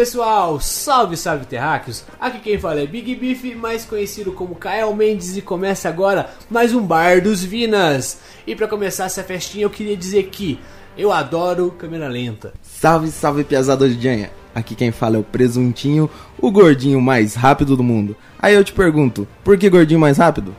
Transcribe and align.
pessoal, 0.00 0.58
salve, 0.58 1.14
salve 1.14 1.44
terráqueos! 1.44 2.06
Aqui 2.18 2.38
quem 2.38 2.58
fala 2.58 2.80
é 2.80 2.86
Big 2.86 3.14
Beef, 3.16 3.54
mais 3.54 3.84
conhecido 3.84 4.32
como 4.32 4.54
Kael 4.54 4.96
Mendes 4.96 5.36
e 5.36 5.42
começa 5.42 5.90
agora 5.90 6.30
mais 6.48 6.74
um 6.74 6.80
Bar 6.80 7.20
dos 7.20 7.44
Vinas. 7.44 8.18
E 8.46 8.56
para 8.56 8.66
começar 8.66 9.04
essa 9.04 9.22
festinha 9.22 9.66
eu 9.66 9.68
queria 9.68 9.94
dizer 9.94 10.22
que 10.28 10.58
eu 10.96 11.12
adoro 11.12 11.70
câmera 11.72 12.08
lenta. 12.08 12.54
Salve, 12.62 13.10
salve 13.10 13.44
piazada 13.44 13.86
de 13.86 14.02
Janha. 14.02 14.30
Aqui 14.54 14.74
quem 14.74 14.90
fala 14.90 15.16
é 15.16 15.18
o 15.18 15.22
Presuntinho, 15.22 16.08
o 16.40 16.50
gordinho 16.50 16.98
mais 16.98 17.34
rápido 17.34 17.76
do 17.76 17.84
mundo. 17.84 18.16
Aí 18.38 18.54
eu 18.54 18.64
te 18.64 18.72
pergunto, 18.72 19.28
por 19.44 19.58
que 19.58 19.68
gordinho 19.68 20.00
mais 20.00 20.16
rápido? 20.16 20.56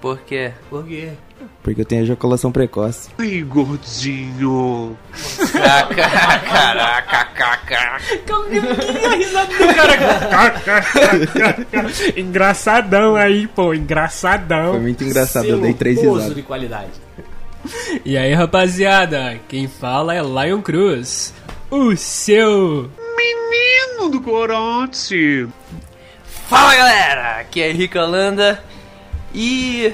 Por 0.00 0.20
quê? 0.20 0.52
Por 0.70 0.86
quê? 0.86 1.10
Porque 1.62 1.80
eu 1.80 1.84
tenho 1.84 2.02
ejaculação 2.02 2.50
precoce. 2.52 3.08
Ai, 3.18 3.40
gordinho. 3.42 4.96
Caraca, 6.46 7.24
caca. 7.34 7.98
Engraçadão 12.16 13.16
aí, 13.16 13.46
pô, 13.46 13.66
Foi 13.66 13.76
engraçadão. 13.76 14.80
muito 14.80 15.04
engraçado, 15.04 15.44
eu 15.44 15.50
Selo 15.52 15.62
dei 15.62 15.74
três 15.74 16.00
risadas. 16.00 16.34
de 16.34 16.42
qualidade. 16.42 16.90
E 18.04 18.16
aí, 18.16 18.34
rapaziada, 18.34 19.38
quem 19.48 19.66
fala 19.68 20.14
é 20.14 20.20
Lion 20.22 20.60
Cruz, 20.60 21.32
o 21.70 21.96
seu. 21.96 22.90
Menino 23.16 24.10
do 24.10 24.20
corote. 24.20 25.48
Fala 26.48 26.74
galera, 26.74 27.40
aqui 27.40 27.62
é 27.62 27.70
Henrique 27.70 27.96
Holanda 27.98 28.62
e. 29.34 29.92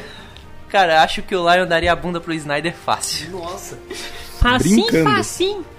Cara, 0.71 1.03
acho 1.03 1.23
que 1.23 1.35
o 1.35 1.53
Lion 1.53 1.67
daria 1.67 1.93
a 1.93 1.97
bunda 1.97 2.21
pro 2.21 2.33
Snyder 2.33 2.75
fácil. 2.75 3.31
Nossa. 3.31 3.79
Brincando. 4.59 5.05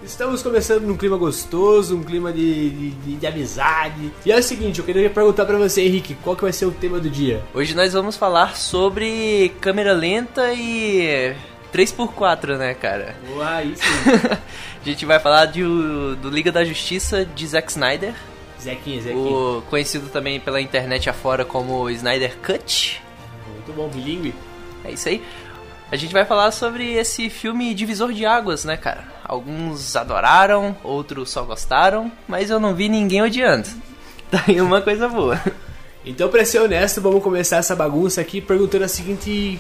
Estamos 0.04 0.44
começando 0.44 0.84
num 0.84 0.96
clima 0.96 1.18
gostoso, 1.18 1.98
um 1.98 2.04
clima 2.04 2.32
de, 2.32 2.70
de, 2.70 2.90
de- 2.92 3.16
de 3.16 3.28
amizade. 3.28 4.12
E 4.26 4.32
é 4.32 4.38
o 4.38 4.44
seguinte, 4.44 4.78
eu 4.80 4.86
queria 4.86 5.10
perguntar 5.10 5.46
pra 5.46 5.58
você, 5.58 5.82
Henrique, 5.82 6.16
qual 6.24 6.36
que 6.36 6.44
vai 6.44 6.54
ser 6.54 6.66
o 6.66 6.72
tema 6.72 7.00
do 7.00 7.10
dia? 7.10 7.42
Hoje 7.56 7.74
nós 7.74 7.94
vamos 7.94 8.16
falar 8.18 8.56
sobre 8.58 9.52
câmera 9.62 9.94
lenta 9.94 10.54
e 10.54 11.34
3x4, 11.74 12.58
né, 12.58 12.74
cara? 12.76 13.16
Uai, 13.36 13.68
isso. 13.74 13.82
A 14.82 14.86
gente 14.88 15.06
vai 15.08 15.20
falar 15.20 15.46
de, 15.46 15.62
do 15.64 16.30
Liga 16.30 16.52
da 16.52 16.64
Justiça 16.64 17.26
de 17.26 17.48
Zack 17.48 17.72
Snyder, 17.72 18.14
Zequinha, 18.62 19.02
Zequinha. 19.02 19.26
o 19.26 19.64
conhecido 19.70 20.08
também 20.10 20.40
pela 20.40 20.60
internet 20.62 21.10
afora 21.10 21.44
como 21.46 21.90
Snyder 21.90 22.36
Cut. 22.46 23.02
Muito 23.56 23.74
bom, 23.74 23.88
bilíngue. 23.88 24.34
É 24.84 24.92
isso 24.92 25.08
aí. 25.10 25.24
A 25.92 25.96
gente 25.98 26.14
vai 26.14 26.24
falar 26.24 26.52
sobre 26.52 26.94
esse 26.94 27.30
filme 27.30 27.74
divisor 27.74 28.14
de 28.14 28.26
águas, 28.26 28.64
né, 28.64 28.78
cara? 28.78 29.04
Alguns 29.26 29.96
adoraram, 29.96 30.76
outros 30.84 31.30
só 31.30 31.44
gostaram, 31.44 32.10
mas 32.28 32.50
eu 32.50 32.60
não 32.60 32.74
vi 32.74 32.88
ninguém 32.90 33.22
odiando. 33.22 33.68
Tá 34.32 34.46
aí 34.48 34.62
uma 34.62 34.80
coisa 34.80 35.10
boa. 35.10 35.38
Então, 36.06 36.30
pra 36.30 36.46
ser 36.46 36.60
honesto, 36.60 37.02
vamos 37.02 37.22
começar 37.22 37.58
essa 37.58 37.76
bagunça 37.76 38.22
aqui 38.22 38.40
perguntando 38.40 38.86
a 38.86 38.88
seguinte. 38.88 39.60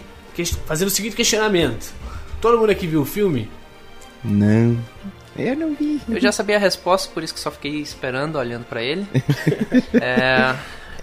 fazendo 0.66 0.88
o 0.88 0.92
seguinte 0.92 1.14
questionamento. 1.14 1.94
Todo 2.40 2.58
mundo 2.58 2.70
aqui 2.70 2.88
viu 2.88 3.02
o 3.02 3.06
filme? 3.06 3.52
Não. 4.24 4.78
Eu 5.38 5.56
não 5.58 5.76
vi. 5.76 6.02
Eu 6.08 6.22
já 6.22 6.32
sabia 6.32 6.56
a 6.56 6.60
resposta, 6.60 7.12
por 7.14 7.22
isso 7.22 7.34
que 7.34 7.40
só 7.42 7.52
fiquei 7.52 7.82
esperando, 7.82 8.38
olhando 8.38 8.64
pra 8.64 8.82
ele. 8.82 9.06
É, 10.02 10.56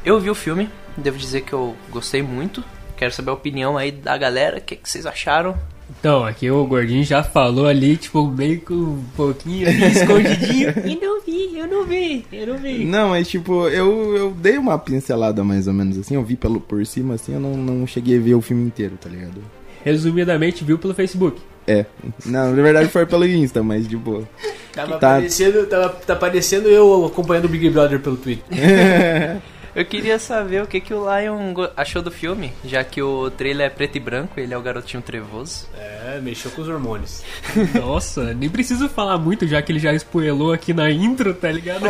eu 0.04 0.18
vi 0.18 0.30
o 0.30 0.34
filme, 0.34 0.70
devo 0.96 1.18
dizer 1.18 1.42
que 1.42 1.52
eu 1.52 1.76
gostei 1.90 2.22
muito. 2.22 2.64
Quero 2.98 3.12
saber 3.12 3.30
a 3.30 3.34
opinião 3.34 3.78
aí 3.78 3.90
da 3.92 4.18
galera, 4.18 4.58
o 4.58 4.60
que, 4.60 4.76
que 4.76 4.88
vocês 4.90 5.06
acharam. 5.06 5.56
Então, 5.98 6.22
aqui 6.24 6.50
o 6.50 6.66
gordinho 6.66 7.02
já 7.02 7.22
falou 7.22 7.66
ali, 7.66 7.96
tipo, 7.96 8.26
meio 8.26 8.60
com 8.60 8.74
um 8.74 9.04
pouquinho 9.16 9.66
ali, 9.68 9.84
escondidinho. 9.86 10.74
E 10.84 10.96
não 11.00 11.20
vi, 11.22 11.58
eu 11.58 11.66
não 11.66 11.86
vi, 11.86 12.26
eu 12.30 12.46
não 12.48 12.58
vi. 12.58 12.84
Não, 12.84 13.08
mas 13.10 13.26
tipo, 13.28 13.68
eu, 13.68 14.14
eu 14.16 14.30
dei 14.32 14.58
uma 14.58 14.78
pincelada 14.78 15.42
mais 15.42 15.66
ou 15.66 15.72
menos 15.72 15.96
assim, 15.96 16.14
eu 16.16 16.22
vi 16.22 16.36
pelo, 16.36 16.60
por 16.60 16.84
cima 16.84 17.14
assim, 17.14 17.32
eu 17.34 17.40
não, 17.40 17.56
não 17.56 17.86
cheguei 17.86 18.18
a 18.18 18.20
ver 18.20 18.34
o 18.34 18.42
filme 18.42 18.64
inteiro, 18.64 18.98
tá 19.00 19.08
ligado? 19.08 19.40
Resumidamente, 19.84 20.62
viu 20.64 20.76
pelo 20.78 20.92
Facebook. 20.92 21.40
É. 21.66 21.86
Não, 22.26 22.54
na 22.54 22.62
verdade 22.62 22.88
foi 22.88 23.06
pelo 23.06 23.26
Insta, 23.26 23.62
mas 23.62 23.86
de 23.88 23.96
boa. 23.96 24.28
Tava 24.72 24.98
Tá. 24.98 25.14
parecendo, 25.16 25.66
tava, 25.66 25.88
tá 25.90 26.16
parecendo 26.16 26.68
eu 26.68 27.06
acompanhando 27.06 27.46
o 27.46 27.48
Big 27.48 27.68
Brother 27.70 28.00
pelo 28.00 28.16
Twitter. 28.16 28.44
Eu 29.74 29.84
queria 29.84 30.18
saber 30.18 30.62
o 30.62 30.66
que, 30.66 30.80
que 30.80 30.94
o 30.94 31.04
Lion 31.04 31.54
achou 31.76 32.02
do 32.02 32.10
filme, 32.10 32.52
já 32.64 32.82
que 32.82 33.02
o 33.02 33.30
trailer 33.30 33.66
é 33.66 33.70
preto 33.70 33.96
e 33.96 34.00
branco, 34.00 34.40
ele 34.40 34.52
é 34.54 34.58
o 34.58 34.62
garotinho 34.62 35.02
trevoso. 35.02 35.66
É, 35.76 36.18
mexeu 36.20 36.50
com 36.50 36.62
os 36.62 36.68
hormônios. 36.68 37.22
Nossa, 37.74 38.34
nem 38.34 38.48
preciso 38.48 38.88
falar 38.88 39.18
muito, 39.18 39.46
já 39.46 39.60
que 39.62 39.70
ele 39.70 39.78
já 39.78 39.92
spoilou 39.94 40.52
aqui 40.52 40.72
na 40.72 40.90
intro, 40.90 41.34
tá 41.34 41.50
ligado? 41.50 41.84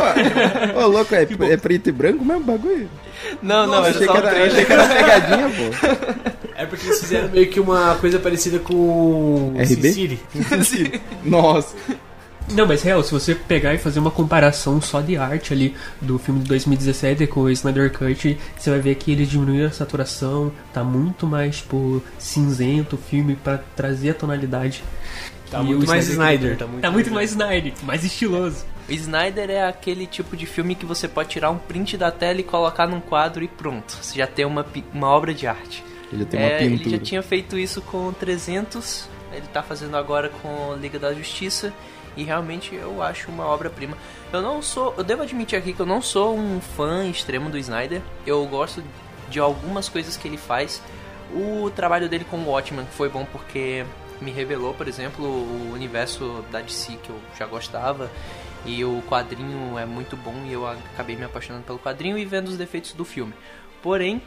Ô, 0.75 0.87
louco, 0.87 1.15
é, 1.15 1.23
é 1.51 1.57
preto 1.57 1.89
e 1.89 1.91
branco 1.91 2.23
mesmo 2.23 2.41
o 2.41 2.43
bagulho? 2.43 2.89
Não, 3.41 3.65
não, 3.65 3.79
eu 3.79 3.85
é 3.85 3.89
achei 3.89 4.05
só 4.07 4.13
que, 4.13 4.19
o 4.19 4.27
era, 4.27 4.45
achei 4.45 4.65
trailer. 4.65 4.65
que 4.65 4.73
era 4.73 4.87
pegadinha, 4.87 5.49
pô. 5.49 6.39
É 6.59 6.65
porque 6.65 6.87
eles 6.87 6.99
fizeram 6.99 7.29
meio 7.29 7.49
que 7.49 7.57
uma 7.57 7.95
coisa 7.95 8.19
parecida 8.19 8.59
com 8.59 8.73
o 8.73 9.53
RB? 9.55 9.65
Sin 9.65 9.93
City. 9.93 11.01
Nossa. 11.23 11.73
Não, 12.51 12.65
mas 12.65 12.81
real, 12.81 13.03
se 13.03 13.11
você 13.11 13.35
pegar 13.35 13.73
e 13.73 13.77
fazer 13.77 13.99
uma 13.99 14.11
comparação 14.11 14.81
só 14.81 15.01
de 15.01 15.15
arte 15.17 15.53
ali 15.53 15.75
do 16.01 16.17
filme 16.17 16.41
de 16.41 16.47
2017 16.47 17.27
com 17.27 17.41
o 17.41 17.49
Snyder 17.49 17.91
Cut, 17.91 18.37
você 18.57 18.69
vai 18.69 18.79
ver 18.79 18.95
que 18.95 19.11
eles 19.11 19.29
diminuíram 19.29 19.67
a 19.67 19.71
saturação, 19.71 20.51
tá 20.73 20.83
muito 20.83 21.27
mais, 21.27 21.57
tipo, 21.57 22.01
cinzento 22.17 22.95
o 22.95 22.99
filme 22.99 23.35
pra 23.35 23.59
trazer 23.75 24.11
a 24.11 24.13
tonalidade. 24.13 24.83
Tá 25.49 25.61
E 25.61 25.63
muito 25.63 25.87
mais 25.87 26.07
Snyder. 26.07 26.57
Tá 26.57 26.67
muito, 26.67 26.81
tá 26.81 26.91
muito 26.91 27.11
mais 27.11 27.31
Snyder, 27.31 27.73
mais 27.83 28.03
estiloso. 28.03 28.65
O 28.87 28.91
Snyder 28.91 29.49
é 29.49 29.67
aquele 29.67 30.07
tipo 30.07 30.35
de 30.35 30.45
filme 30.45 30.73
que 30.73 30.85
você 30.85 31.07
pode 31.07 31.29
tirar 31.29 31.51
um 31.51 31.57
print 31.57 31.97
da 31.97 32.11
tela 32.11 32.39
e 32.39 32.43
colocar 32.43 32.87
num 32.87 32.99
quadro 32.99 33.43
e 33.43 33.47
pronto. 33.47 33.97
Você 34.01 34.17
já 34.17 34.25
tem 34.25 34.45
uma, 34.45 34.65
uma 34.93 35.07
obra 35.07 35.33
de 35.33 35.45
arte. 35.45 35.83
Ele 36.11 36.25
tem 36.25 36.39
uma 36.39 36.49
É, 36.49 36.63
ele 36.63 36.89
já 36.89 36.97
tinha 36.97 37.21
feito 37.21 37.57
isso 37.57 37.81
com 37.81 38.11
300, 38.11 39.07
ele 39.31 39.45
tá 39.53 39.61
fazendo 39.61 39.95
agora 39.95 40.29
com 40.29 40.75
Liga 40.75 40.97
da 40.97 41.13
Justiça 41.13 41.71
e 42.15 42.23
realmente 42.23 42.75
eu 42.75 43.01
acho 43.01 43.29
uma 43.29 43.45
obra-prima. 43.45 43.97
Eu 44.31 44.41
não 44.41 44.61
sou, 44.61 44.93
eu 44.97 45.03
devo 45.03 45.23
admitir 45.23 45.57
aqui 45.57 45.73
que 45.73 45.79
eu 45.79 45.85
não 45.85 46.01
sou 46.01 46.37
um 46.37 46.59
fã 46.59 47.05
extremo 47.05 47.49
do 47.49 47.57
Snyder. 47.57 48.01
Eu 48.25 48.45
gosto 48.45 48.83
de 49.29 49.39
algumas 49.39 49.89
coisas 49.89 50.17
que 50.17 50.27
ele 50.27 50.37
faz. 50.37 50.81
O 51.33 51.69
trabalho 51.69 52.09
dele 52.09 52.25
com 52.25 52.37
o 52.37 52.49
Watchmen 52.49 52.85
foi 52.91 53.09
bom 53.09 53.25
porque 53.25 53.85
me 54.19 54.31
revelou, 54.31 54.73
por 54.73 54.87
exemplo, 54.87 55.25
o 55.25 55.71
universo 55.73 56.43
da 56.51 56.59
DC 56.61 56.97
que 57.03 57.09
eu 57.09 57.19
já 57.37 57.45
gostava. 57.45 58.09
E 58.65 58.83
o 58.83 59.01
quadrinho 59.07 59.77
é 59.79 59.85
muito 59.85 60.17
bom 60.17 60.43
e 60.45 60.51
eu 60.51 60.67
acabei 60.67 61.15
me 61.15 61.23
apaixonando 61.23 61.63
pelo 61.63 61.79
quadrinho 61.79 62.17
e 62.17 62.25
vendo 62.25 62.49
os 62.49 62.57
defeitos 62.57 62.91
do 62.91 63.05
filme. 63.05 63.33
Porém, 63.81 64.21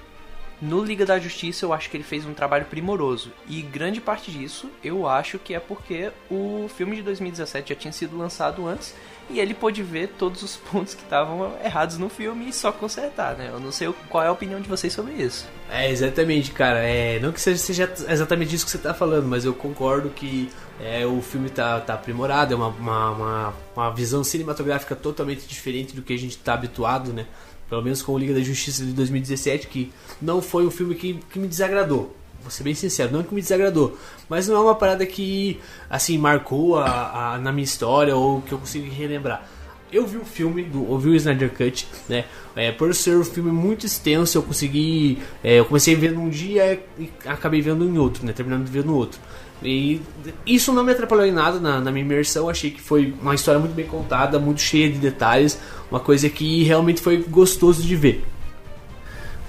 no 0.62 0.82
Liga 0.84 1.04
da 1.04 1.18
Justiça 1.18 1.64
eu 1.64 1.72
acho 1.72 1.90
que 1.90 1.96
ele 1.96 2.04
fez 2.04 2.24
um 2.24 2.32
trabalho 2.32 2.64
primoroso. 2.66 3.32
E 3.48 3.60
grande 3.60 4.00
parte 4.00 4.30
disso 4.30 4.70
eu 4.82 5.08
acho 5.08 5.38
que 5.38 5.54
é 5.54 5.58
porque 5.58 6.12
o 6.30 6.70
filme 6.74 6.94
de 6.94 7.02
2017 7.02 7.70
já 7.70 7.74
tinha 7.74 7.92
sido 7.92 8.16
lançado 8.16 8.66
antes 8.66 8.94
e 9.28 9.40
ele 9.40 9.54
pôde 9.54 9.82
ver 9.82 10.08
todos 10.18 10.42
os 10.42 10.56
pontos 10.70 10.94
que 10.94 11.02
estavam 11.02 11.52
errados 11.64 11.98
no 11.98 12.08
filme 12.08 12.48
e 12.48 12.52
só 12.52 12.70
consertar, 12.70 13.36
né? 13.36 13.50
Eu 13.52 13.58
não 13.58 13.72
sei 13.72 13.92
qual 14.08 14.22
é 14.22 14.28
a 14.28 14.32
opinião 14.32 14.60
de 14.60 14.68
vocês 14.68 14.92
sobre 14.92 15.14
isso. 15.14 15.48
É, 15.68 15.90
exatamente, 15.90 16.52
cara. 16.52 16.78
É, 16.78 17.18
não 17.18 17.32
que 17.32 17.40
seja, 17.40 17.92
exatamente 18.08 18.54
isso 18.54 18.64
que 18.64 18.70
você 18.70 18.78
tá 18.78 18.94
falando, 18.94 19.26
mas 19.26 19.44
eu 19.44 19.54
concordo 19.54 20.10
que 20.10 20.48
é, 20.80 21.04
o 21.04 21.20
filme 21.20 21.50
tá, 21.50 21.80
tá 21.80 21.94
aprimorado, 21.94 22.54
é 22.54 22.56
uma, 22.56 22.68
uma, 22.68 23.10
uma, 23.10 23.54
uma 23.74 23.90
visão 23.90 24.22
cinematográfica 24.22 24.94
totalmente 24.94 25.46
diferente 25.46 25.94
do 25.96 26.02
que 26.02 26.12
a 26.12 26.18
gente 26.18 26.38
tá 26.38 26.54
habituado, 26.54 27.12
né? 27.12 27.26
Pelo 27.72 27.82
menos 27.82 28.02
com 28.02 28.12
o 28.12 28.18
Liga 28.18 28.34
da 28.34 28.40
Justiça 28.42 28.84
de 28.84 28.92
2017, 28.92 29.66
que 29.66 29.90
não 30.20 30.42
foi 30.42 30.66
um 30.66 30.70
filme 30.70 30.94
que, 30.94 31.18
que 31.30 31.38
me 31.38 31.48
desagradou. 31.48 32.14
Vou 32.42 32.50
ser 32.50 32.64
bem 32.64 32.74
sincero, 32.74 33.10
não 33.10 33.22
que 33.22 33.34
me 33.34 33.40
desagradou, 33.40 33.96
mas 34.28 34.46
não 34.46 34.56
é 34.56 34.60
uma 34.60 34.74
parada 34.74 35.06
que, 35.06 35.58
assim, 35.88 36.18
marcou 36.18 36.76
a, 36.78 37.32
a- 37.36 37.38
na 37.38 37.50
minha 37.50 37.64
história 37.64 38.14
ou 38.14 38.42
que 38.42 38.52
eu 38.52 38.58
consigo 38.58 38.92
relembrar. 38.92 39.48
Eu 39.90 40.06
vi 40.06 40.18
o 40.18 40.24
filme, 40.26 40.62
do, 40.64 40.84
eu 40.84 40.98
vi 40.98 41.08
o 41.08 41.14
Snyder 41.14 41.50
Cut, 41.50 41.88
né? 42.10 42.26
É, 42.54 42.70
por 42.72 42.94
ser 42.94 43.16
um 43.16 43.24
filme 43.24 43.50
muito 43.50 43.86
extenso, 43.86 44.36
eu 44.36 44.42
consegui. 44.42 45.22
é, 45.42 45.58
eu 45.58 45.64
comecei 45.64 45.94
vendo 45.94 46.20
um 46.20 46.28
dia 46.28 46.78
e 46.98 47.10
acabei 47.24 47.62
vendo 47.62 47.86
em 47.88 47.96
outro, 47.96 48.26
né? 48.26 48.34
Terminando 48.34 48.66
de 48.66 48.70
ver 48.70 48.84
no 48.84 48.94
outro. 48.94 49.18
E 49.64 50.00
isso 50.46 50.72
não 50.72 50.84
me 50.84 50.92
atrapalhou 50.92 51.24
em 51.24 51.32
nada 51.32 51.60
na, 51.60 51.80
na 51.80 51.90
minha 51.90 52.04
imersão. 52.04 52.48
Achei 52.48 52.70
que 52.70 52.80
foi 52.80 53.14
uma 53.20 53.34
história 53.34 53.60
muito 53.60 53.74
bem 53.74 53.86
contada, 53.86 54.38
muito 54.38 54.60
cheia 54.60 54.90
de 54.90 54.98
detalhes. 54.98 55.58
Uma 55.90 56.00
coisa 56.00 56.28
que 56.28 56.62
realmente 56.64 57.00
foi 57.00 57.18
gostoso 57.18 57.82
de 57.82 57.94
ver. 57.94 58.24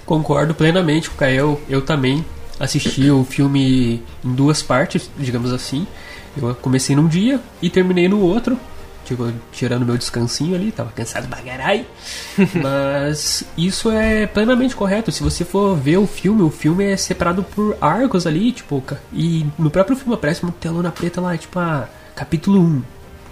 Concordo 0.06 0.54
plenamente 0.54 1.08
com 1.08 1.16
o 1.16 1.18
Kael. 1.18 1.60
Eu 1.68 1.82
também 1.82 2.24
assisti 2.60 3.10
o 3.10 3.24
filme 3.24 4.02
em 4.24 4.34
duas 4.34 4.62
partes, 4.62 5.10
digamos 5.18 5.52
assim. 5.52 5.86
Eu 6.36 6.54
comecei 6.56 6.94
num 6.94 7.08
dia 7.08 7.40
e 7.62 7.70
terminei 7.70 8.08
no 8.08 8.20
outro. 8.20 8.58
Tipo, 9.04 9.32
tirando 9.52 9.84
meu 9.84 9.98
descansinho 9.98 10.54
ali, 10.54 10.72
tava 10.72 10.90
cansado 10.92 11.28
pra 11.28 11.42
caralho. 11.42 11.84
Mas 12.62 13.44
isso 13.56 13.90
é 13.90 14.26
plenamente 14.26 14.74
correto. 14.74 15.12
Se 15.12 15.22
você 15.22 15.44
for 15.44 15.76
ver 15.76 15.98
o 15.98 16.06
filme, 16.06 16.42
o 16.42 16.50
filme 16.50 16.84
é 16.84 16.96
separado 16.96 17.42
por 17.42 17.76
arcos 17.80 18.26
ali, 18.26 18.52
tipo, 18.52 18.82
e 19.12 19.46
no 19.58 19.70
próprio 19.70 19.96
filme 19.96 20.14
aparece 20.14 20.42
uma 20.42 20.52
telona 20.52 20.90
preta 20.90 21.20
lá, 21.20 21.36
tipo, 21.36 21.58
ah, 21.58 21.88
capítulo 22.14 22.60
1. 22.60 22.82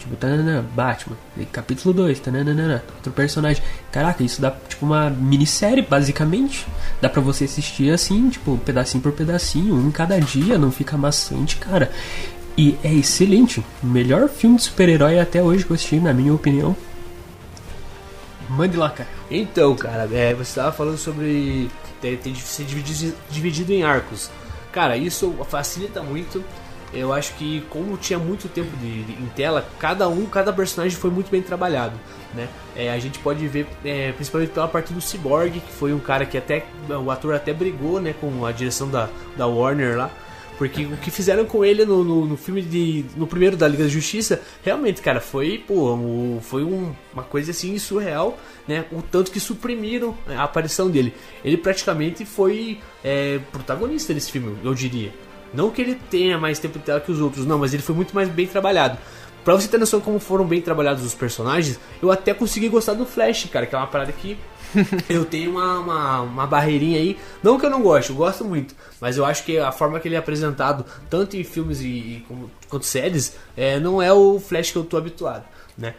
Tipo, 0.03 0.17
tanana, 0.17 0.65
Batman, 0.75 1.17
capítulo 1.53 1.95
2, 1.95 2.19
tanana, 2.19 2.83
outro 2.97 3.13
personagem. 3.13 3.63
Caraca, 3.93 4.25
isso 4.25 4.41
dá 4.41 4.51
tipo 4.51 4.85
uma 4.85 5.09
minissérie, 5.09 5.81
basicamente. 5.81 6.67
Dá 7.01 7.09
pra 7.09 7.21
você 7.21 7.45
assistir 7.45 7.93
assim, 7.93 8.29
tipo, 8.29 8.59
pedacinho 8.59 9.01
por 9.01 9.13
pedacinho, 9.13 9.77
um 9.77 9.87
em 9.87 9.91
cada 9.93 10.21
dia, 10.21 10.59
não 10.59 10.73
fica 10.73 10.97
maçante, 10.97 11.55
cara. 11.55 11.89
E 12.57 12.77
é 12.85 12.93
excelente. 12.93 13.65
Melhor 13.83 14.29
filme 14.29 14.57
de 14.57 14.63
super-herói 14.63 15.19
até 15.19 15.43
hoje 15.43 15.65
que 15.65 15.71
eu 15.71 15.75
assisti, 15.75 15.97
na 15.99 16.13
minha 16.13 16.35
opinião. 16.35 16.77
Mande 18.49 18.77
lá, 18.77 18.91
cara. 18.91 19.09
Então, 19.31 19.75
cara, 19.75 20.09
é, 20.13 20.35
você 20.35 20.51
estava 20.51 20.73
falando 20.73 20.99
sobre 20.99 21.71
ter, 22.01 22.19
ter 22.19 22.35
ser 22.37 22.65
dividido, 22.65 23.15
dividido 23.31 23.73
em 23.73 23.83
arcos. 23.83 24.31
Cara, 24.71 24.97
isso 24.97 25.35
facilita 25.49 26.03
muito. 26.03 26.45
Eu 26.93 27.11
acho 27.11 27.33
que 27.35 27.63
como 27.71 27.97
tinha 27.97 28.19
muito 28.19 28.49
tempo 28.49 28.77
de, 28.77 29.05
de- 29.05 29.13
em 29.13 29.27
tela, 29.35 29.67
cada 29.79 30.07
um, 30.11 30.27
cada 30.27 30.53
personagem 30.53 30.95
foi 30.99 31.11
muito 31.11 31.31
bem 31.31 31.41
trabalhado, 31.41 31.95
né? 32.35 32.49
É, 32.77 32.91
a 32.93 32.99
gente 32.99 33.19
pode 33.19 33.47
ver, 33.49 33.67
é, 33.83 34.13
principalmente 34.13 34.51
pela 34.51 34.69
parte 34.69 34.93
do 34.93 35.01
Cyborg, 35.01 35.53
que 35.61 35.73
foi 35.73 35.95
um 35.95 35.99
cara 35.99 36.27
que 36.27 36.37
até 36.37 36.67
o 37.03 37.11
ator 37.11 37.35
até 37.35 37.55
brigou, 37.55 37.99
né, 37.99 38.15
com 38.21 38.45
a 38.45 38.53
direção 38.53 38.91
da, 38.91 39.09
da 39.39 39.47
Warner 39.47 39.97
lá, 39.97 40.11
porque 40.69 40.85
o 40.85 40.97
que 40.97 41.11
fizeram 41.11 41.45
com 41.45 41.65
ele 41.65 41.85
no, 41.85 42.05
no, 42.05 42.25
no 42.25 42.37
filme 42.37 42.63
de. 42.63 43.05
no 43.17 43.27
primeiro 43.27 43.57
da 43.57 43.67
Liga 43.67 43.83
da 43.83 43.89
Justiça, 43.89 44.41
realmente, 44.63 45.03
cara, 45.03 45.21
foi, 45.21 45.59
pô, 45.59 46.39
foi 46.41 46.63
um- 46.63 46.93
uma 47.13 47.25
coisa 47.25 47.51
assim 47.51 47.77
surreal, 47.81 48.39
né? 48.69 48.85
O 48.93 49.03
tanto 49.03 49.33
que 49.33 49.41
suprimiram 49.41 50.17
a 50.29 50.45
aparição 50.45 50.89
dele. 50.89 51.13
Ele 51.45 51.57
praticamente 51.57 52.25
foi 52.25 52.79
é, 53.03 53.41
protagonista 53.51 54.15
desse 54.15 54.31
filme, 54.31 54.57
eu 54.63 54.73
diria. 54.73 55.13
Não 55.53 55.69
que 55.71 55.83
ele 55.83 55.99
tenha 56.09 56.39
mais 56.39 56.61
tempo 56.61 56.79
de 56.79 56.85
tela 56.85 57.01
que 57.01 57.11
os 57.11 57.21
outros, 57.21 57.45
não, 57.45 57.59
mas 57.59 57.75
ele 57.75 57.83
foi 57.83 57.95
muito 57.97 58.15
mais 58.15 58.29
bem 58.29 58.47
trabalhado. 58.47 58.97
Pra 59.45 59.55
você 59.55 59.67
ter 59.67 59.79
noção 59.79 60.01
como 60.01 60.21
foram 60.21 60.47
bem 60.47 60.61
trabalhados 60.61 61.05
os 61.05 61.15
personagens, 61.15 61.77
eu 62.01 62.13
até 62.13 62.33
consegui 62.33 62.69
gostar 62.69 62.95
do 62.95 63.05
Flash, 63.05 63.49
cara, 63.53 63.67
que 63.67 63.75
é 63.75 63.79
uma 63.79 63.89
parada 63.89 64.13
que 64.13 64.39
eu 65.09 65.25
tenho 65.25 65.51
uma, 65.53 65.79
uma, 65.79 66.21
uma 66.23 66.47
barreirinha 66.47 66.99
aí. 66.99 67.19
Não 67.43 67.59
que 67.59 67.67
eu 67.67 67.71
não 67.71 67.83
goste, 67.83 68.11
eu 68.11 68.17
gosto 68.17 68.45
muito. 68.45 68.75
Mas 69.01 69.17
eu 69.17 69.25
acho 69.25 69.45
que 69.45 69.59
a 69.59 69.73
forma 69.73 69.99
que 70.01 70.09
ele 70.09 70.15
é 70.15 70.19
apresentado, 70.19 70.85
tanto 71.11 71.37
em 71.37 71.45
filmes 71.45 71.81
e, 71.81 71.87
e 71.87 72.25
como- 72.29 72.51
quanto 72.69 72.87
séries, 72.87 73.37
é, 73.57 73.79
não 73.79 74.01
é 74.01 74.13
o 74.13 74.39
Flash 74.41 74.71
que 74.71 74.77
eu 74.79 74.85
tô 74.85 74.97
habituado, 74.97 75.45
né? 75.77 75.95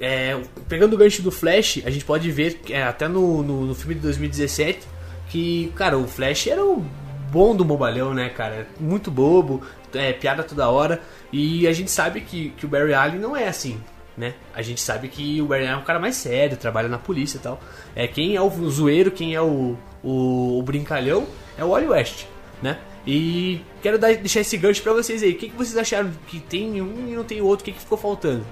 É, 0.00 0.40
pegando 0.68 0.94
o 0.94 0.96
gancho 0.96 1.22
do 1.22 1.30
Flash, 1.30 1.80
a 1.84 1.90
gente 1.90 2.04
pode 2.04 2.28
ver 2.30 2.60
é, 2.68 2.82
até 2.82 3.06
no, 3.06 3.42
no, 3.42 3.66
no 3.66 3.74
filme 3.74 3.94
de 3.94 4.00
2017 4.00 4.80
que, 5.28 5.72
cara, 5.76 5.96
o 5.96 6.06
Flash 6.08 6.48
era 6.48 6.64
o 6.64 6.84
bom 7.30 7.54
do 7.54 7.64
bobalhão, 7.64 8.12
né, 8.14 8.28
cara? 8.28 8.66
Muito 8.80 9.10
bobo, 9.10 9.62
é, 9.92 10.12
piada 10.12 10.42
toda 10.42 10.68
hora. 10.68 11.00
E 11.32 11.66
a 11.66 11.72
gente 11.72 11.90
sabe 11.90 12.20
que, 12.20 12.50
que 12.50 12.66
o 12.66 12.68
Barry 12.68 12.94
Allen 12.94 13.18
não 13.20 13.36
é 13.36 13.48
assim, 13.48 13.80
né? 14.16 14.34
A 14.54 14.62
gente 14.62 14.80
sabe 14.80 15.08
que 15.08 15.42
o 15.42 15.52
Allen 15.52 15.68
é 15.68 15.76
um 15.76 15.82
cara 15.82 15.98
mais 15.98 16.16
sério, 16.16 16.56
trabalha 16.56 16.88
na 16.88 16.98
polícia 16.98 17.36
e 17.38 17.40
tal. 17.40 17.60
É, 17.94 18.06
quem 18.06 18.36
é 18.36 18.40
o 18.40 18.50
zoeiro, 18.70 19.10
quem 19.10 19.34
é 19.34 19.40
o, 19.40 19.76
o, 20.02 20.58
o 20.58 20.62
brincalhão 20.62 21.26
é 21.58 21.64
o 21.64 21.70
Wally 21.70 21.88
West, 21.88 22.24
né? 22.62 22.78
E 23.06 23.60
quero 23.82 23.98
dar- 23.98 24.14
deixar 24.14 24.40
esse 24.40 24.56
gancho 24.56 24.82
pra 24.82 24.92
vocês 24.92 25.22
aí. 25.22 25.32
O 25.32 25.36
que, 25.36 25.48
que 25.50 25.56
vocês 25.56 25.76
acharam 25.76 26.10
que 26.28 26.40
tem 26.40 26.80
um 26.80 27.08
e 27.08 27.14
não 27.14 27.24
tem 27.24 27.40
outro? 27.42 27.62
O 27.62 27.64
que, 27.64 27.72
que 27.72 27.80
ficou 27.80 27.98
faltando? 27.98 28.46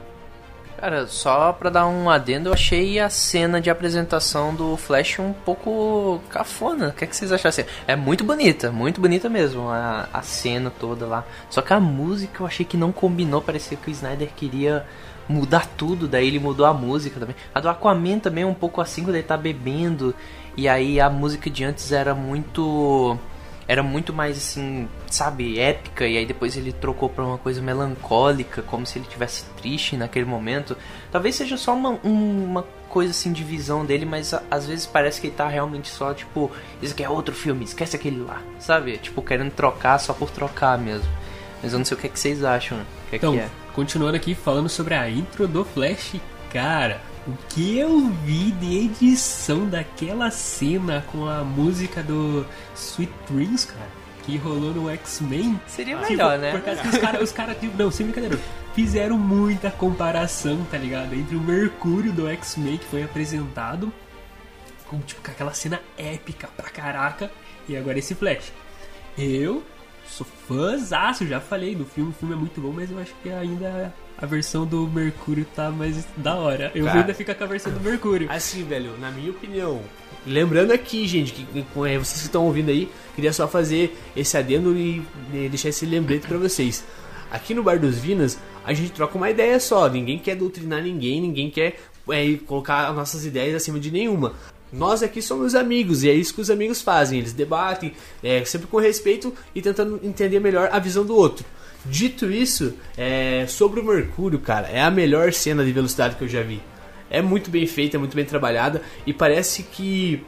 Cara, 0.79 1.07
só 1.07 1.53
pra 1.53 1.71
dar 1.71 1.87
um 1.87 2.11
adendo, 2.11 2.49
eu 2.49 2.53
achei 2.53 2.99
a 2.99 3.09
cena 3.09 3.61
de 3.61 3.71
apresentação 3.71 4.53
do 4.53 4.77
Flash 4.77 5.21
um 5.21 5.33
pouco 5.33 6.21
cafona. 6.29 6.89
O 6.89 6.93
que, 6.93 7.05
é 7.05 7.07
que 7.07 7.15
vocês 7.15 7.31
acharam 7.31 7.51
assim? 7.51 7.65
É 7.87 7.95
muito 7.95 8.25
bonita, 8.25 8.73
muito 8.73 9.01
bonita 9.01 9.29
mesmo 9.29 9.69
a, 9.69 10.09
a 10.13 10.23
cena 10.23 10.73
toda 10.77 11.07
lá. 11.07 11.25
Só 11.49 11.63
que 11.63 11.73
a 11.73 11.79
música 11.79 12.43
eu 12.43 12.47
achei 12.49 12.67
que 12.67 12.77
não 12.77 12.91
combinou, 12.91 13.41
parecia 13.41 13.77
que 13.77 13.89
o 13.89 13.93
Snyder 13.93 14.31
queria 14.35 14.85
mudar 15.29 15.67
tudo, 15.77 16.07
daí 16.09 16.27
ele 16.27 16.39
mudou 16.39 16.67
a 16.67 16.75
música 16.75 17.19
também. 17.21 17.37
A 17.55 17.61
do 17.61 17.69
Aquaman 17.69 18.19
também 18.19 18.45
é 18.45 18.47
um 18.47 18.55
pouco 18.55 18.81
assim, 18.81 19.03
quando 19.05 19.15
ele 19.17 19.23
tá 19.23 19.37
bebendo, 19.37 20.15
e 20.57 20.69
aí 20.69 21.01
a 21.01 21.09
música 21.09 21.49
de 21.49 21.65
antes 21.65 21.93
era 21.93 22.15
muito 22.15 23.17
era 23.69 23.83
muito 23.83 24.13
mais 24.13 24.37
assim, 24.37 24.89
sabe, 25.09 25.59
épica 25.59 26.07
e 26.07 26.19
aí 26.19 26.27
depois 26.27 26.57
ele 26.57 26.73
trocou 26.73 27.09
pra 27.09 27.25
uma 27.25 27.39
coisa 27.39 27.63
melancólica, 27.63 28.61
como 28.63 28.85
se 28.85 28.99
ele 28.99 29.07
tivesse 29.09 29.45
triste 29.57 29.97
naquele 29.97 30.25
momento. 30.27 30.77
Talvez 31.11 31.37
seja 31.37 31.57
só 31.57 31.73
uma, 31.75 31.91
um- 32.05 32.45
uma 32.45 32.65
coisa 32.89 33.13
assim 33.13 33.33
de 33.33 33.43
visão 33.45 33.87
dele, 33.87 34.05
mas 34.05 34.35
às 34.51 34.67
vezes 34.67 34.85
parece 34.85 35.21
que 35.21 35.29
ele 35.29 35.37
tá 35.37 35.47
realmente 35.49 35.89
só 35.89 36.13
tipo, 36.13 36.51
isso 36.83 36.93
aqui 36.93 37.05
é 37.05 37.09
outro 37.09 37.35
filme, 37.35 37.65
esquece 37.65 37.97
aquele 37.97 38.21
lá, 38.23 38.43
sabe? 38.59 38.99
Tipo, 38.99 39.23
querendo 39.23 39.53
trocar 39.53 39.99
só 39.99 40.13
por 40.13 40.31
trocar 40.31 40.77
mesmo. 40.77 41.09
Mas 41.63 41.73
eu 41.73 41.79
não 41.79 41.87
sei 41.87 41.97
o 41.97 42.01
que, 42.01 42.09
é 42.09 42.11
que 42.11 42.19
vocês 42.19 42.43
acham, 42.43 42.79
né? 42.79 42.85
o 43.07 43.11
que, 43.11 43.15
é 43.15 43.19
Então, 43.19 43.33
que 43.33 43.39
é. 43.39 43.49
Continuando 43.75 44.17
aqui 44.17 44.35
falando 44.35 44.69
sobre 44.69 44.95
a 44.95 45.09
intro 45.09 45.49
do 45.49 45.65
Flash, 45.65 46.17
cara, 46.53 47.01
o 47.27 47.33
que 47.49 47.79
eu 47.79 48.09
vi 48.25 48.51
de 48.53 48.85
edição 48.87 49.67
daquela 49.69 50.31
cena 50.31 51.05
com 51.13 51.27
a 51.29 51.45
música 51.45 52.03
do 52.03 52.45
Sweet 52.75 53.13
Dreams, 53.31 53.67
cara, 53.67 53.89
que 54.25 54.37
rolou 54.37 54.73
no 54.73 54.91
X-Men. 54.91 55.61
Seria 55.67 55.97
Tipo, 55.97 56.11
melhor, 56.11 56.39
né? 56.39 56.53
Por 56.53 56.63
causa 56.63 56.83
que 56.83 56.89
os 56.89 56.99
caras, 56.99 57.23
os 57.23 57.33
cara, 57.33 57.55
tipo, 57.55 57.77
não, 57.77 57.91
sem 57.91 58.07
brincadeira, 58.07 58.39
fizeram 58.75 59.19
muita 59.19 59.71
comparação, 59.71 60.65
tá 60.71 60.79
ligado? 60.79 61.15
Entre 61.15 61.37
o 61.37 61.41
Mercúrio 61.41 62.13
do 62.13 62.29
X-Men 62.29 62.79
que 62.79 62.87
foi 62.87 63.03
apresentado, 63.03 63.93
com, 64.89 64.99
tipo, 65.01 65.23
com 65.23 65.31
aquela 65.31 65.55
cena 65.55 65.81
épica 65.97 66.49
pra 66.57 66.71
caraca, 66.71 67.31
e 67.69 67.77
agora 67.77 67.99
esse 67.99 68.15
Flash. 68.15 68.53
Eu 69.17 69.63
sou 70.13 70.27
fãzaço, 70.47 71.27
já 71.27 71.41
falei 71.41 71.75
do 71.75 71.85
filme, 71.85 72.11
o 72.11 72.13
filme 72.13 72.35
é 72.35 72.37
muito 72.37 72.61
bom, 72.61 72.73
mas 72.73 72.91
eu 72.91 72.99
acho 72.99 73.15
que 73.23 73.31
ainda 73.31 73.93
a 74.17 74.27
versão 74.27 74.67
do 74.67 74.87
Mercúrio 74.87 75.45
tá 75.55 75.71
mais 75.71 76.07
da 76.17 76.35
hora. 76.35 76.71
Eu 76.75 76.85
Cara. 76.85 77.01
ainda 77.01 77.15
ficar 77.15 77.35
com 77.35 77.45
a 77.45 77.47
versão 77.47 77.73
do 77.73 77.81
Mercúrio. 77.81 78.31
Assim, 78.31 78.63
velho, 78.63 78.97
na 78.99 79.11
minha 79.11 79.31
opinião. 79.31 79.81
Lembrando 80.25 80.71
aqui, 80.71 81.09
gente, 81.09 81.33
que 81.33 81.45
que, 81.45 81.59
é, 81.61 81.99
vocês 81.99 82.21
que 82.21 82.27
estão 82.27 82.47
ouvindo 82.47 82.71
aí, 82.71 82.89
queria 83.15 83.33
só 83.33 83.49
fazer 83.49 83.99
esse 84.15 84.37
adendo 84.37 84.77
e, 84.77 85.03
e 85.33 85.49
deixar 85.49 85.71
esse 85.71 85.85
lembrete 85.85 86.29
pra 86.29 86.39
vocês. 86.39 86.85
Aqui 87.31 87.55
no 87.55 87.63
Bar 87.63 87.81
dos 87.81 87.99
Vinas, 87.99 88.39
a 88.65 88.73
gente 88.73 88.93
troca 88.93 89.17
uma 89.17 89.31
ideia 89.31 89.59
só. 89.59 89.89
Ninguém 89.89 90.19
quer 90.19 90.37
doutrinar 90.37 90.83
ninguém, 90.83 91.21
ninguém 91.21 91.51
quer 91.51 91.81
é, 92.11 92.37
colocar 92.47 92.91
as 92.91 92.95
nossas 92.95 93.25
ideias 93.25 93.57
acima 93.57 93.81
de 93.81 93.91
nenhuma. 93.91 94.35
Nós 94.73 95.03
aqui 95.03 95.21
somos 95.21 95.55
amigos 95.55 96.03
e 96.03 96.09
é 96.09 96.15
isso 96.15 96.35
que 96.35 96.41
os 96.41 96.51
amigos 96.51 96.81
fazem. 96.81 97.19
Eles 97.19 97.33
debatem, 97.33 97.93
é, 98.23 98.45
sempre 98.45 98.67
com 98.67 98.79
respeito 98.79 99.35
e 99.55 99.61
tentando 99.61 100.01
entender 100.03 100.41
melhor 100.41 100.71
a 100.73 100.79
visão 100.79 101.05
do 101.05 101.15
outro. 101.15 101.45
Dito 101.85 102.31
isso, 102.31 102.75
é, 102.97 103.45
sobre 103.49 103.81
o 103.81 103.85
Mercúrio, 103.85 104.39
cara, 104.39 104.69
é 104.69 104.81
a 104.81 104.91
melhor 104.91 105.33
cena 105.33 105.65
de 105.65 105.73
velocidade 105.73 106.17
que 106.17 106.25
eu 106.25 106.29
já 106.29 106.43
vi. 106.43 106.63
É 107.11 107.21
muito 107.21 107.51
bem 107.51 107.67
feita, 107.67 107.97
é 107.97 107.99
muito 107.99 108.17
bem 108.17 108.25
trabalhada 108.25 108.81
e 109.07 109.13
parece 109.13 109.65
que 109.65 110.25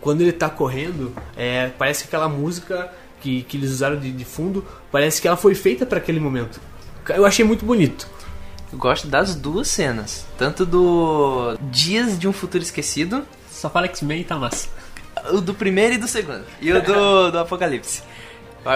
quando 0.00 0.20
ele 0.20 0.32
tá 0.32 0.48
correndo, 0.48 1.12
é, 1.36 1.70
parece 1.78 2.02
que 2.02 2.08
aquela 2.08 2.28
música 2.28 2.92
que, 3.20 3.42
que 3.42 3.56
eles 3.56 3.70
usaram 3.70 3.98
de, 3.98 4.12
de 4.12 4.24
fundo, 4.24 4.64
parece 4.92 5.20
que 5.20 5.26
ela 5.26 5.36
foi 5.36 5.54
feita 5.54 5.86
para 5.86 5.98
aquele 5.98 6.20
momento. 6.20 6.60
Eu 7.08 7.24
achei 7.24 7.44
muito 7.44 7.64
bonito. 7.64 8.06
Eu 8.70 8.78
gosto 8.78 9.06
das 9.08 9.34
duas 9.34 9.68
cenas. 9.68 10.26
Tanto 10.36 10.66
do 10.66 11.56
Dias 11.70 12.18
de 12.18 12.28
um 12.28 12.32
Futuro 12.32 12.62
Esquecido, 12.62 13.24
Só 13.54 13.70
fala 13.70 13.86
X-Men 13.86 14.20
e 14.20 14.24
tá 14.24 14.36
massa. 14.36 14.68
o 15.30 15.40
do 15.40 15.54
primeiro 15.54 15.94
e 15.94 15.98
do 15.98 16.08
segundo. 16.08 16.44
E 16.60 16.72
o 16.72 16.82
do, 16.82 17.30
do 17.32 17.38
Apocalipse. 17.38 18.02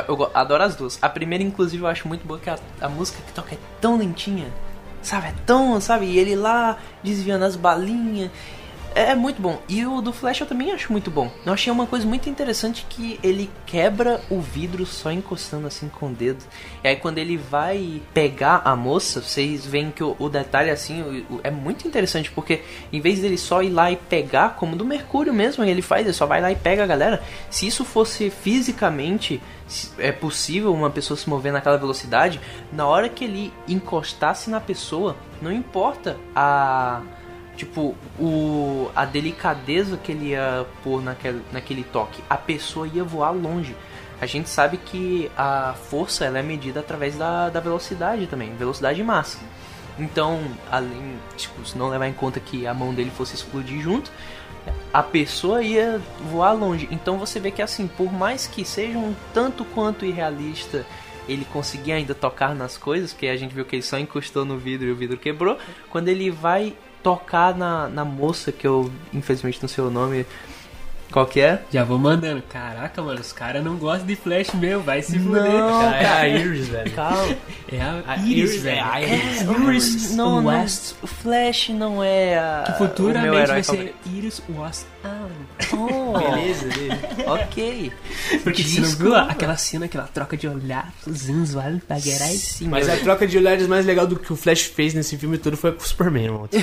Eu, 0.06 0.30
adoro 0.34 0.62
as 0.62 0.76
duas. 0.76 0.98
A 1.02 1.08
primeira, 1.08 1.42
inclusive, 1.42 1.82
eu 1.82 1.86
acho 1.88 2.06
muito 2.06 2.26
boa, 2.26 2.38
que 2.38 2.48
a, 2.48 2.58
a 2.80 2.88
música 2.88 3.20
que 3.26 3.32
toca 3.32 3.54
é 3.54 3.58
tão 3.80 3.98
lentinha. 3.98 4.46
Sabe? 5.02 5.28
É 5.28 5.34
tão, 5.44 5.80
sabe? 5.80 6.06
E 6.06 6.18
ele 6.18 6.36
lá 6.36 6.78
desviando 7.02 7.44
as 7.44 7.56
balinhas. 7.56 8.30
É, 8.98 9.10
é 9.12 9.14
muito 9.14 9.40
bom. 9.40 9.60
E 9.68 9.86
o 9.86 10.00
do 10.00 10.12
Flash 10.12 10.40
eu 10.40 10.46
também 10.46 10.72
acho 10.72 10.90
muito 10.90 11.08
bom. 11.08 11.30
Eu 11.46 11.52
achei 11.52 11.72
uma 11.72 11.86
coisa 11.86 12.04
muito 12.04 12.28
interessante 12.28 12.84
que 12.88 13.18
ele 13.22 13.48
quebra 13.64 14.20
o 14.28 14.40
vidro 14.40 14.84
só 14.84 15.12
encostando 15.12 15.68
assim 15.68 15.88
com 15.88 16.06
o 16.08 16.12
dedo. 16.12 16.42
E 16.82 16.88
aí 16.88 16.96
quando 16.96 17.18
ele 17.18 17.36
vai 17.36 18.02
pegar 18.12 18.60
a 18.64 18.74
moça, 18.74 19.20
vocês 19.22 19.64
veem 19.64 19.92
que 19.92 20.02
o, 20.02 20.16
o 20.18 20.28
detalhe 20.28 20.70
assim 20.70 21.02
o- 21.30 21.34
o- 21.36 21.40
é 21.44 21.50
muito 21.50 21.86
interessante 21.86 22.28
porque 22.32 22.62
em 22.92 23.00
vez 23.00 23.20
dele 23.20 23.38
só 23.38 23.62
ir 23.62 23.70
lá 23.70 23.88
e 23.92 23.94
pegar, 23.96 24.56
como 24.56 24.74
do 24.74 24.84
Mercúrio 24.84 25.32
mesmo, 25.32 25.62
ele 25.62 25.80
faz, 25.82 26.04
ele 26.04 26.12
só 26.12 26.26
vai 26.26 26.40
lá 26.40 26.50
e 26.50 26.56
pega 26.56 26.82
a 26.82 26.86
galera. 26.86 27.22
Se 27.50 27.68
isso 27.68 27.84
fosse 27.84 28.30
fisicamente 28.30 29.40
é 29.98 30.10
possível 30.10 30.72
uma 30.74 30.90
pessoa 30.90 31.16
se 31.16 31.28
mover 31.28 31.52
naquela 31.52 31.76
velocidade, 31.76 32.40
na 32.72 32.86
hora 32.86 33.08
que 33.08 33.22
ele 33.24 33.52
encostasse 33.68 34.48
na 34.50 34.60
pessoa, 34.60 35.14
não 35.42 35.52
importa 35.52 36.16
a 36.34 37.02
tipo 37.58 37.96
o 38.18 38.88
a 38.94 39.04
delicadeza 39.04 39.96
que 39.96 40.12
ele 40.12 40.28
ia 40.28 40.64
pôr 40.82 41.02
naquele, 41.02 41.42
naquele 41.52 41.82
toque, 41.82 42.22
a 42.30 42.36
pessoa 42.36 42.86
ia 42.86 43.02
voar 43.02 43.32
longe. 43.32 43.76
A 44.20 44.26
gente 44.26 44.48
sabe 44.48 44.78
que 44.78 45.30
a 45.36 45.74
força 45.90 46.24
ela 46.24 46.38
é 46.38 46.42
medida 46.42 46.80
através 46.80 47.16
da, 47.16 47.50
da 47.50 47.60
velocidade 47.60 48.26
também, 48.26 48.54
velocidade 48.54 49.00
e 49.00 49.04
massa. 49.04 49.38
Então, 49.98 50.40
além, 50.70 51.18
tipo, 51.36 51.64
se 51.64 51.76
não 51.76 51.88
levar 51.88 52.06
em 52.06 52.12
conta 52.12 52.38
que 52.38 52.66
a 52.66 52.72
mão 52.72 52.94
dele 52.94 53.10
fosse 53.10 53.34
explodir 53.34 53.80
junto, 53.80 54.10
a 54.92 55.02
pessoa 55.02 55.62
ia 55.62 56.00
voar 56.30 56.52
longe. 56.52 56.88
Então 56.90 57.18
você 57.18 57.40
vê 57.40 57.50
que 57.50 57.62
assim, 57.62 57.86
por 57.88 58.12
mais 58.12 58.46
que 58.46 58.64
seja 58.64 58.98
um 58.98 59.14
tanto 59.34 59.64
quanto 59.64 60.04
irrealista 60.04 60.86
ele 61.28 61.44
conseguir 61.44 61.92
ainda 61.92 62.14
tocar 62.14 62.54
nas 62.54 62.78
coisas, 62.78 63.12
porque 63.12 63.26
a 63.26 63.36
gente 63.36 63.54
viu 63.54 63.64
que 63.64 63.76
ele 63.76 63.82
só 63.82 63.98
encostou 63.98 64.44
no 64.44 64.56
vidro 64.56 64.88
e 64.88 64.92
o 64.92 64.96
vidro 64.96 65.18
quebrou. 65.18 65.58
Quando 65.90 66.08
ele 66.08 66.30
vai 66.30 66.74
tocar 67.02 67.54
na, 67.56 67.88
na 67.88 68.04
moça, 68.04 68.50
que 68.52 68.66
eu 68.66 68.90
infelizmente 69.12 69.58
não 69.62 69.68
sei 69.68 69.84
o 69.84 69.90
nome, 69.90 70.26
qual 71.10 71.24
que 71.24 71.40
é? 71.40 71.62
Já 71.72 71.84
vou 71.84 71.98
mandando. 71.98 72.42
Caraca, 72.50 73.00
mano, 73.00 73.18
os 73.20 73.32
caras 73.32 73.64
não 73.64 73.76
gostam 73.76 74.06
de 74.06 74.14
Flash 74.14 74.52
mesmo, 74.52 74.82
vai 74.82 75.00
se 75.02 75.18
Não, 75.18 75.24
fuder. 75.34 75.52
Cara, 75.52 75.96
é 75.96 76.06
a 76.06 76.28
Iris, 76.28 76.68
velho. 76.68 76.90
Calma. 76.92 77.36
É 77.72 77.80
a, 77.80 78.02
A 78.06 78.16
Iris, 78.18 78.50
Iris, 78.50 78.62
velho. 78.62 78.78
é 78.78 79.04
É, 79.04 79.16
Iris. 79.16 79.40
Iris, 79.40 80.14
não, 80.16 80.42
não, 80.42 80.50
West. 80.50 80.94
o 81.02 81.06
Flash 81.06 81.70
não 81.70 82.04
é 82.04 82.38
a, 82.38 82.62
Que 82.66 82.70
meu 82.72 82.78
futuramente 82.90 83.46
vai 83.46 83.62
ser 83.62 83.94
Iris 84.04 84.42
West 84.50 84.84
Allen. 85.02 85.48
Oh, 85.72 85.86
Beleza 86.18 86.66
dele. 86.66 86.98
ok. 87.26 87.92
Porque 88.44 88.62
Desculpa. 88.62 89.20
aquela 89.22 89.56
cena, 89.56 89.86
aquela 89.86 90.04
troca 90.06 90.36
de 90.36 90.46
olhar, 90.48 90.92
os 91.06 91.54
olhos 91.54 91.82
pra 91.84 91.98
gerar 91.98 92.26
Sim, 92.28 92.68
Mas 92.68 92.88
a 92.88 92.96
troca 92.96 93.26
de 93.26 93.36
olhares 93.38 93.66
mais 93.66 93.84
legal 93.86 94.06
do 94.06 94.16
que 94.18 94.32
o 94.32 94.36
Flash 94.36 94.62
fez 94.62 94.94
nesse 94.94 95.16
filme 95.16 95.38
todo 95.38 95.56
foi 95.56 95.72
com 95.72 95.82
o 95.82 95.86
Superman, 95.86 96.30
mano. 96.30 96.48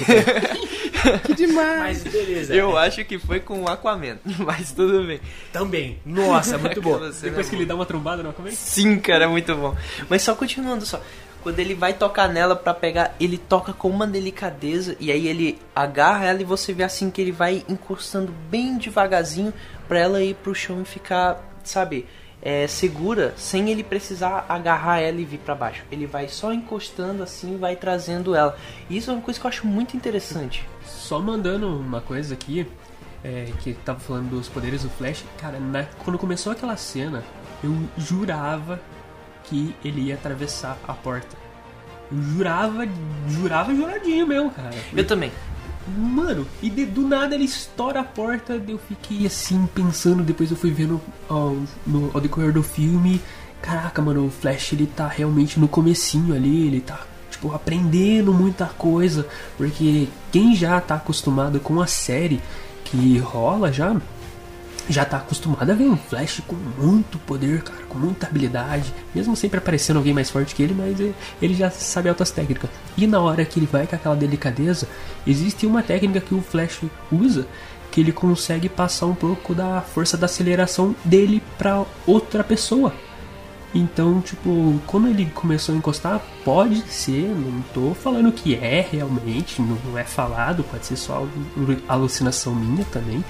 Que 1.23 1.35
demais. 1.35 2.03
Mas 2.03 2.11
beleza. 2.13 2.53
eu 2.55 2.75
acho 2.75 3.05
que 3.05 3.19
foi 3.19 3.39
com 3.39 3.61
o 3.61 3.67
Aquaman, 3.69 4.17
mas 4.39 4.71
tudo 4.71 5.05
bem. 5.05 5.19
Também. 5.53 5.99
Nossa, 6.03 6.57
muito 6.57 6.81
bom. 6.81 6.95
Aquela 6.95 7.13
cena 7.13 7.29
Depois 7.29 7.45
é 7.45 7.49
que 7.49 7.55
ele 7.55 7.65
dá 7.65 7.75
uma 7.75 7.85
trombada 7.85 8.23
no 8.23 8.29
Aquaman. 8.29 8.49
Sim, 8.51 8.97
cara, 8.99 9.25
é 9.25 9.27
muito 9.27 9.53
bom. 9.55 9.75
Mas 10.09 10.23
só 10.23 10.33
continuando 10.33 10.83
só. 10.85 10.99
Quando 11.45 11.59
ele 11.59 11.75
vai 11.75 11.93
tocar 11.93 12.27
nela 12.27 12.55
pra 12.55 12.73
pegar, 12.73 13.13
ele 13.19 13.37
toca 13.37 13.71
com 13.71 13.87
uma 13.87 14.07
delicadeza 14.07 14.97
e 14.99 15.11
aí 15.11 15.27
ele 15.27 15.59
agarra 15.75 16.25
ela 16.25 16.41
e 16.41 16.43
você 16.43 16.73
vê 16.73 16.81
assim 16.81 17.11
que 17.11 17.21
ele 17.21 17.31
vai 17.31 17.63
encostando 17.69 18.33
bem 18.49 18.79
devagarzinho 18.79 19.53
pra 19.87 19.99
ela 19.99 20.23
ir 20.23 20.33
pro 20.33 20.55
chão 20.55 20.81
e 20.81 20.85
ficar, 20.85 21.39
sabe, 21.63 22.07
é, 22.41 22.65
segura, 22.65 23.31
sem 23.37 23.69
ele 23.69 23.83
precisar 23.83 24.47
agarrar 24.49 25.01
ela 25.01 25.21
e 25.21 25.23
vir 25.23 25.37
pra 25.37 25.53
baixo. 25.53 25.83
Ele 25.91 26.07
vai 26.07 26.27
só 26.29 26.51
encostando 26.51 27.21
assim 27.21 27.53
e 27.53 27.57
vai 27.57 27.75
trazendo 27.75 28.33
ela. 28.33 28.57
E 28.89 28.97
isso 28.97 29.11
é 29.11 29.13
uma 29.13 29.21
coisa 29.21 29.39
que 29.39 29.45
eu 29.45 29.49
acho 29.49 29.67
muito 29.67 29.95
interessante. 29.95 30.67
Só 30.83 31.19
mandando 31.19 31.67
uma 31.67 32.01
coisa 32.01 32.33
aqui, 32.33 32.67
é, 33.23 33.51
que 33.59 33.75
tava 33.85 33.99
falando 33.99 34.31
dos 34.31 34.49
poderes 34.49 34.81
do 34.81 34.89
Flash. 34.89 35.23
Cara, 35.37 35.59
na- 35.59 35.85
quando 36.03 36.17
começou 36.17 36.51
aquela 36.51 36.75
cena, 36.75 37.23
eu 37.63 37.71
jurava 37.99 38.79
que 39.49 39.75
ele 39.83 40.01
ia 40.01 40.15
atravessar 40.15 40.77
a 40.87 40.93
porta. 40.93 41.35
Eu 42.11 42.21
jurava, 42.21 42.87
jurava 43.29 43.73
juradinho 43.75 44.27
mesmo, 44.27 44.51
cara. 44.51 44.75
Eu 44.95 45.05
também. 45.05 45.31
Mano, 45.97 46.47
e 46.63 46.69
de- 46.69 46.85
do 46.85 47.01
nada 47.07 47.35
ele 47.35 47.45
estoura 47.45 47.99
a 47.99 48.03
porta, 48.03 48.59
eu 48.67 48.79
fiquei 48.79 49.25
assim 49.27 49.67
pensando, 49.73 50.23
depois 50.23 50.49
eu 50.49 50.57
fui 50.57 50.71
vendo 50.71 50.99
ao, 51.29 51.55
no, 51.85 52.09
ao 52.13 52.19
decorrer 52.19 52.51
do 52.51 52.63
filme, 52.63 53.21
caraca, 53.61 54.01
mano, 54.01 54.25
o 54.25 54.31
Flash 54.31 54.73
ele 54.73 54.87
tá 54.87 55.07
realmente 55.07 55.59
no 55.59 55.67
comecinho 55.67 56.33
ali, 56.35 56.65
ele 56.67 56.81
tá 56.81 56.99
tipo 57.29 57.53
aprendendo 57.53 58.33
muita 58.33 58.65
coisa, 58.65 59.27
porque 59.57 60.07
quem 60.31 60.55
já 60.55 60.81
tá 60.81 60.95
acostumado 60.95 61.59
com 61.59 61.79
a 61.79 61.85
série 61.85 62.41
que 62.83 63.19
rola 63.19 63.71
já 63.71 63.95
já 64.89 65.05
tá 65.05 65.17
acostumado 65.17 65.69
a 65.69 65.73
ver 65.73 65.85
um 65.85 65.97
Flash 65.97 66.41
com 66.47 66.55
muito 66.55 67.17
poder, 67.19 67.61
cara, 67.63 67.83
com 67.89 67.97
muita 67.97 68.27
habilidade, 68.27 68.93
mesmo 69.13 69.35
sempre 69.35 69.57
aparecendo 69.57 69.97
alguém 69.97 70.13
mais 70.13 70.29
forte 70.29 70.53
que 70.53 70.63
ele, 70.63 70.73
mas 70.73 70.99
ele, 71.41 71.53
já 71.53 71.69
sabe 71.71 72.09
altas 72.09 72.31
técnicas. 72.31 72.69
E 72.97 73.07
na 73.07 73.19
hora 73.19 73.45
que 73.45 73.59
ele 73.59 73.69
vai 73.71 73.87
com 73.87 73.95
aquela 73.95 74.15
delicadeza, 74.15 74.87
existe 75.25 75.65
uma 75.65 75.81
técnica 75.81 76.21
que 76.21 76.35
o 76.35 76.41
Flash 76.41 76.81
usa 77.11 77.47
que 77.91 78.01
ele 78.01 78.11
consegue 78.11 78.67
passar 78.67 79.05
um 79.05 79.15
pouco 79.15 79.55
da 79.55 79.81
força 79.81 80.17
da 80.17 80.25
aceleração 80.25 80.93
dele 81.05 81.41
pra 81.57 81.85
outra 82.05 82.43
pessoa. 82.43 82.93
Então, 83.77 84.21
tipo, 84.21 84.79
quando 84.87 85.09
ele 85.09 85.25
começou 85.25 85.75
a 85.75 85.77
encostar, 85.77 86.21
pode 86.45 86.79
ser, 86.89 87.27
não 87.27 87.61
tô 87.73 87.93
falando 87.93 88.31
que 88.31 88.55
é 88.55 88.79
realmente, 88.89 89.61
não 89.61 89.97
é 89.97 90.05
falado, 90.05 90.63
pode 90.63 90.85
ser 90.85 90.95
só 90.95 91.15
alu- 91.57 91.77
alucinação 91.85 92.55
minha 92.55 92.85
também, 92.85 93.21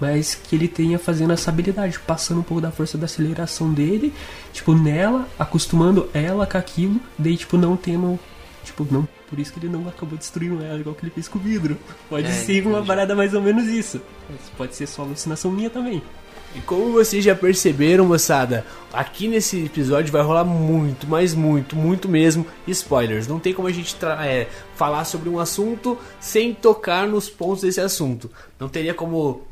mas 0.00 0.34
que 0.34 0.56
ele 0.56 0.66
tenha 0.66 0.98
fazendo 0.98 1.32
essa 1.32 1.50
habilidade, 1.50 2.00
passando 2.00 2.40
um 2.40 2.42
pouco 2.42 2.60
da 2.60 2.72
força 2.72 2.98
da 2.98 3.04
aceleração 3.04 3.72
dele, 3.72 4.12
tipo, 4.52 4.74
nela, 4.74 5.28
acostumando 5.38 6.10
ela 6.12 6.48
com 6.48 6.58
aquilo, 6.58 7.00
daí, 7.16 7.36
tipo, 7.36 7.56
não 7.56 7.76
tendo. 7.76 8.18
Tipo, 8.64 8.86
não. 8.90 9.06
Por 9.28 9.38
isso 9.38 9.52
que 9.52 9.58
ele 9.60 9.68
não 9.68 9.88
acabou 9.88 10.16
destruindo 10.18 10.62
ela, 10.64 10.78
igual 10.78 10.94
que 10.96 11.04
ele 11.04 11.10
fez 11.12 11.26
com 11.28 11.38
o 11.38 11.42
vidro. 11.42 11.76
Pode 12.08 12.26
É, 12.26 12.30
ser 12.32 12.60
uma 12.62 12.72
entendi. 12.74 12.86
parada 12.88 13.14
mais 13.14 13.34
ou 13.34 13.40
menos 13.40 13.66
isso. 13.68 14.00
Pode 14.56 14.74
ser 14.76 14.86
só 14.86 15.02
alucinação 15.02 15.50
minha 15.50 15.70
também. 15.70 16.02
E 16.54 16.60
como 16.60 16.92
vocês 16.92 17.24
já 17.24 17.34
perceberam, 17.34 18.04
moçada, 18.04 18.64
aqui 18.92 19.26
nesse 19.26 19.64
episódio 19.64 20.12
vai 20.12 20.22
rolar 20.22 20.44
muito, 20.44 21.06
mas 21.06 21.34
muito, 21.34 21.74
muito 21.74 22.08
mesmo 22.08 22.46
spoilers. 22.66 23.26
Não 23.26 23.40
tem 23.40 23.54
como 23.54 23.68
a 23.68 23.72
gente 23.72 23.96
é, 24.20 24.46
falar 24.76 25.04
sobre 25.04 25.30
um 25.30 25.38
assunto 25.38 25.98
sem 26.20 26.54
tocar 26.54 27.06
nos 27.06 27.30
pontos 27.30 27.62
desse 27.62 27.80
assunto. 27.80 28.30
Não 28.60 28.68
teria 28.68 28.92
como 28.92 29.46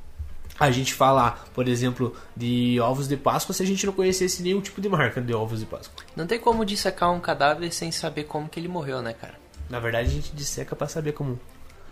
a 0.59 0.71
gente 0.71 0.93
falar, 0.93 1.47
por 1.55 1.67
exemplo, 1.67 2.15
de 2.37 2.79
ovos 2.81 3.09
de 3.09 3.17
Páscoa 3.17 3.55
se 3.55 3.63
a 3.63 3.67
gente 3.67 3.87
não 3.87 3.95
conhecesse 3.95 4.43
nenhum 4.43 4.61
tipo 4.61 4.79
de 4.79 4.91
marca 4.91 5.19
de 5.19 5.33
ovos 5.33 5.61
de 5.61 5.67
Páscoa. 5.67 6.05
Não 6.15 6.27
tem 6.27 6.39
como 6.39 6.67
dissecar 6.67 7.11
um 7.11 7.19
cadáver 7.19 7.73
sem 7.73 7.91
saber 7.91 8.25
como 8.25 8.47
que 8.47 8.61
ele 8.61 8.69
morreu, 8.69 9.01
né, 9.01 9.15
cara? 9.15 9.35
Na 9.71 9.81
verdade, 9.81 10.09
a 10.09 10.13
gente 10.13 10.33
disseca 10.35 10.77
pra 10.77 10.87
saber 10.87 11.13
como. 11.13 11.41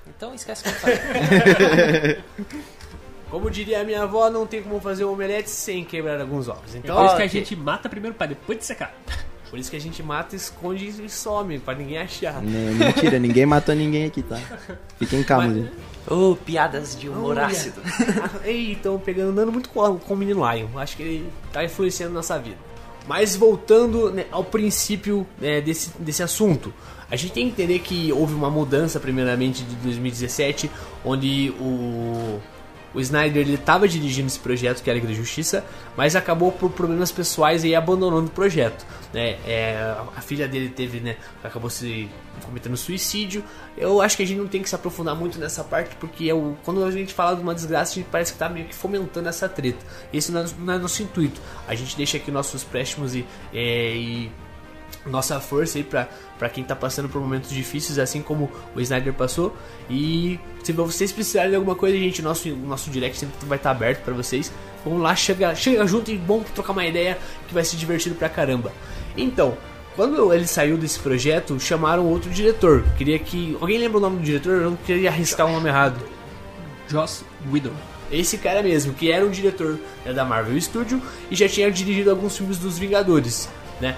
Então 0.07 0.35
esquece 0.35 0.65
que 0.65 0.69
eu 0.69 0.75
falei. 0.75 0.99
Como 3.31 3.51
diria 3.51 3.81
a 3.81 3.85
minha 3.85 4.03
avó, 4.03 4.31
não 4.31 4.47
tem 4.47 4.63
como 4.63 4.81
fazer 4.81 5.05
um 5.05 5.13
omelete 5.13 5.51
sem 5.51 5.85
quebrar 5.85 6.21
alguns 6.21 6.49
ovos. 6.49 6.75
Então, 6.75 6.97
Por 6.97 7.07
isso 7.07 7.17
que 7.17 7.23
a 7.23 7.27
gente 7.27 7.57
mata 7.57 7.89
primeiro 7.89 8.17
pra 8.17 8.27
depois 8.27 8.59
de 8.59 8.65
secar. 8.65 8.95
por 9.51 9.59
isso 9.59 9.71
que 9.71 9.77
a 9.77 9.81
gente 9.81 10.03
mata, 10.03 10.35
esconde 10.35 10.87
e 10.87 11.09
some, 11.11 11.59
pra 11.59 11.75
ninguém 11.75 11.99
achar. 11.99 12.43
Não, 12.43 12.75
mentira, 12.75 13.19
ninguém 13.19 13.45
matou 13.45 13.75
ninguém 13.75 14.07
aqui, 14.07 14.23
tá? 14.23 14.41
Fiquem 14.99 15.23
calmos, 15.23 15.57
Mas-. 15.57 15.89
Ô, 16.11 16.37
piadas 16.37 16.99
de 16.99 17.09
humor 17.09 17.37
Olha. 17.37 17.47
ácido. 17.47 17.83
Ei, 18.43 18.73
estão 18.73 18.99
pegando 18.99 19.31
andando 19.31 19.53
muito 19.53 19.69
com, 19.69 19.99
com 19.99 20.15
o 20.15 20.17
menino 20.17 20.41
Lion. 20.51 20.69
Acho 20.77 20.97
que 20.97 21.03
ele 21.03 21.31
tá 21.53 21.63
influenciando 21.63 22.15
nossa 22.15 22.39
vida. 22.39 22.57
Mas 23.07 23.37
voltando 23.37 24.11
né, 24.11 24.27
ao 24.31 24.45
princípio 24.45 25.27
né, 25.39 25.61
desse, 25.61 25.91
desse 25.99 26.23
assunto, 26.23 26.73
a 27.11 27.17
gente 27.17 27.33
tem 27.33 27.47
que 27.47 27.53
entender 27.53 27.79
que 27.81 28.13
houve 28.13 28.35
uma 28.35 28.51
mudança, 28.51 29.01
primeiramente, 29.01 29.65
de 29.65 29.75
2017, 29.77 30.71
onde 31.05 31.51
o, 31.59 32.39
o 32.95 33.01
Snyder 33.01 33.43
ele 33.43 33.55
estava 33.55 33.87
dirigindo 33.87 34.27
esse 34.27 34.39
projeto, 34.39 34.83
que 34.83 34.91
era 34.91 34.99
a 34.99 35.01
Liga 35.01 35.13
da 35.13 35.19
Justiça, 35.19 35.65
mas 35.97 36.17
acabou 36.17 36.51
por 36.51 36.71
problemas 36.71 37.13
pessoais 37.13 37.65
e 37.65 37.75
abandonando 37.75 38.27
o 38.27 38.31
projeto. 38.31 38.85
Né? 39.13 39.39
É, 39.47 39.95
a 40.17 40.21
filha 40.21 40.49
dele 40.49 40.69
teve, 40.69 41.01
né, 41.01 41.17
acabou 41.43 41.71
se 41.71 42.09
cometendo 42.45 42.77
suicídio. 42.77 43.45
Eu 43.77 44.01
acho 44.01 44.17
que 44.17 44.23
a 44.23 44.27
gente 44.27 44.39
não 44.39 44.49
tem 44.49 44.63
que 44.63 44.69
se 44.69 44.75
aprofundar 44.75 45.15
muito 45.15 45.39
nessa 45.39 45.63
parte, 45.63 45.97
porque 45.97 46.29
quando 46.65 46.85
a 46.85 46.91
gente 46.91 47.13
fala 47.13 47.37
de 47.37 47.43
uma 47.43 47.55
desgraça, 47.55 47.93
a 47.93 47.95
gente 47.97 48.09
parece 48.11 48.33
que 48.33 48.39
tá 48.39 48.49
meio 48.49 48.67
que 48.67 48.75
fomentando 48.75 49.29
essa 49.29 49.49
treta. 49.49 49.85
Esse 50.13 50.33
não 50.33 50.41
é, 50.41 50.47
não 50.59 50.75
é 50.75 50.79
nosso 50.79 51.03
intuito. 51.03 51.41
A 51.67 51.75
gente 51.75 51.97
deixa 51.97 52.17
aqui 52.17 52.31
nossos 52.31 52.65
préstimos 52.65 53.15
e, 53.15 53.27
é, 53.53 53.97
e 53.97 54.33
nossa 55.07 55.41
força 55.41 55.79
aí 55.79 55.85
pra, 55.85 56.09
pra 56.39 56.49
quem 56.49 56.65
tá 56.65 56.77
passando 56.77 57.09
por 57.09 57.21
momentos 57.21 57.51
difíceis, 57.51 57.99
assim 57.99 58.23
como 58.23 58.51
o 58.75 58.81
Snyder 58.81 59.15
passou. 59.15 59.57
E 59.89 60.39
se 60.63 60.73
vocês 60.73 61.13
precisarem 61.13 61.51
de 61.51 61.57
alguma 61.57 61.75
coisa, 61.75 61.97
gente, 61.97 62.23
nosso, 62.23 62.49
nosso 62.51 62.91
direct 62.91 63.19
sempre 63.19 63.35
vai 63.47 63.59
estar 63.59 63.71
aberto 63.71 64.03
pra 64.03 64.15
vocês. 64.15 64.53
Vamos 64.85 65.03
lá, 65.03 65.15
chega, 65.15 65.55
chega 65.55 65.87
junto 65.87 66.11
e 66.11 66.17
vamos 66.17 66.51
trocar 66.51 66.73
uma 66.73 66.87
ideia 66.87 67.19
que 67.47 67.55
vai 67.55 67.65
ser 67.65 67.77
divertido 67.77 68.15
pra 68.15 68.29
caramba. 68.29 68.73
Então, 69.17 69.57
quando 69.97 70.33
ele 70.33 70.47
saiu 70.47 70.77
desse 70.77 70.99
projeto, 71.01 71.59
chamaram 71.59 72.07
outro 72.07 72.31
diretor. 72.31 72.85
Queria 72.97 73.19
que. 73.19 73.57
Alguém 73.61 73.79
lembra 73.79 73.99
o 73.99 74.01
nome 74.01 74.19
do 74.19 74.23
diretor? 74.23 74.63
Eu 74.63 74.71
não 74.71 74.77
queria 74.77 75.11
arriscar 75.11 75.47
o 75.47 75.53
nome 75.53 75.69
errado. 75.69 75.99
Joss 76.89 77.25
Whedon. 77.51 77.73
Esse 78.11 78.39
cara 78.39 78.63
mesmo, 78.63 78.95
que 78.95 79.11
era 79.11 79.27
um 79.27 79.31
diretor 79.31 79.79
né, 80.05 80.13
da 80.13 80.25
Marvel 80.25 80.59
Studio 80.61 81.03
e 81.31 81.37
já 81.37 81.49
tinha 81.49 81.71
dirigido 81.71 82.11
alguns 82.11 82.37
filmes 82.37 82.59
dos 82.59 82.79
Vingadores, 82.79 83.49
né? 83.81 83.97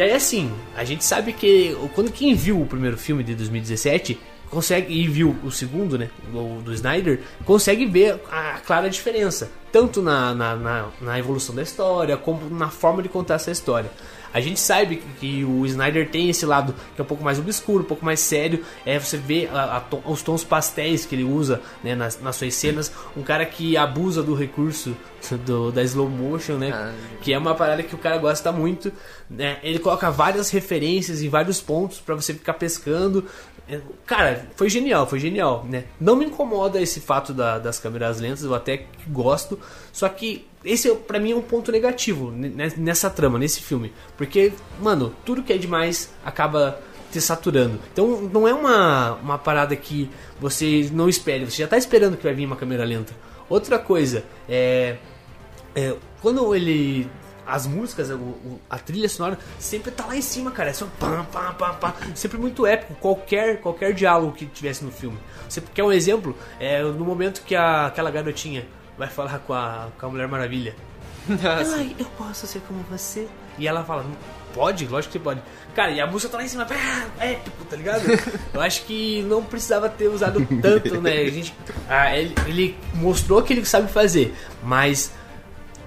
E 0.00 0.02
aí 0.02 0.12
assim, 0.12 0.50
a 0.74 0.82
gente 0.82 1.04
sabe 1.04 1.30
que 1.30 1.76
quando 1.94 2.10
quem 2.10 2.34
viu 2.34 2.58
o 2.58 2.64
primeiro 2.64 2.96
filme 2.96 3.22
de 3.22 3.34
2017 3.34 4.18
consegue 4.48 4.94
e 4.94 5.06
viu 5.06 5.36
o 5.44 5.50
segundo, 5.50 5.98
né, 5.98 6.08
do, 6.32 6.62
do 6.62 6.72
Snyder, 6.72 7.20
consegue 7.44 7.84
ver 7.84 8.18
a 8.32 8.58
clara 8.64 8.88
diferença, 8.88 9.50
tanto 9.70 10.00
na, 10.00 10.34
na, 10.34 10.56
na, 10.56 10.88
na 11.02 11.18
evolução 11.18 11.54
da 11.54 11.62
história 11.62 12.16
como 12.16 12.48
na 12.48 12.70
forma 12.70 13.02
de 13.02 13.10
contar 13.10 13.34
essa 13.34 13.50
história. 13.50 13.90
A 14.32 14.40
gente 14.40 14.60
sabe 14.60 15.02
que, 15.18 15.44
o 15.44 15.66
Snyder 15.66 16.08
tem 16.08 16.30
esse 16.30 16.46
lado 16.46 16.74
que 16.94 17.00
é 17.00 17.04
um 17.04 17.06
pouco 17.06 17.22
mais 17.24 17.38
obscuro, 17.38 17.82
um 17.82 17.86
pouco 17.86 18.04
mais 18.04 18.20
sério. 18.20 18.64
É, 18.86 18.98
você 18.98 19.16
vê 19.16 19.48
a- 19.52 19.82
a 19.92 19.96
os 20.08 20.22
tons 20.22 20.44
pastéis 20.44 21.04
que 21.04 21.14
ele 21.14 21.24
usa 21.24 21.60
né, 21.82 21.94
nas, 21.94 22.20
nas 22.20 22.36
suas 22.36 22.54
cenas. 22.54 22.92
Um 23.16 23.22
cara 23.22 23.44
que 23.44 23.76
abusa 23.76 24.22
do 24.22 24.34
recurso 24.34 24.96
do, 25.44 25.72
da 25.72 25.82
slow 25.82 26.08
motion, 26.08 26.54
né? 26.58 26.70
Ah. 26.72 26.92
Que 27.20 27.32
é 27.32 27.38
uma 27.38 27.54
parada 27.54 27.82
que 27.82 27.94
o 27.94 27.98
cara 27.98 28.18
gosta 28.18 28.52
muito. 28.52 28.92
Né? 29.28 29.58
Ele 29.62 29.78
coloca 29.78 30.10
várias 30.10 30.50
referências 30.50 31.22
em 31.22 31.28
vários 31.28 31.60
pontos 31.60 31.98
para 32.00 32.14
você 32.14 32.32
ficar 32.32 32.54
pescando. 32.54 33.24
é, 33.68 33.80
Cara, 34.06 34.46
foi 34.56 34.68
genial, 34.70 35.06
foi 35.06 35.18
genial, 35.18 35.66
né? 35.68 35.84
Não 36.00 36.14
me 36.16 36.24
incomoda 36.26 36.80
esse 36.80 37.00
fato 37.00 37.32
da- 37.34 37.58
das 37.58 37.78
câmeras 37.78 38.20
lentas, 38.20 38.42
eu 38.44 38.54
até 38.54 38.86
gosto. 39.08 39.58
Só 39.92 40.08
que 40.08 40.46
esse, 40.64 40.94
pra 40.94 41.18
mim, 41.18 41.32
é 41.32 41.36
um 41.36 41.42
ponto 41.42 41.72
negativo 41.72 42.30
nessa 42.30 43.08
trama, 43.08 43.38
nesse 43.38 43.62
filme. 43.62 43.92
Porque, 44.16 44.52
mano, 44.80 45.14
tudo 45.24 45.42
que 45.42 45.52
é 45.52 45.58
demais 45.58 46.12
acaba 46.24 46.80
te 47.10 47.20
saturando. 47.20 47.80
Então, 47.92 48.20
não 48.32 48.46
é 48.46 48.52
uma, 48.52 49.14
uma 49.14 49.38
parada 49.38 49.74
que 49.74 50.10
você 50.38 50.88
não 50.92 51.08
espere. 51.08 51.44
Você 51.44 51.62
já 51.62 51.68
tá 51.68 51.78
esperando 51.78 52.16
que 52.16 52.24
vai 52.24 52.34
vir 52.34 52.44
uma 52.44 52.56
câmera 52.56 52.84
lenta. 52.84 53.14
Outra 53.48 53.78
coisa, 53.78 54.24
é... 54.48 54.96
é, 55.74 55.96
quando 56.20 56.54
ele. 56.54 57.08
As 57.46 57.66
músicas, 57.66 58.08
a 58.68 58.78
trilha 58.78 59.08
sonora 59.08 59.36
sempre 59.58 59.90
tá 59.90 60.06
lá 60.06 60.14
em 60.14 60.22
cima, 60.22 60.52
cara. 60.52 60.70
É 60.70 60.72
só 60.72 60.86
pam, 61.00 61.24
pam, 61.32 61.52
pam, 61.54 61.74
pam. 61.74 61.94
Sempre 62.14 62.38
muito 62.38 62.64
épico, 62.64 62.94
qualquer, 63.00 63.60
qualquer 63.60 63.92
diálogo 63.92 64.34
que 64.34 64.46
tivesse 64.46 64.84
no 64.84 64.92
filme. 64.92 65.18
Você 65.48 65.60
quer 65.74 65.82
um 65.82 65.90
exemplo? 65.90 66.36
É 66.60 66.80
no 66.80 67.04
momento 67.04 67.42
que 67.42 67.56
a, 67.56 67.86
aquela 67.86 68.08
garotinha 68.08 68.64
vai 69.00 69.08
falar 69.08 69.38
com 69.38 69.54
a, 69.54 69.88
com 69.98 70.06
a 70.06 70.08
Mulher 70.10 70.28
Maravilha. 70.28 70.76
Ai, 71.74 71.96
eu 71.98 72.04
posso 72.18 72.46
ser 72.46 72.60
como 72.60 72.84
você? 72.90 73.26
E 73.58 73.66
ela 73.66 73.82
fala, 73.82 74.04
pode? 74.52 74.86
Lógico 74.86 75.12
que 75.12 75.18
você 75.18 75.24
pode. 75.24 75.40
Cara, 75.74 75.90
e 75.90 76.00
a 76.00 76.06
música 76.06 76.32
tá 76.32 76.36
lá 76.36 76.44
em 76.44 76.48
cima, 76.48 76.66
pá, 76.66 76.74
épico, 77.18 77.64
tá 77.64 77.76
ligado? 77.76 78.02
Eu 78.52 78.60
acho 78.60 78.84
que 78.84 79.22
não 79.22 79.42
precisava 79.42 79.88
ter 79.88 80.08
usado 80.08 80.46
tanto, 80.60 81.00
né? 81.00 81.12
A 81.12 81.30
gente, 81.30 81.54
ah, 81.88 82.14
ele, 82.14 82.34
ele 82.46 82.78
mostrou 82.94 83.42
que 83.42 83.54
ele 83.54 83.64
sabe 83.64 83.90
fazer, 83.90 84.34
mas. 84.62 85.12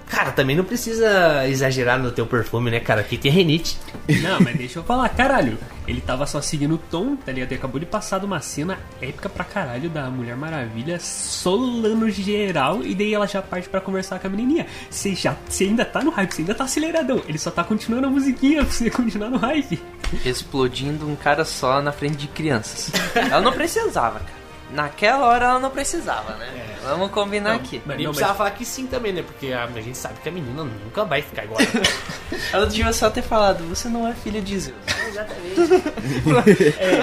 Cara, 0.06 0.30
também 0.32 0.54
não 0.54 0.64
precisa 0.64 1.48
exagerar 1.48 1.98
no 1.98 2.12
teu 2.12 2.26
perfume, 2.26 2.70
né, 2.70 2.80
cara? 2.80 3.00
Aqui 3.00 3.16
tem 3.16 3.30
renite. 3.30 3.78
Não, 4.22 4.40
mas 4.40 4.56
deixa 4.56 4.78
eu 4.78 4.84
falar, 4.84 5.08
caralho. 5.08 5.58
Ele 5.86 6.00
tava 6.00 6.26
só 6.26 6.40
seguindo 6.40 6.74
o 6.74 6.78
tom, 6.78 7.16
tá 7.16 7.32
ligado? 7.32 7.50
Ele 7.50 7.58
acabou 7.58 7.78
de 7.78 7.86
passar 7.86 8.18
de 8.18 8.26
uma 8.26 8.40
cena 8.40 8.78
épica 9.00 9.28
pra 9.28 9.44
caralho 9.44 9.90
da 9.90 10.08
Mulher 10.10 10.36
Maravilha 10.36 10.98
solando 11.00 12.08
geral 12.10 12.82
e 12.82 12.94
daí 12.94 13.12
ela 13.12 13.26
já 13.26 13.42
parte 13.42 13.68
pra 13.68 13.80
conversar 13.80 14.18
com 14.18 14.26
a 14.26 14.30
menininha. 14.30 14.66
Você 14.88 15.14
já, 15.14 15.36
você 15.46 15.64
ainda 15.64 15.84
tá 15.84 16.02
no 16.02 16.10
hype, 16.10 16.32
você 16.32 16.42
ainda 16.42 16.54
tá 16.54 16.64
aceleradão. 16.64 17.22
Ele 17.26 17.38
só 17.38 17.50
tá 17.50 17.64
continuando 17.64 18.06
a 18.06 18.10
musiquinha 18.10 18.62
pra 18.62 18.72
você 18.72 18.90
continuar 18.90 19.30
no 19.30 19.36
hype. 19.36 19.82
Explodindo 20.24 21.06
um 21.06 21.16
cara 21.16 21.44
só 21.44 21.82
na 21.82 21.92
frente 21.92 22.16
de 22.16 22.28
crianças. 22.28 22.90
Ela 23.14 23.40
não 23.40 23.52
precisava, 23.52 24.20
cara. 24.20 24.43
Naquela 24.72 25.26
hora 25.26 25.44
ela 25.46 25.58
não 25.60 25.70
precisava, 25.70 26.34
né? 26.36 26.76
Vamos 26.82 27.10
combinar 27.10 27.54
aqui. 27.54 27.80
Mas, 27.86 27.98
E 27.98 28.02
não, 28.04 28.10
precisava 28.10 28.32
mas, 28.32 28.38
falar 28.38 28.50
que 28.52 28.64
sim 28.64 28.86
também, 28.86 29.12
né? 29.12 29.22
Porque 29.22 29.52
a, 29.52 29.64
a 29.64 29.80
gente 29.80 29.96
sabe 29.96 30.14
que 30.22 30.28
a 30.28 30.32
menina 30.32 30.64
nunca 30.64 31.04
vai 31.04 31.22
ficar 31.22 31.44
igual. 31.44 31.60
Ela 32.52 32.66
devia 32.66 32.92
só 32.92 33.08
ter 33.10 33.22
falado, 33.22 33.62
você 33.68 33.88
não 33.88 34.06
é 34.08 34.14
filha 34.14 34.40
de 34.40 34.58
Zeus. 34.58 34.76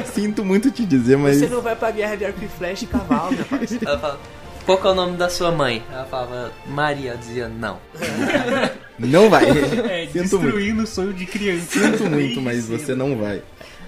Sinto 0.13 0.43
muito 0.43 0.71
te 0.71 0.85
dizer, 0.85 1.17
mas 1.17 1.37
Você 1.37 1.47
não 1.47 1.61
vai 1.61 1.75
pra 1.75 1.91
guerra 1.91 2.15
de 2.15 2.25
arco 2.25 2.43
e 2.43 2.47
flecha 2.47 2.83
e 2.83 2.87
cavalo, 2.87 3.31
meu 3.31 3.45
parceiro. 3.45 3.87
Ela 3.87 3.99
fala, 3.99 4.19
qual 4.65 4.77
que 4.77 4.87
é 4.87 4.89
o 4.89 4.95
nome 4.95 5.17
da 5.17 5.29
sua 5.29 5.51
mãe? 5.51 5.83
Ela 5.91 6.05
falava, 6.05 6.51
Maria. 6.67 7.11
Ela 7.11 7.17
dizia, 7.19 7.47
não. 7.47 7.79
não 8.99 9.29
vai. 9.29 9.45
é, 9.45 10.07
Sinto 10.07 10.39
muito. 10.39 10.45
destruindo 10.45 10.83
o 10.83 10.87
sonho 10.87 11.13
de 11.13 11.25
criança. 11.25 11.79
Sinto 11.79 12.05
muito, 12.05 12.41
mas 12.41 12.67
você 12.67 12.93
não 12.93 13.17
vai. 13.17 13.41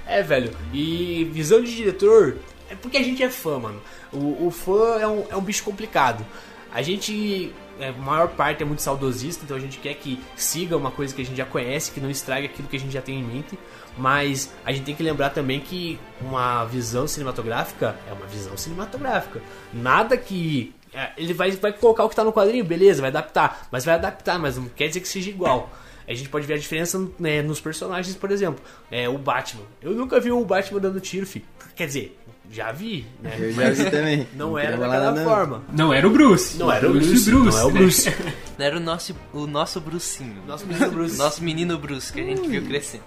É, 0.08 0.22
velho. 0.22 0.52
E 0.74 1.30
visão 1.32 1.62
de 1.62 1.76
diretor 1.76 2.36
é 2.74 2.76
porque 2.76 2.98
a 2.98 3.04
gente 3.04 3.22
é 3.22 3.30
fã, 3.30 3.60
mano. 3.60 3.80
O, 4.12 4.48
o 4.48 4.52
fã 4.52 5.00
é 5.00 5.08
um, 5.08 5.24
é 5.30 5.38
um 5.38 5.42
bicho 5.42 5.64
complicado. 5.64 6.26
A 6.74 6.82
gente, 6.82 7.54
é, 7.80 7.90
a 7.90 7.94
maior 7.94 8.30
parte 8.30 8.64
é 8.64 8.66
muito 8.66 8.82
saudosista, 8.82 9.46
então 9.46 9.56
a 9.56 9.60
gente 9.60 9.78
quer 9.78 9.94
que 9.94 10.20
siga 10.36 10.76
uma 10.76 10.90
coisa 10.90 11.14
que 11.14 11.22
a 11.22 11.26
gente 11.26 11.38
já 11.38 11.46
conhece, 11.46 11.92
que 11.92 12.02
não 12.02 12.10
estrague 12.10 12.48
aquilo 12.48 12.68
que 12.68 12.76
a 12.76 12.80
gente 12.80 12.92
já 12.92 13.02
tem 13.02 13.20
em 13.20 13.24
mente. 13.24 13.58
Mas 13.96 14.52
a 14.66 14.72
gente 14.72 14.86
tem 14.86 14.96
que 14.96 15.04
lembrar 15.04 15.30
também 15.30 15.60
que 15.60 16.00
uma 16.20 16.66
visão 16.66 17.08
cinematográfica 17.08 17.96
é 18.10 18.14
uma 18.14 18.26
visão 18.26 18.58
cinematográfica. 18.58 19.40
Nada 19.72 20.18
que. 20.18 20.74
é, 20.92 21.12
Ele 21.16 21.32
vai, 21.32 21.52
vai 21.52 21.72
colocar 21.72 22.04
o 22.04 22.10
que 22.10 22.16
tá 22.16 22.24
no 22.24 22.34
quadrinho, 22.34 22.66
beleza, 22.66 23.02
vai 23.02 23.12
adaptar. 23.12 23.68
Mas 23.72 23.86
vai 23.86 23.94
adaptar, 23.94 24.40
mas 24.40 24.58
não 24.58 24.66
quer 24.66 24.88
dizer 24.88 25.00
que 25.00 25.08
seja 25.08 25.30
igual. 25.30 25.70
A 26.08 26.14
gente 26.14 26.28
pode 26.30 26.46
ver 26.46 26.56
a 26.56 26.58
diferença 26.58 27.08
né, 27.20 27.42
nos 27.42 27.62
personagens, 27.62 28.16
por 28.16 28.32
exemplo. 28.32 28.62
É, 28.92 29.08
o 29.08 29.18
Batman. 29.18 29.64
Eu 29.82 29.92
nunca 29.92 30.20
vi 30.20 30.32
o 30.32 30.44
Batman 30.44 30.80
dando 30.80 31.00
tiro, 31.00 31.26
filho. 31.26 31.46
Quer 31.76 31.88
dizer, 31.88 32.20
já 32.54 32.72
vi, 32.72 33.06
né? 33.20 33.36
Eu 33.38 33.52
já 33.52 33.70
vi 33.72 33.90
também. 33.90 34.28
Não 34.36 34.58
era 34.58 34.78
daquela 34.78 35.12
não. 35.12 35.24
forma. 35.24 35.64
Não 35.72 35.92
era 35.92 36.08
o 36.08 36.12
Bruce. 36.12 36.58
Não 36.58 36.72
era 36.72 36.88
o 36.88 36.94
Bruce, 36.94 37.32
não 37.32 37.50
é 37.50 37.64
o 37.64 37.72
né? 37.72 37.80
Bruce. 37.80 38.16
Não 38.58 38.66
era 38.66 38.78
o 38.78 38.80
nosso, 38.80 39.16
o 39.34 39.48
nosso 39.48 39.82
Brucinho. 39.82 40.44
Nosso 40.46 40.68
menino 40.68 40.92
Bruce. 40.92 41.18
Nosso 41.18 41.44
menino 41.44 41.78
Bruce, 41.80 42.14
que 42.14 42.22
a 42.22 42.24
gente 42.24 42.48
viu 42.48 42.64
crescendo. 42.64 43.04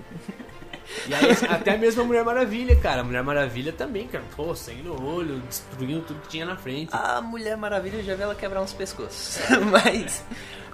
E 1.06 1.14
aí, 1.14 1.30
até 1.48 1.76
mesmo 1.76 2.02
a 2.02 2.04
Mulher 2.04 2.24
Maravilha, 2.24 2.74
cara. 2.76 3.02
A 3.02 3.04
Mulher 3.04 3.22
Maravilha 3.22 3.72
também, 3.72 4.08
cara. 4.08 4.24
Pô, 4.34 4.54
sangue 4.54 4.82
no 4.82 5.00
olho, 5.00 5.40
destruindo 5.48 6.00
tudo 6.02 6.20
que 6.22 6.28
tinha 6.28 6.44
na 6.44 6.56
frente. 6.56 6.90
A 6.92 7.20
Mulher 7.20 7.56
Maravilha 7.56 7.98
eu 7.98 8.04
já 8.04 8.16
vi 8.16 8.22
ela 8.22 8.34
quebrar 8.34 8.60
uns 8.60 8.72
pescoços. 8.72 9.38
mas, 9.70 10.24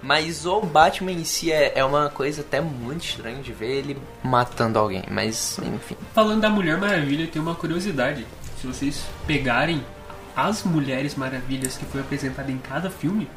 mas 0.01 0.45
o 0.47 0.61
Batman 0.61 1.11
em 1.11 1.23
si 1.23 1.51
é, 1.51 1.73
é 1.75 1.85
uma 1.85 2.09
coisa 2.09 2.41
até 2.41 2.59
muito 2.59 3.05
estranha 3.05 3.41
de 3.41 3.53
ver 3.53 3.71
ele 3.77 3.97
matando 4.23 4.79
alguém. 4.79 5.03
Mas, 5.11 5.59
enfim. 5.59 5.95
Falando 6.13 6.41
da 6.41 6.49
Mulher 6.49 6.77
Maravilha, 6.77 7.27
tem 7.27 7.41
uma 7.41 7.53
curiosidade. 7.53 8.25
Se 8.63 8.67
vocês 8.67 9.05
pegarem 9.27 9.83
as 10.33 10.63
Mulheres 10.63 11.15
Maravilhas 11.15 11.75
que 11.75 11.83
foi 11.83 11.99
apresentada 11.99 12.49
em 12.49 12.57
cada 12.57 12.89
filme, 12.89 13.27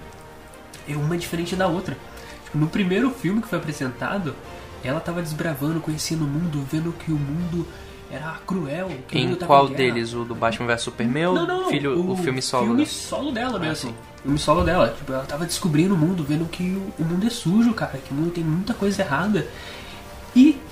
é 0.89 0.97
uma 0.97 1.19
diferente 1.19 1.57
da 1.57 1.67
outra. 1.67 1.99
Tipo, 2.45 2.59
no 2.59 2.69
primeiro 2.69 3.11
filme 3.11 3.43
que 3.43 3.49
foi 3.49 3.59
apresentado, 3.59 4.37
ela 4.85 5.01
tava 5.01 5.21
desbravando, 5.21 5.81
conhecendo 5.81 6.25
o 6.25 6.29
mundo, 6.29 6.65
vendo 6.71 6.93
que 6.93 7.11
o 7.11 7.17
mundo 7.17 7.67
era 8.09 8.39
cruel. 8.47 8.87
O 8.87 9.17
Em 9.17 9.35
qual 9.35 9.69
deles? 9.69 10.15
O 10.15 10.25
do 10.25 10.33
Batman 10.33 10.69
vs 10.69 10.83
Superman 10.83 11.35
Não, 11.35 11.45
não, 11.45 11.69
filho, 11.71 12.09
o, 12.09 12.17
filme 12.17 12.41
solo? 12.41 12.67
filme 12.67 12.87
solo 12.87 13.33
dela 13.33 13.59
mesmo. 13.59 13.91
O 13.91 14.23
filme 14.23 14.39
solo 14.39 14.63
dela. 14.63 14.95
Tipo, 14.97 15.13
ela 15.13 15.25
tava 15.25 15.45
descobrindo 15.45 15.95
o 15.95 15.99
mundo, 15.99 16.23
vendo 16.23 16.45
que 16.45 16.63
o, 16.63 17.03
o 17.03 17.05
mundo 17.05 17.27
é 17.27 17.31
sujo, 17.31 17.75
cara, 17.75 17.99
que 17.99 18.13
o 18.13 18.15
mundo 18.15 18.31
tem 18.31 18.45
muita 18.45 18.73
coisa 18.75 19.03
errada. 19.03 19.45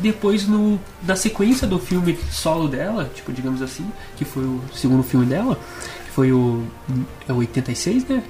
Depois 0.04 0.46
no, 0.46 0.78
na 1.02 1.16
sequência 1.16 1.66
do 1.66 1.78
filme 1.78 2.18
solo 2.30 2.68
dela, 2.68 3.10
tipo, 3.14 3.32
digamos 3.32 3.62
assim, 3.62 3.90
que 4.18 4.22
foi 4.22 4.44
o 4.44 4.60
segundo 4.74 5.02
filme 5.02 5.24
dela, 5.24 5.58
que 6.04 6.10
foi 6.10 6.30
o. 6.30 6.62
É 7.26 7.32
o 7.32 7.36
86, 7.36 8.06
né? 8.08 8.22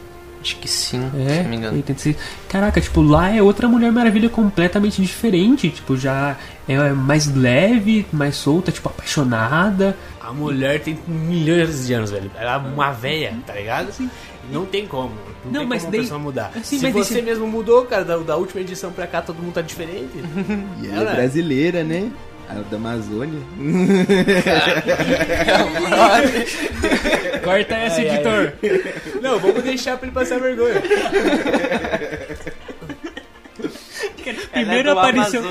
Acho 0.45 0.57
que 0.57 0.69
sim, 0.69 1.01
É, 1.27 1.37
se 1.39 1.43
não 1.45 1.49
me 1.51 1.57
engano. 1.57 1.75
86. 1.77 2.17
Caraca, 2.51 2.79
tipo, 2.79 3.01
lá 3.01 3.35
é 3.35 3.41
outra 3.43 3.67
Mulher 3.67 3.91
Maravilha 3.91 4.29
completamente 4.29 5.01
diferente. 5.01 5.71
Tipo, 5.71 5.97
já 5.97 6.37
é 6.69 6.91
mais 6.93 7.35
leve, 7.35 8.05
mais 8.13 8.37
solta, 8.37 8.71
tipo, 8.71 8.87
apaixonada. 8.91 9.97
A 10.21 10.33
mulher 10.35 10.81
tem 10.81 10.99
milhões 11.09 11.87
de 11.87 11.95
anos, 11.95 12.11
velho. 12.11 12.31
Ela 12.39 12.55
é 12.55 12.59
uma 12.59 12.91
véia, 12.93 13.35
tá 13.47 13.55
ligado? 13.55 13.89
Não 14.53 14.67
tem 14.67 14.87
como. 14.87 15.13
Não, 15.47 15.53
Não, 15.53 15.61
tem 15.61 15.69
mas 15.69 15.81
como 15.83 15.93
daí- 15.93 16.01
a 16.01 16.03
pessoa 16.03 16.21
mudar. 16.21 16.53
assim, 16.55 16.77
Se 16.79 16.83
mas 16.85 16.93
você 16.95 17.23
mesmo 17.23 17.47
mudou, 17.47 17.87
cara, 17.87 18.05
da, 18.05 18.17
da 18.19 18.37
última 18.37 18.61
edição 18.61 18.93
pra 18.93 19.07
cá 19.07 19.23
todo 19.23 19.37
mundo 19.43 19.55
tá 19.55 19.63
diferente. 19.63 20.13
E 20.83 20.89
ela 20.89 21.11
é 21.13 21.15
brasileira, 21.15 21.83
né? 21.83 22.11
A 22.49 22.55
da 22.71 22.77
Amazônia. 22.77 23.41
Corta 27.43 27.75
essa, 27.75 28.01
Ai, 28.01 28.09
ai, 28.09 28.15
editor. 28.17 28.53
Não, 29.21 29.39
vamos 29.39 29.63
deixar 29.63 29.97
pra 29.97 30.07
ele 30.07 30.15
passar 30.15 30.39
vergonha. 30.39 30.75
Primeira 34.33 34.93
aparição. 34.93 35.43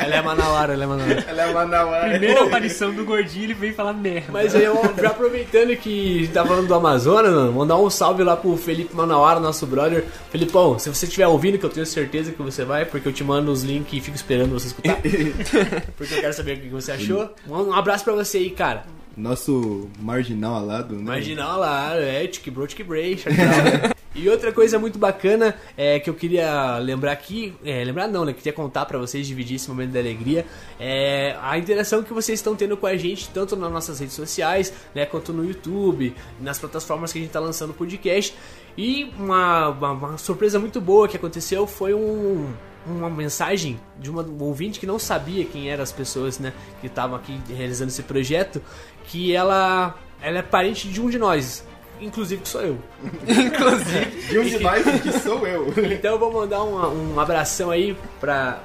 Ela 0.00 0.16
é 0.16 0.22
manauara, 0.22 0.72
ela 0.72 0.84
é 0.84 0.86
manauara. 0.86 1.24
Ela 1.28 1.42
é 1.42 1.52
Manauara. 1.52 2.10
Primeira 2.10 2.44
aparição 2.44 2.92
do 2.92 3.04
gordinho, 3.04 3.44
ele 3.44 3.54
veio 3.54 3.74
falar 3.74 3.92
merda. 3.92 4.32
Mas 4.32 4.54
aí, 4.54 4.64
eu, 4.64 4.74
já 5.00 5.08
aproveitando 5.08 5.76
que 5.76 6.16
a 6.16 6.20
gente 6.20 6.32
tá 6.32 6.44
falando 6.44 6.66
do 6.66 6.74
Amazonas, 6.74 7.32
mano, 7.32 7.52
mandar 7.52 7.76
um 7.78 7.88
salve 7.88 8.22
lá 8.22 8.36
pro 8.36 8.56
Felipe 8.56 8.94
Manauara, 8.94 9.40
nosso 9.40 9.66
brother. 9.66 10.04
Felipão, 10.30 10.78
se 10.78 10.88
você 10.88 11.06
estiver 11.06 11.26
ouvindo, 11.26 11.58
que 11.58 11.64
eu 11.64 11.70
tenho 11.70 11.86
certeza 11.86 12.32
que 12.32 12.42
você 12.42 12.64
vai, 12.64 12.84
porque 12.84 13.08
eu 13.08 13.12
te 13.12 13.24
mando 13.24 13.50
os 13.50 13.62
links 13.62 13.92
e 13.92 14.00
fico 14.00 14.16
esperando 14.16 14.50
você 14.50 14.68
escutar. 14.68 14.96
porque 15.96 16.14
eu 16.14 16.20
quero 16.20 16.32
saber 16.32 16.58
o 16.58 16.60
que 16.60 16.68
você 16.68 16.92
achou. 16.92 17.32
Um 17.48 17.72
abraço 17.72 18.04
pra 18.04 18.14
você 18.14 18.38
aí, 18.38 18.50
cara. 18.50 18.84
Nosso 19.16 19.88
marginal 20.00 20.54
alado, 20.54 20.96
né? 20.96 21.02
Marginal 21.02 21.60
lá, 21.60 21.94
é, 21.96 22.26
tique 22.26 22.50
bro. 22.50 22.66
E 24.14 24.28
outra 24.28 24.52
coisa 24.52 24.78
muito 24.78 24.96
bacana 24.96 25.56
é 25.76 25.98
que 25.98 26.08
eu 26.08 26.14
queria 26.14 26.78
lembrar 26.78 27.10
aqui, 27.10 27.52
é, 27.64 27.82
lembrar 27.82 28.06
não, 28.06 28.24
né? 28.24 28.32
Queria 28.32 28.52
contar 28.52 28.86
pra 28.86 28.96
vocês, 28.96 29.26
dividir 29.26 29.56
esse 29.56 29.68
momento 29.68 29.90
da 29.90 29.98
alegria, 29.98 30.46
é 30.78 31.36
a 31.42 31.58
interação 31.58 32.00
que 32.00 32.12
vocês 32.12 32.38
estão 32.38 32.54
tendo 32.54 32.76
com 32.76 32.86
a 32.86 32.96
gente, 32.96 33.28
tanto 33.30 33.56
nas 33.56 33.72
nossas 33.72 33.98
redes 33.98 34.14
sociais, 34.14 34.72
né, 34.94 35.04
quanto 35.04 35.32
no 35.32 35.44
YouTube, 35.44 36.14
nas 36.40 36.60
plataformas 36.60 37.12
que 37.12 37.18
a 37.18 37.22
gente 37.22 37.32
tá 37.32 37.40
lançando 37.40 37.70
o 37.70 37.74
podcast. 37.74 38.36
E 38.78 39.10
uma, 39.18 39.70
uma, 39.70 39.90
uma 39.90 40.18
surpresa 40.18 40.60
muito 40.60 40.80
boa 40.80 41.08
que 41.08 41.16
aconteceu 41.16 41.66
foi 41.66 41.92
um, 41.92 42.46
uma 42.86 43.08
mensagem 43.08 43.80
de 43.98 44.10
uma, 44.10 44.22
um 44.22 44.42
ouvinte 44.42 44.78
que 44.78 44.86
não 44.86 44.98
sabia 44.98 45.44
quem 45.44 45.70
eram 45.70 45.82
as 45.82 45.92
pessoas, 45.92 46.38
né, 46.38 46.52
que 46.80 46.86
estavam 46.86 47.16
aqui 47.16 47.36
realizando 47.48 47.88
esse 47.88 48.02
projeto, 48.02 48.62
que 49.06 49.34
ela, 49.34 49.94
ela 50.20 50.38
é 50.38 50.42
parente 50.42 50.88
de 50.88 51.00
um 51.00 51.08
de 51.08 51.18
nós, 51.18 51.64
inclusive 52.00 52.42
que 52.42 52.48
sou 52.48 52.60
eu. 52.62 52.78
De 54.28 54.38
um 54.38 54.44
de 54.44 54.58
nós 54.58 54.84
que 55.02 55.12
sou 55.20 55.46
eu. 55.46 55.68
Então 55.92 56.12
eu 56.12 56.18
vou 56.18 56.32
mandar 56.32 56.62
um, 56.64 57.14
um 57.14 57.20
abração 57.20 57.70
aí 57.70 57.96
pra, 58.20 58.60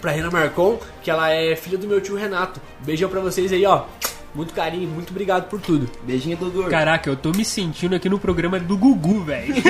pra 0.00 0.10
Renan 0.12 0.30
Marcon, 0.30 0.78
que 1.02 1.10
ela 1.10 1.30
é 1.30 1.54
filha 1.54 1.78
do 1.78 1.86
meu 1.86 2.00
tio 2.00 2.16
Renato. 2.16 2.60
Beijão 2.80 3.08
pra 3.08 3.20
vocês 3.20 3.52
aí, 3.52 3.64
ó. 3.66 3.84
muito 4.34 4.52
carinho, 4.54 4.88
muito 4.88 5.10
obrigado 5.10 5.48
por 5.48 5.60
tudo. 5.60 5.88
Beijinho 6.02 6.36
do 6.36 6.50
gordo. 6.50 6.70
Caraca, 6.70 7.08
eu 7.08 7.16
tô 7.16 7.30
me 7.30 7.44
sentindo 7.44 7.94
aqui 7.94 8.08
no 8.08 8.18
programa 8.18 8.58
do 8.58 8.76
Gugu, 8.76 9.20
velho. 9.24 9.54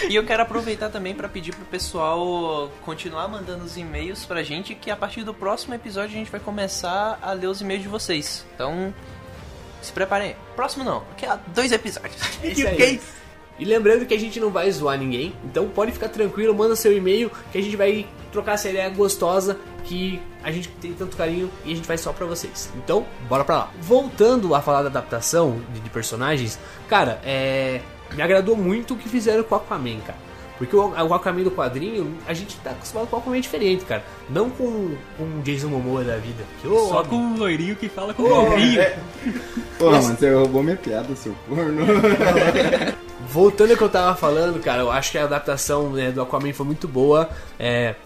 E 0.08 0.14
eu 0.14 0.24
quero 0.24 0.42
aproveitar 0.42 0.90
também 0.90 1.14
pra 1.14 1.28
pedir 1.28 1.54
pro 1.54 1.64
pessoal 1.64 2.70
continuar 2.82 3.28
mandando 3.28 3.64
os 3.64 3.76
e-mails 3.76 4.24
pra 4.24 4.42
gente, 4.42 4.74
que 4.74 4.90
a 4.90 4.96
partir 4.96 5.22
do 5.22 5.32
próximo 5.32 5.74
episódio 5.74 6.10
a 6.10 6.18
gente 6.18 6.30
vai 6.30 6.40
começar 6.40 7.18
a 7.22 7.32
ler 7.32 7.46
os 7.46 7.60
e-mails 7.60 7.82
de 7.82 7.88
vocês. 7.88 8.44
Então, 8.54 8.92
se 9.80 9.92
preparem. 9.92 10.36
Próximo 10.56 10.84
não, 10.84 11.04
daqui 11.10 11.26
a 11.26 11.36
dois 11.36 11.72
episódios. 11.72 12.16
É 12.42 12.48
isso 12.48 12.66
aí. 12.66 13.00
E 13.58 13.64
lembrando 13.64 14.04
que 14.04 14.12
a 14.12 14.18
gente 14.18 14.40
não 14.40 14.50
vai 14.50 14.70
zoar 14.72 14.98
ninguém, 14.98 15.32
então 15.44 15.68
pode 15.68 15.92
ficar 15.92 16.08
tranquilo, 16.08 16.52
manda 16.52 16.74
seu 16.74 16.92
e-mail 16.92 17.30
que 17.52 17.58
a 17.58 17.62
gente 17.62 17.76
vai 17.76 18.04
trocar 18.32 18.54
essa 18.54 18.68
ideia 18.68 18.88
gostosa 18.88 19.56
que 19.84 20.20
a 20.42 20.50
gente 20.50 20.68
tem 20.68 20.92
tanto 20.92 21.16
carinho 21.16 21.48
e 21.64 21.72
a 21.72 21.76
gente 21.76 21.86
faz 21.86 22.00
só 22.00 22.12
pra 22.12 22.26
vocês. 22.26 22.70
Então, 22.76 23.06
bora 23.28 23.44
pra 23.44 23.56
lá. 23.56 23.70
Voltando 23.80 24.54
a 24.56 24.60
falar 24.60 24.82
da 24.82 24.88
adaptação 24.88 25.60
de, 25.72 25.80
de 25.80 25.90
personagens, 25.90 26.58
cara, 26.88 27.20
é. 27.24 27.80
Me 28.12 28.22
agradou 28.22 28.56
muito 28.56 28.94
o 28.94 28.96
que 28.96 29.08
fizeram 29.08 29.42
com 29.42 29.54
o 29.54 29.58
Aquaman, 29.58 30.00
cara. 30.00 30.18
Porque 30.58 30.76
o, 30.76 30.88
o 30.88 31.14
Aquaman 31.14 31.42
do 31.42 31.50
quadrinho, 31.50 32.16
a 32.26 32.32
gente 32.32 32.56
tá 32.58 32.70
acostumado 32.70 33.08
com 33.08 33.16
o 33.16 33.18
Aquaman 33.18 33.40
diferente, 33.40 33.84
cara. 33.84 34.04
Não 34.30 34.48
com, 34.50 34.94
com 35.16 35.24
o 35.24 35.42
Jason 35.42 35.68
Momoa 35.68 36.04
da 36.04 36.16
vida. 36.16 36.44
Que, 36.60 36.68
Só 36.68 37.00
homem, 37.00 37.10
com 37.10 37.16
um 37.16 37.36
loirinho 37.36 37.76
que 37.76 37.88
fala 37.88 38.14
com 38.14 38.22
o 38.22 38.28
golfinho. 38.28 38.82
Porra, 39.78 40.02
mano, 40.02 40.16
você 40.16 40.32
roubou 40.32 40.62
minha 40.62 40.76
piada, 40.76 41.14
seu 41.16 41.34
corno. 41.48 41.84
Voltando 43.28 43.72
ao 43.72 43.76
que 43.76 43.82
eu 43.82 43.88
tava 43.88 44.14
falando, 44.16 44.60
cara, 44.60 44.82
eu 44.82 44.92
acho 44.92 45.10
que 45.10 45.18
a 45.18 45.24
adaptação 45.24 45.90
né, 45.90 46.12
do 46.12 46.22
Aquaman 46.22 46.52
foi 46.52 46.66
muito 46.66 46.86
boa. 46.86 47.28
É, 47.58 47.96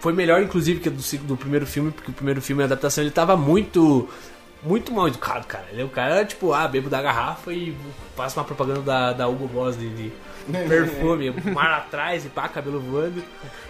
foi 0.00 0.12
melhor, 0.12 0.40
inclusive, 0.40 0.80
que 0.80 0.88
a 0.88 0.92
do, 0.92 1.02
do 1.24 1.36
primeiro 1.36 1.66
filme, 1.66 1.90
porque 1.90 2.10
o 2.10 2.14
primeiro 2.14 2.40
filme, 2.40 2.62
a 2.62 2.66
adaptação, 2.66 3.02
ele 3.02 3.10
tava 3.10 3.36
muito. 3.36 4.08
Muito 4.62 4.92
mal 4.92 5.08
educado, 5.08 5.46
cara. 5.46 5.66
Ele, 5.70 5.84
o 5.84 5.88
cara 5.88 6.24
tipo, 6.24 6.52
ah, 6.52 6.66
bebo 6.66 6.90
da 6.90 7.00
garrafa 7.00 7.52
e 7.52 7.76
passa 8.16 8.40
uma 8.40 8.44
propaganda 8.44 8.82
da, 8.82 9.12
da 9.12 9.28
Hugo 9.28 9.46
Boss 9.46 9.78
de, 9.78 9.88
de 9.88 10.12
perfume, 10.68 11.30
mar 11.30 11.72
atrás 11.72 12.24
e 12.24 12.28
pá, 12.28 12.48
cabelo 12.48 12.80
voando. 12.80 13.22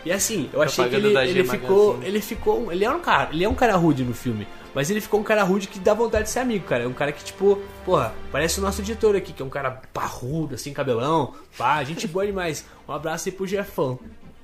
E 0.04 0.12
assim, 0.12 0.48
eu 0.52 0.62
achei 0.62 0.84
que 0.84 0.90
Propaganda 0.90 1.06
ele, 1.06 1.14
da 1.14 1.26
G 1.26 1.38
ele 1.38 1.48
ficou. 1.48 2.02
Ele 2.02 2.20
ficou. 2.20 2.72
Ele 2.72 2.84
é 2.84 2.90
um 2.90 3.00
cara. 3.00 3.30
Ele 3.32 3.44
é 3.44 3.48
um 3.48 3.54
cara 3.54 3.76
rude 3.76 4.04
no 4.04 4.14
filme. 4.14 4.46
Mas 4.74 4.90
ele 4.90 5.00
ficou 5.00 5.20
um 5.20 5.24
cara 5.24 5.42
rude 5.42 5.66
que 5.66 5.78
dá 5.78 5.92
vontade 5.92 6.24
de 6.24 6.30
ser 6.30 6.40
amigo, 6.40 6.66
cara. 6.66 6.84
É 6.84 6.86
um 6.86 6.92
cara 6.92 7.10
que, 7.10 7.24
tipo, 7.24 7.60
porra, 7.84 8.14
parece 8.30 8.60
o 8.60 8.62
nosso 8.62 8.80
editor 8.80 9.16
aqui, 9.16 9.32
que 9.32 9.42
é 9.42 9.44
um 9.44 9.50
cara 9.50 9.82
parrudo, 9.92 10.54
assim, 10.54 10.72
cabelão. 10.72 11.34
Pá, 11.56 11.82
gente 11.84 12.06
boa 12.06 12.24
demais. 12.24 12.64
Um 12.86 12.92
abraço 12.92 13.28
aí 13.28 13.34
pro 13.34 13.46
Jefão. 13.46 13.98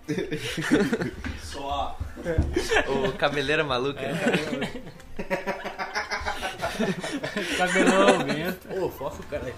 O 2.89 3.13
Cabeleira 3.13 3.63
Maluca. 3.63 4.01
Cabelão, 7.59 8.25
vento. 8.25 8.69
Ô, 8.85 8.91
foca 8.91 9.17
o 9.21 9.27
cara 9.27 9.45
aí. 9.47 9.55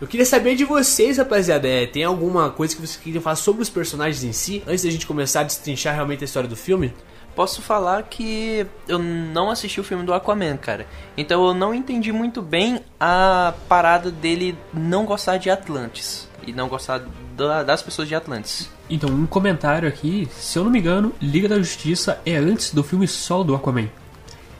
Eu 0.00 0.08
queria 0.08 0.26
saber 0.26 0.56
de 0.56 0.64
vocês, 0.64 1.18
rapaziada. 1.18 1.68
É, 1.68 1.86
tem 1.86 2.02
alguma 2.04 2.50
coisa 2.50 2.74
que 2.74 2.80
vocês 2.80 2.96
queriam 2.96 3.22
falar 3.22 3.36
sobre 3.36 3.62
os 3.62 3.70
personagens 3.70 4.24
em 4.24 4.32
si? 4.32 4.62
Antes 4.66 4.82
da 4.84 4.90
gente 4.90 5.06
começar 5.06 5.40
a 5.40 5.44
destrinchar 5.44 5.94
realmente 5.94 6.22
a 6.22 6.24
história 6.24 6.48
do 6.48 6.56
filme? 6.56 6.92
Posso 7.36 7.62
falar 7.62 8.02
que 8.02 8.66
eu 8.88 8.98
não 8.98 9.48
assisti 9.50 9.80
o 9.80 9.84
filme 9.84 10.04
do 10.04 10.12
Aquaman, 10.12 10.56
cara. 10.56 10.86
Então 11.16 11.46
eu 11.46 11.54
não 11.54 11.72
entendi 11.72 12.12
muito 12.12 12.42
bem 12.42 12.80
a 13.00 13.54
parada 13.68 14.10
dele 14.10 14.58
não 14.74 15.06
gostar 15.06 15.36
de 15.38 15.48
Atlantis. 15.48 16.28
E 16.46 16.52
não 16.52 16.68
gostar 16.68 17.00
da- 17.36 17.62
das 17.62 17.80
pessoas 17.80 18.08
de 18.08 18.14
Atlantis. 18.16 18.68
Então, 18.90 19.08
um 19.08 19.24
comentário 19.26 19.88
aqui, 19.88 20.28
se 20.36 20.58
eu 20.58 20.64
não 20.64 20.70
me 20.72 20.80
engano, 20.80 21.14
Liga 21.22 21.48
da 21.48 21.56
Justiça 21.56 22.20
é 22.26 22.34
antes 22.36 22.74
do 22.74 22.82
filme 22.82 23.06
solo 23.06 23.44
do 23.44 23.54
Aquaman. 23.54 23.88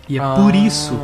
E 0.09 0.19
é 0.19 0.35
por 0.35 0.55
isso, 0.55 0.99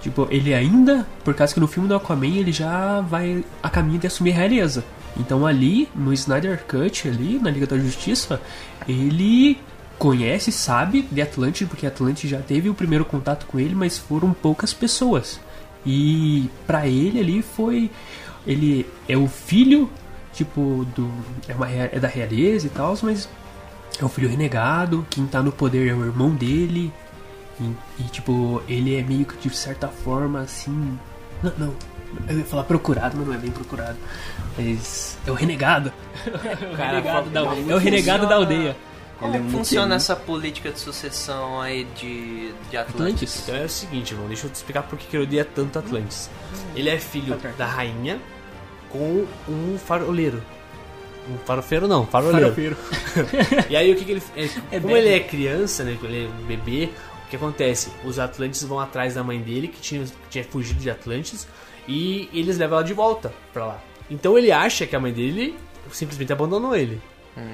tipo, 0.00 0.26
ele 0.30 0.54
ainda, 0.54 1.06
por 1.24 1.34
causa 1.34 1.52
que 1.52 1.60
no 1.60 1.66
filme 1.66 1.88
do 1.88 1.94
Aquaman 1.94 2.26
ele 2.26 2.52
já 2.52 3.00
vai 3.02 3.44
a 3.62 3.68
caminho 3.68 3.98
de 3.98 4.06
assumir 4.06 4.32
a 4.32 4.36
realeza. 4.36 4.84
Então 5.16 5.46
ali, 5.46 5.88
no 5.94 6.12
Snyder 6.12 6.64
Cut, 6.64 7.08
ali, 7.08 7.38
na 7.38 7.50
Liga 7.50 7.66
da 7.66 7.76
Justiça, 7.76 8.40
ele 8.88 9.58
conhece, 9.98 10.52
sabe 10.52 11.02
de 11.10 11.20
Atlante, 11.20 11.66
porque 11.66 11.86
Atlante 11.86 12.28
já 12.28 12.40
teve 12.40 12.68
o 12.70 12.74
primeiro 12.74 13.04
contato 13.04 13.46
com 13.46 13.58
ele, 13.58 13.74
mas 13.74 13.98
foram 13.98 14.32
poucas 14.32 14.72
pessoas. 14.72 15.40
E 15.84 16.48
pra 16.66 16.86
ele 16.86 17.18
ali 17.18 17.42
foi. 17.42 17.90
Ele 18.46 18.86
é 19.08 19.16
o 19.16 19.26
filho, 19.26 19.90
tipo, 20.32 20.86
do. 20.94 21.10
É, 21.48 21.54
uma, 21.54 21.68
é 21.70 21.98
da 21.98 22.08
realeza 22.08 22.66
e 22.66 22.70
tal, 22.70 22.96
mas 23.02 23.28
é 24.00 24.04
o 24.04 24.08
filho 24.08 24.28
renegado, 24.28 25.06
quem 25.10 25.26
tá 25.26 25.42
no 25.42 25.50
poder 25.50 25.88
é 25.88 25.94
o 25.94 26.04
irmão 26.04 26.30
dele. 26.30 26.92
E, 27.60 27.74
e, 28.00 28.02
tipo, 28.04 28.62
ele 28.68 28.96
é 28.96 29.02
meio 29.02 29.24
que 29.24 29.48
de 29.48 29.54
certa 29.56 29.88
forma 29.88 30.40
assim. 30.40 30.98
Não, 31.42 31.52
não. 31.58 31.74
Eu 32.28 32.38
ia 32.38 32.44
falar 32.44 32.64
procurado, 32.64 33.16
mas 33.18 33.26
não 33.26 33.34
é 33.34 33.38
bem 33.38 33.50
procurado. 33.50 33.96
Mas 34.56 35.18
é 35.26 35.30
o 35.30 35.34
renegado. 35.34 35.92
É 36.24 36.72
o 36.72 36.76
Cara, 36.76 36.88
renegado 37.00 37.30
da, 37.30 37.42
como 37.44 37.70
é 37.70 37.74
o 37.74 37.78
renegado 37.78 38.26
da 38.26 38.34
aldeia. 38.36 38.76
Como 39.18 39.34
é 39.34 39.38
muito 39.40 39.56
funciona 39.56 39.96
essa 39.96 40.14
política 40.14 40.70
de 40.70 40.78
sucessão 40.78 41.60
aí 41.60 41.84
de, 41.96 42.52
de 42.70 42.76
Atlantis? 42.76 42.94
Atlantis? 42.94 43.40
Então 43.42 43.54
é 43.56 43.64
o 43.64 43.68
seguinte, 43.68 44.12
irmão, 44.14 44.28
deixa 44.28 44.46
eu 44.46 44.50
te 44.50 44.54
explicar 44.54 44.82
por 44.84 44.96
que 44.96 45.16
eu 45.16 45.22
odeio 45.22 45.44
tanto 45.44 45.76
Atlantis. 45.78 46.30
Ele 46.76 46.88
é 46.88 46.98
filho 46.98 47.36
Tá 47.36 47.50
da 47.58 47.66
rainha 47.66 48.20
com 48.88 49.26
um 49.48 49.76
faroleiro. 49.76 50.40
Um 51.28 51.36
farofeiro 51.44 51.88
não, 51.88 52.06
faroleiro. 52.06 52.54
Farofeiro. 52.54 52.76
E 53.68 53.76
aí 53.76 53.92
o 53.92 53.96
que, 53.96 54.04
que 54.04 54.12
ele. 54.12 54.22
é, 54.36 54.44
É 54.44 54.80
como 54.80 54.94
bem- 54.94 54.96
ele 55.02 55.08
é 55.14 55.20
criança, 55.20 55.82
né? 55.84 55.98
Ele 56.00 56.24
é 56.26 56.46
bebê, 56.46 56.90
o 57.28 57.30
que 57.30 57.36
acontece? 57.36 57.90
Os 58.04 58.18
Atlantes 58.18 58.62
vão 58.64 58.80
atrás 58.80 59.14
da 59.14 59.22
mãe 59.22 59.40
dele, 59.40 59.68
que 59.68 59.80
tinha, 59.80 60.04
que 60.04 60.28
tinha 60.30 60.44
fugido 60.44 60.80
de 60.80 60.90
Atlantis, 60.90 61.46
e 61.86 62.28
eles 62.32 62.58
levam 62.58 62.78
ela 62.78 62.86
de 62.86 62.94
volta 62.94 63.32
pra 63.52 63.66
lá. 63.66 63.82
Então 64.10 64.36
ele 64.36 64.50
acha 64.50 64.86
que 64.86 64.96
a 64.96 65.00
mãe 65.00 65.12
dele 65.12 65.54
simplesmente 65.92 66.32
abandonou 66.32 66.74
ele. 66.74 67.00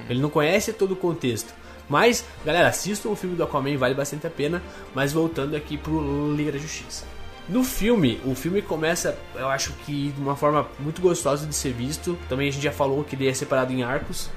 Ele 0.09 0.21
não 0.21 0.31
conhece 0.31 0.73
todo 0.73 0.93
o 0.93 0.97
contexto. 0.97 1.53
Mas, 1.89 2.25
galera, 2.45 2.69
assistam 2.69 3.11
o 3.11 3.17
filme 3.17 3.37
do 3.37 3.43
Aquaman, 3.43 3.77
vale 3.77 3.95
bastante 3.95 4.27
a 4.27 4.31
pena. 4.31 4.63
Mas 4.95 5.13
voltando 5.13 5.55
aqui 5.55 5.77
pro 5.77 6.33
Liga 6.35 6.53
da 6.53 6.59
Justiça. 6.59 7.05
No 7.49 7.63
filme, 7.63 8.19
o 8.25 8.35
filme 8.35 8.63
começa, 8.63 9.19
eu 9.35 9.49
acho 9.49 9.73
que 9.85 10.13
de 10.13 10.21
uma 10.21 10.35
forma 10.35 10.67
muito 10.79 11.03
gostosa 11.03 11.47
de 11.47 11.55
ser 11.55 11.73
visto. 11.73 12.19
Também 12.29 12.49
a 12.49 12.51
gente 12.51 12.63
já 12.63 12.73
falou 12.73 13.05
que 13.05 13.15
ele 13.15 13.29
é 13.29 13.35
separado 13.35 13.73
em 13.73 13.83
arcos, 13.83 14.31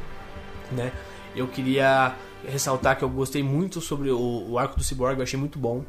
né? 0.72 0.92
Eu 1.34 1.48
queria 1.48 2.14
ressaltar 2.48 2.98
que 2.98 3.04
eu 3.04 3.10
gostei 3.10 3.44
muito 3.44 3.82
sobre 3.82 4.10
o, 4.10 4.52
o 4.52 4.58
arco 4.58 4.78
do 4.78 4.84
Cyborg, 4.84 5.18
eu 5.18 5.24
achei 5.24 5.40
muito 5.40 5.60
bom, 5.60 5.84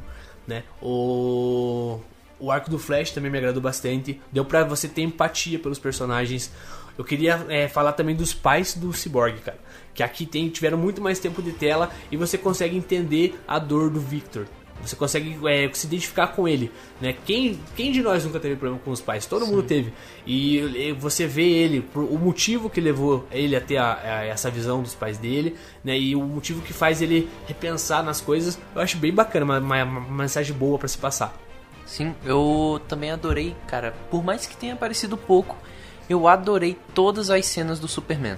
né? 0.45 0.63
O, 0.81 1.99
o 2.39 2.51
arco 2.51 2.69
do 2.69 2.77
Flash 2.77 3.11
também 3.11 3.31
me 3.31 3.37
agradou 3.37 3.61
bastante. 3.61 4.19
Deu 4.31 4.45
pra 4.45 4.63
você 4.63 4.87
ter 4.87 5.01
empatia 5.01 5.59
pelos 5.59 5.79
personagens. 5.79 6.51
Eu 6.97 7.03
queria 7.03 7.45
é, 7.49 7.67
falar 7.67 7.93
também 7.93 8.15
dos 8.15 8.33
pais 8.33 8.73
do 8.73 8.91
Cyborg, 8.93 9.39
cara. 9.39 9.57
Que 9.93 10.03
aqui 10.03 10.25
tem, 10.25 10.49
tiveram 10.49 10.77
muito 10.77 11.01
mais 11.01 11.19
tempo 11.19 11.41
de 11.41 11.51
tela 11.51 11.89
e 12.11 12.17
você 12.17 12.37
consegue 12.37 12.75
entender 12.75 13.39
a 13.47 13.57
dor 13.57 13.89
do 13.89 13.99
Victor. 13.99 14.45
Você 14.81 14.95
consegue 14.95 15.37
é, 15.47 15.69
se 15.73 15.87
identificar 15.87 16.27
com 16.27 16.47
ele, 16.47 16.71
né? 17.01 17.13
Quem, 17.25 17.59
quem 17.75 17.91
de 17.91 18.01
nós 18.01 18.23
nunca 18.25 18.39
teve 18.39 18.55
problema 18.55 18.81
com 18.83 18.91
os 18.91 19.01
pais? 19.01 19.25
Todo 19.25 19.45
mundo 19.45 19.63
teve. 19.63 19.93
E, 20.25 20.57
e 20.57 20.91
você 20.93 21.27
vê 21.27 21.43
ele, 21.49 21.85
o 21.93 22.17
motivo 22.17 22.69
que 22.69 22.79
levou 22.79 23.27
ele 23.31 23.55
a 23.55 23.61
ter 23.61 23.77
a- 23.77 23.93
a- 23.93 24.23
essa 24.25 24.49
visão 24.49 24.81
dos 24.81 24.95
pais 24.95 25.17
dele, 25.17 25.55
né? 25.83 25.97
E 25.99 26.15
o 26.15 26.21
motivo 26.21 26.61
que 26.61 26.71
faz 26.73 27.01
ele 27.01 27.29
repensar 27.47 28.01
nas 28.03 28.21
coisas, 28.21 28.57
eu 28.73 28.81
acho 28.81 28.97
bem 28.97 29.13
bacana, 29.13 29.43
uma, 29.45 29.59
uma- 29.59 29.83
uma 29.83 30.23
mensagem 30.23 30.55
boa 30.55 30.77
pra 30.79 30.87
se 30.87 30.97
passar. 30.97 31.35
Sim, 31.85 32.13
eu 32.23 32.79
também 32.87 33.11
adorei, 33.11 33.55
cara. 33.67 33.93
Por 34.11 34.23
mais 34.23 34.45
que 34.45 34.55
tenha 34.55 34.73
aparecido 34.73 35.17
pouco, 35.17 35.57
eu 36.09 36.27
adorei 36.27 36.77
todas 36.93 37.29
as 37.29 37.45
cenas 37.47 37.79
do 37.79 37.87
Superman. 37.87 38.37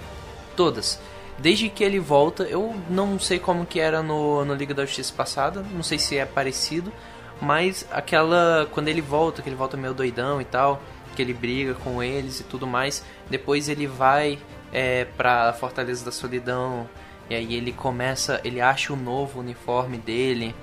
Todas. 0.56 0.99
Desde 1.41 1.69
que 1.69 1.84
ele 1.84 1.99
volta, 1.99 2.43
eu 2.43 2.75
não 2.88 3.19
sei 3.19 3.39
como 3.39 3.65
que 3.65 3.80
era 3.80 4.04
no, 4.04 4.45
no 4.45 4.54
Liga 4.54 4.75
da 4.75 4.86
Justiça 4.86 5.12
passada, 5.12 5.65
não 5.71 5.82
sei 5.82 5.97
se 5.97 6.15
é 6.15 6.23
parecido, 6.25 6.93
mas 7.41 7.88
aquela. 7.91 8.67
Quando 8.71 8.89
ele 8.89 9.01
volta, 9.01 9.41
que 9.41 9.49
ele 9.49 9.56
volta 9.56 9.75
meio 9.75 9.93
doidão 9.93 10.39
e 10.39 10.45
tal, 10.45 10.80
que 11.15 11.21
ele 11.21 11.34
briga 11.34 11.73
com 11.73 12.04
eles 12.04 12.41
e 12.41 12.43
tudo 12.43 12.67
mais, 12.67 13.04
depois 13.27 13.69
ele 13.69 13.88
vai 13.88 14.38
é, 14.71 15.06
pra 15.17 15.51
Fortaleza 15.54 16.06
da 16.06 16.12
Solidão, 16.12 16.88
e 17.27 17.34
aí 17.34 17.56
ele 17.56 17.73
começa, 17.73 18.39
ele 18.43 18.62
acha 18.62 18.93
o 18.93 18.95
novo 18.95 19.39
uniforme 19.39 19.97
dele. 19.97 20.54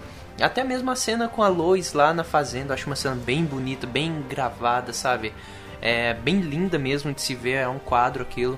Até 0.40 0.62
mesmo 0.62 0.88
a 0.92 0.94
cena 0.94 1.26
com 1.26 1.42
a 1.42 1.48
Lois 1.48 1.92
lá 1.92 2.14
na 2.14 2.22
fazenda, 2.22 2.72
acho 2.72 2.86
uma 2.86 2.94
cena 2.94 3.16
bem 3.16 3.44
bonita, 3.44 3.84
bem 3.84 4.22
gravada, 4.28 4.92
sabe? 4.92 5.34
É 5.82 6.14
bem 6.14 6.40
linda 6.40 6.78
mesmo 6.78 7.12
de 7.12 7.20
se 7.20 7.34
ver, 7.34 7.54
é 7.54 7.68
um 7.68 7.80
quadro 7.80 8.22
aquilo. 8.22 8.56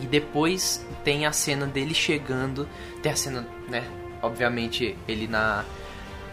E 0.00 0.06
depois 0.06 0.84
tem 1.02 1.26
a 1.26 1.32
cena 1.32 1.66
dele 1.66 1.94
chegando, 1.94 2.68
tem 3.02 3.12
a 3.12 3.16
cena, 3.16 3.46
né? 3.68 3.84
Obviamente 4.22 4.96
ele 5.06 5.26
na 5.26 5.64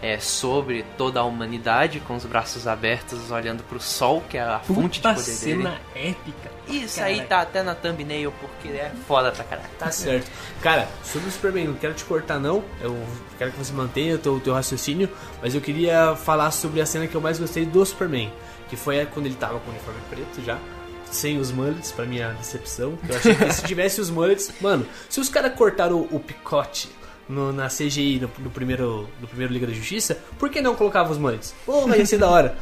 é, 0.02 0.18
sobre 0.20 0.84
toda 0.98 1.20
a 1.20 1.24
humanidade, 1.24 2.00
com 2.00 2.16
os 2.16 2.26
braços 2.26 2.68
abertos, 2.68 3.30
olhando 3.30 3.62
pro 3.64 3.80
sol, 3.80 4.24
que 4.28 4.38
é 4.38 4.42
a 4.42 4.60
fonte 4.60 5.00
de 5.00 5.08
Puta 5.08 5.14
poder 5.14 5.22
cena 5.22 5.70
dele. 5.94 6.10
épica. 6.10 6.52
Isso 6.68 7.02
aí 7.04 7.22
tá 7.22 7.42
até 7.42 7.62
na 7.62 7.76
thumbnail, 7.76 8.34
porque 8.40 8.70
é 8.70 8.92
foda 9.08 9.32
pra 9.32 9.44
caralho. 9.44 9.70
Tá 9.78 9.92
certo. 9.92 10.32
Cara, 10.62 10.88
sobre 11.04 11.30
o 11.30 11.32
Superman, 11.32 11.68
não 11.68 11.76
quero 11.76 11.94
te 11.94 12.04
cortar 12.04 12.40
não. 12.40 12.64
Eu 12.80 12.98
quero 13.38 13.52
que 13.52 13.58
você 13.58 13.74
mantenha 13.74 14.16
o 14.16 14.18
teu, 14.18 14.40
teu 14.40 14.54
raciocínio. 14.54 15.10
Mas 15.42 15.54
eu 15.54 15.62
queria 15.62 16.16
falar 16.16 16.50
sobre 16.52 16.82
a 16.82 16.86
cena 16.86 17.08
que 17.08 17.14
eu 17.16 17.22
mais 17.22 17.38
gostei 17.38 17.66
do 17.66 17.86
Superman. 17.86 18.32
Que 18.70 18.76
foi 18.76 19.06
quando 19.06 19.26
ele 19.26 19.36
tava 19.36 19.60
com 19.60 19.68
o 19.68 19.72
uniforme 19.72 20.00
preto 20.10 20.44
já. 20.44 20.58
Sem 21.12 21.38
os 21.38 21.52
mullets, 21.52 21.92
pra 21.92 22.06
minha 22.06 22.30
decepção. 22.34 22.98
Eu 23.08 23.16
achei 23.18 23.36
que 23.36 23.52
se 23.54 23.64
tivesse 23.64 24.00
os 24.02 24.10
mullets. 24.10 24.52
Mano, 24.62 24.86
se 25.10 25.20
os 25.20 25.30
caras 25.30 25.54
cortaram 25.56 25.98
o, 25.98 26.16
o 26.16 26.20
picote 26.20 26.90
no- 27.30 27.52
na 27.54 27.68
CGI 27.68 28.20
no, 28.40 28.50
primeiro, 28.50 29.08
no 29.20 29.28
primeiro 29.28 29.52
Liga 29.54 29.68
da 29.68 29.74
Justiça, 29.74 30.18
por 30.40 30.50
que 30.50 30.62
não 30.62 30.74
colocava 30.76 31.12
os 31.12 31.18
mullets? 31.18 31.54
Porra, 31.66 31.98
ia 31.98 32.06
ser 32.06 32.18
da 32.18 32.30
hora. 32.30 32.58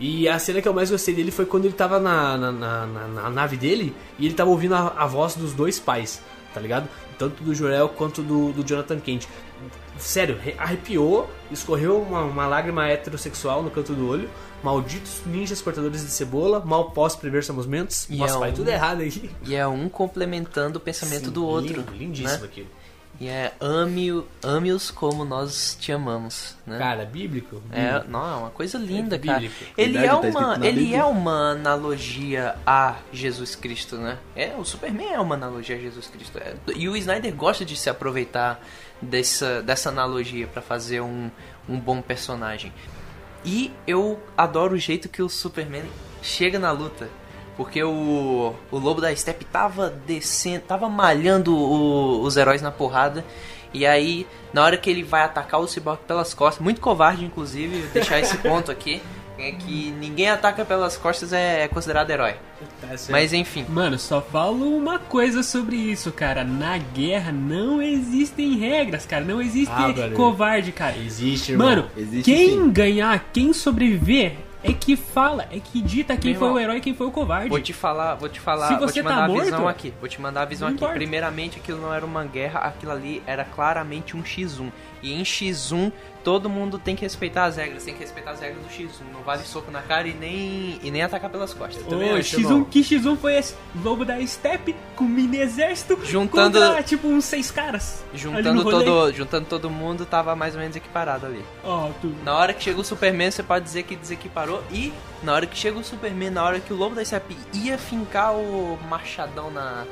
E 0.00 0.28
a 0.28 0.36
cena 0.38 0.60
que 0.60 0.66
eu 0.66 0.72
mais 0.74 0.90
gostei 0.90 1.14
dele 1.14 1.30
foi 1.30 1.46
quando 1.46 1.64
ele 1.64 1.74
tava 1.74 2.00
na, 2.00 2.36
na, 2.36 2.50
na- 2.52 2.86
na- 2.86 3.08
na 3.08 3.30
nave 3.30 3.56
dele 3.56 3.94
e 4.18 4.26
ele 4.26 4.34
tava 4.34 4.50
ouvindo 4.50 4.74
a, 4.74 4.88
a 4.96 5.06
voz 5.06 5.36
dos 5.36 5.52
dois 5.52 5.78
pais, 5.78 6.20
tá 6.52 6.60
ligado? 6.60 6.88
Tanto 7.18 7.42
do 7.44 7.54
Jorel 7.54 7.88
quanto 7.90 8.20
do, 8.20 8.52
do 8.52 8.64
Jonathan 8.66 8.98
Kent. 8.98 9.28
Sério, 9.98 10.38
re- 10.42 10.54
arrepiou, 10.58 11.30
escorreu 11.50 12.00
uma, 12.00 12.22
uma 12.22 12.46
lágrima 12.46 12.88
heterossexual 12.88 13.62
no 13.62 13.70
canto 13.70 13.92
do 13.94 14.08
olho. 14.08 14.28
Malditos 14.62 15.22
ninjas 15.26 15.60
cortadores 15.60 16.02
de 16.02 16.10
cebola, 16.10 16.60
mal 16.64 16.90
posso 16.92 17.18
prever 17.18 17.42
seus 17.44 17.66
momentos. 17.66 18.06
E 18.08 18.16
Nossa, 18.16 18.36
é 18.36 18.38
vai 18.38 18.50
um- 18.50 18.54
tudo 18.54 18.68
errado 18.68 19.00
aí. 19.02 19.30
E 19.44 19.54
é 19.54 19.66
um 19.66 19.88
complementando 19.88 20.78
o 20.78 20.80
pensamento 20.80 21.26
Sim, 21.26 21.30
do 21.32 21.44
outro. 21.44 21.74
lindo, 21.80 21.92
lindíssimo 21.92 22.40
né? 22.42 22.44
aquilo. 22.46 22.68
E 23.22 23.28
é 23.28 23.52
ame- 23.60 24.24
ame-os 24.42 24.90
como 24.90 25.24
nós 25.24 25.76
te 25.80 25.92
amamos, 25.92 26.56
né? 26.66 26.76
Cara, 26.76 27.04
bíblico? 27.04 27.62
É, 27.70 27.92
bíblico. 27.92 28.10
não, 28.10 28.32
é 28.32 28.36
uma 28.36 28.50
coisa 28.50 28.76
linda, 28.78 29.14
É 29.14 29.18
cara. 29.20 29.44
Ele 29.78 29.92
Verdade, 29.92 30.26
é 30.26 30.32
tá 30.32 30.38
uma, 30.40 30.56
na 30.58 30.66
ele 30.66 30.80
Bíblia. 30.80 30.98
é 30.98 31.04
uma 31.04 31.50
analogia 31.52 32.56
a 32.66 32.96
Jesus 33.12 33.54
Cristo, 33.54 33.96
né? 33.96 34.18
É, 34.34 34.54
o 34.58 34.64
Superman 34.64 35.12
é 35.12 35.20
uma 35.20 35.36
analogia 35.36 35.76
a 35.76 35.78
Jesus 35.78 36.08
Cristo. 36.08 36.36
É, 36.38 36.54
e 36.74 36.88
o 36.88 36.96
Snyder 36.96 37.32
gosta 37.32 37.64
de 37.64 37.76
se 37.76 37.88
aproveitar 37.88 38.60
dessa, 39.00 39.62
dessa 39.62 39.88
analogia 39.90 40.48
pra 40.48 40.60
fazer 40.60 41.00
um, 41.00 41.30
um 41.68 41.78
bom 41.78 42.02
personagem. 42.02 42.72
E 43.44 43.70
eu 43.86 44.20
adoro 44.36 44.74
o 44.74 44.78
jeito 44.78 45.08
que 45.08 45.22
o 45.22 45.28
Superman 45.28 45.84
chega 46.22 46.58
na 46.58 46.72
luta. 46.72 47.08
Porque 47.56 47.82
o, 47.84 48.54
o 48.70 48.78
Lobo 48.78 49.00
da 49.00 49.14
Steppe 49.14 49.44
tava 49.44 49.92
descendo, 50.06 50.60
tava 50.66 50.88
malhando 50.88 51.54
o- 51.56 52.22
os 52.22 52.36
heróis 52.36 52.62
na 52.62 52.70
porrada. 52.70 53.24
E 53.74 53.86
aí, 53.86 54.26
na 54.52 54.62
hora 54.62 54.76
que 54.76 54.88
ele 54.90 55.02
vai 55.02 55.22
atacar 55.22 55.60
o 55.60 55.66
Cyborg 55.66 56.00
pelas 56.06 56.34
costas, 56.34 56.62
muito 56.62 56.80
covarde 56.80 57.24
inclusive, 57.24 57.80
eu 57.80 57.86
deixar 57.88 58.18
esse 58.20 58.36
ponto 58.38 58.70
aqui, 58.70 59.02
é 59.38 59.50
que 59.52 59.90
ninguém 59.98 60.28
ataca 60.28 60.64
pelas 60.64 60.96
costas 60.96 61.32
é, 61.32 61.62
é 61.64 61.68
considerado 61.68 62.10
herói. 62.10 62.34
Tá. 62.80 62.88
Mas 63.10 63.32
enfim, 63.32 63.64
Mano, 63.68 63.98
só 63.98 64.20
falo 64.20 64.76
uma 64.76 64.98
coisa 64.98 65.42
sobre 65.42 65.74
isso, 65.76 66.12
cara. 66.12 66.44
Na 66.44 66.78
guerra 66.78 67.32
não 67.32 67.82
existem 67.82 68.56
regras, 68.58 69.04
cara. 69.06 69.24
Não 69.24 69.40
existe 69.42 69.72
Ah, 69.74 69.92
covarde, 70.14 70.70
cara. 70.70 70.96
Existe, 70.96 71.52
irmão. 71.52 71.66
Mano, 71.68 71.90
Existe 71.96 72.30
quem 72.30 72.48
sim. 72.50 72.70
ganhar, 72.70 73.30
quem 73.32 73.52
sobreviver, 73.52 74.36
é 74.62 74.72
que 74.72 74.96
fala, 74.96 75.46
é 75.50 75.58
que 75.58 75.80
dita 75.80 76.16
quem 76.16 76.30
Meu 76.32 76.38
foi 76.38 76.48
irmão, 76.48 76.60
o 76.60 76.62
herói 76.62 76.76
e 76.78 76.80
quem 76.80 76.94
foi 76.94 77.06
o 77.06 77.10
covarde. 77.10 77.48
Vou 77.48 77.60
te 77.60 77.72
falar, 77.72 78.14
vou 78.14 78.28
te 78.28 78.40
falar, 78.40 78.68
Se 78.68 78.74
vou 78.76 78.88
você 78.88 78.94
te 78.94 79.02
tá 79.02 79.10
mandar 79.10 79.24
a 79.24 79.28
morto, 79.28 79.44
visão 79.44 79.68
aqui. 79.68 79.94
Vou 80.00 80.08
te 80.08 80.20
mandar 80.20 80.42
a 80.42 80.44
visão 80.44 80.68
aqui. 80.68 80.76
importa. 80.76 80.94
Primeiramente, 80.94 81.58
aquilo 81.58 81.80
não 81.80 81.92
era 81.92 82.04
uma 82.06 82.24
guerra, 82.24 82.60
aquilo 82.60 82.92
ali 82.92 83.22
era 83.26 83.44
claramente 83.44 84.16
um 84.16 84.22
X1. 84.22 84.70
E 85.02 85.12
em 85.12 85.22
X1, 85.22 85.92
todo 86.22 86.48
mundo 86.48 86.78
tem 86.78 86.94
que 86.94 87.02
respeitar 87.02 87.44
as 87.44 87.56
regras, 87.56 87.84
tem 87.84 87.94
que 87.94 88.00
respeitar 88.00 88.32
as 88.32 88.40
regras 88.40 88.62
do 88.62 88.68
X1. 88.68 88.88
Não 89.12 89.22
vale 89.22 89.42
soco 89.44 89.70
na 89.70 89.82
cara 89.82 90.08
e 90.08 90.14
nem, 90.14 90.78
e 90.82 90.90
nem 90.90 91.02
atacar 91.02 91.30
pelas 91.30 91.52
costas. 91.52 91.82
Ô, 91.84 91.88
também 91.88 92.10
acho, 92.12 92.36
X1, 92.36 92.40
irmão. 92.40 92.64
que 92.64 92.80
X1 92.80 93.16
foi 93.18 93.34
esse? 93.36 93.54
Lobo 93.82 94.04
da 94.04 94.24
Steppe 94.26 94.74
com 94.96 95.04
mini 95.04 95.38
exército 95.38 95.98
Juntando- 96.04 96.58
contra, 96.60 96.82
tipo, 96.82 97.08
uns 97.08 97.24
seis 97.24 97.50
caras. 97.50 98.04
Juntando 98.14 98.62
todo, 98.64 99.12
juntando 99.12 99.46
todo 99.46 99.68
mundo, 99.70 100.06
tava 100.06 100.34
mais 100.36 100.54
ou 100.54 100.60
menos 100.60 100.76
equiparado 100.76 101.26
ali. 101.26 101.44
Ó, 101.64 101.90
tu... 102.00 102.14
Na 102.24 102.36
hora 102.36 102.54
que 102.54 102.62
chega 102.62 102.80
o 102.80 102.84
Superman, 102.84 103.30
você 103.30 103.42
pode 103.42 103.64
dizer 103.64 103.82
que 103.82 103.96
desequiparou. 103.96 104.62
E 104.70 104.92
na 105.22 105.32
hora 105.34 105.46
que 105.46 105.56
chega 105.56 105.78
o 105.78 105.84
Superman, 105.84 106.30
na 106.30 106.44
hora 106.44 106.60
que 106.60 106.72
o 106.72 106.76
Lobo 106.76 106.94
da 106.94 107.04
Steppe 107.04 107.36
ia 107.52 107.76
fincar 107.78 108.34
o 108.34 108.78
machadão 108.88 109.50
na, 109.50 109.84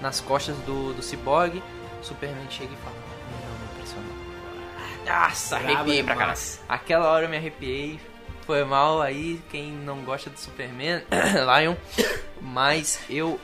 nas 0.00 0.20
costas 0.20 0.56
do, 0.66 0.92
do 0.94 1.02
Cyborg, 1.02 1.62
o 2.00 2.04
Superman 2.04 2.46
chega 2.50 2.72
e 2.72 2.76
fala. 2.76 3.03
Nossa, 5.06 5.56
arrepiei 5.56 6.02
pra 6.02 6.14
caralho. 6.16 6.38
Aquela 6.68 7.08
hora 7.10 7.26
eu 7.26 7.28
me 7.30 7.36
arrepiei. 7.36 7.98
Foi 8.46 8.62
mal 8.64 9.00
aí, 9.00 9.40
quem 9.50 9.72
não 9.72 9.98
gosta 10.02 10.28
do 10.28 10.38
Superman, 10.38 11.02
Lion. 11.10 11.74
Mas 12.40 13.00
eu 13.08 13.40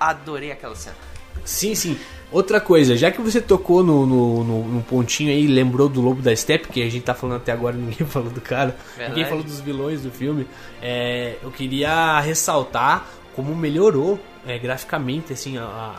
adorei 0.00 0.50
aquela 0.52 0.74
cena. 0.74 0.96
Sim, 1.44 1.74
sim. 1.74 1.98
Outra 2.30 2.60
coisa, 2.60 2.94
já 2.96 3.10
que 3.10 3.20
você 3.22 3.40
tocou 3.40 3.82
no, 3.82 4.04
no, 4.06 4.44
no- 4.44 4.64
no 4.68 4.82
pontinho 4.82 5.30
aí, 5.30 5.46
lembrou 5.46 5.88
do 5.88 6.00
Lobo 6.00 6.20
da 6.20 6.34
Steppe, 6.36 6.68
que 6.68 6.82
a 6.82 6.90
gente 6.90 7.02
tá 7.04 7.14
falando 7.14 7.36
até 7.38 7.52
agora, 7.52 7.74
ninguém 7.76 8.06
falou 8.06 8.30
do 8.30 8.40
cara, 8.40 8.76
Verdade. 8.96 9.08
ninguém 9.10 9.24
falou 9.24 9.42
dos 9.44 9.60
vilões 9.60 10.02
do 10.02 10.10
filme, 10.10 10.46
é, 10.82 11.36
eu 11.42 11.50
queria 11.50 12.20
ressaltar 12.20 13.06
como 13.34 13.54
melhorou 13.54 14.20
é, 14.46 14.58
graficamente 14.58 15.32
assim, 15.32 15.56
a, 15.56 15.62
a, 15.64 15.96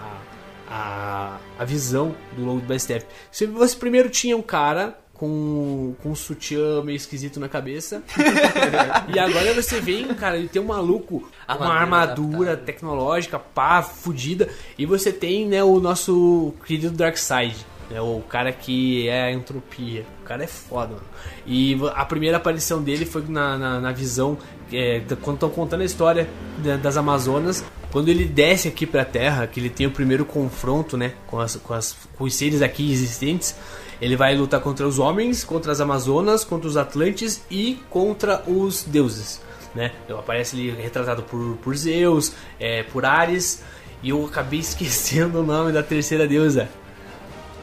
a, 0.69 1.37
a 1.57 1.65
visão 1.65 2.15
do 2.35 2.45
Lobo 2.45 2.61
da 2.61 2.77
Steppe. 2.77 3.07
Você, 3.31 3.47
você 3.47 3.75
primeiro 3.75 4.09
tinha 4.09 4.37
um 4.37 4.41
cara 4.41 4.97
com, 5.13 5.95
com 6.01 6.11
um 6.11 6.15
sutiã 6.15 6.81
meio 6.81 6.95
esquisito 6.95 7.41
na 7.41 7.49
cabeça, 7.49 8.01
e 9.13 9.19
agora 9.19 9.53
você 9.53 9.81
vê, 9.81 10.03
cara, 10.15 10.37
ele 10.37 10.47
tem 10.47 10.61
um 10.61 10.67
maluco 10.67 11.29
com 11.45 11.53
uma 11.55 11.73
Armadura 11.73 12.53
adaptada. 12.53 12.65
tecnológica, 12.65 13.37
pá, 13.37 13.81
fudida. 13.81 14.47
E 14.77 14.85
você 14.85 15.11
tem, 15.11 15.45
né, 15.45 15.61
o 15.61 15.79
nosso 15.81 16.53
querido 16.65 16.91
Darkseid, 16.91 17.55
né, 17.89 17.99
o 18.01 18.21
cara 18.27 18.51
que 18.51 19.07
é 19.07 19.23
a 19.23 19.31
entropia. 19.31 20.05
O 20.21 20.25
cara 20.25 20.43
é 20.43 20.47
foda, 20.47 20.89
mano. 20.93 21.03
E 21.45 21.77
a 21.95 22.05
primeira 22.05 22.37
aparição 22.37 22.81
dele 22.81 23.05
foi 23.05 23.23
na, 23.27 23.57
na, 23.57 23.79
na 23.79 23.91
visão, 23.91 24.37
é, 24.71 25.01
quando 25.21 25.37
estão 25.37 25.49
contando 25.49 25.81
a 25.81 25.85
história 25.85 26.29
da- 26.63 26.77
das 26.77 26.97
Amazonas, 26.97 27.63
quando 27.91 28.09
ele 28.09 28.25
desce 28.25 28.67
aqui 28.67 28.85
pra 28.85 29.03
Terra, 29.03 29.47
que 29.47 29.59
ele 29.59 29.69
tem 29.69 29.87
o 29.87 29.91
primeiro 29.91 30.23
confronto, 30.25 30.95
né, 30.95 31.13
com, 31.27 31.39
as, 31.39 31.55
com, 31.55 31.73
as, 31.73 31.95
com 32.17 32.23
os 32.23 32.35
seres 32.35 32.61
aqui 32.61 32.91
existentes. 32.91 33.55
Ele 34.01 34.15
vai 34.15 34.35
lutar 34.37 34.61
contra 34.61 34.87
os 34.87 34.97
homens, 34.99 35.43
contra 35.43 35.71
as 35.71 35.81
Amazonas, 35.81 36.43
contra 36.45 36.67
os 36.69 36.77
Atlantes 36.77 37.43
e 37.51 37.79
contra 37.89 38.43
os 38.47 38.83
deuses 38.83 39.41
né? 39.75 39.91
Então, 40.03 40.17
aparece 40.17 40.55
ali 40.55 40.71
retratado 40.71 41.21
por, 41.21 41.55
por 41.57 41.77
Zeus, 41.77 42.33
é, 42.59 42.81
por 42.81 43.05
Ares, 43.05 43.61
e 44.01 44.09
eu 44.09 44.25
acabei 44.25 44.57
esquecendo 44.61 45.41
o 45.41 45.43
nome 45.45 45.71
da 45.71 45.83
terceira 45.83 46.27
deusa. 46.27 46.67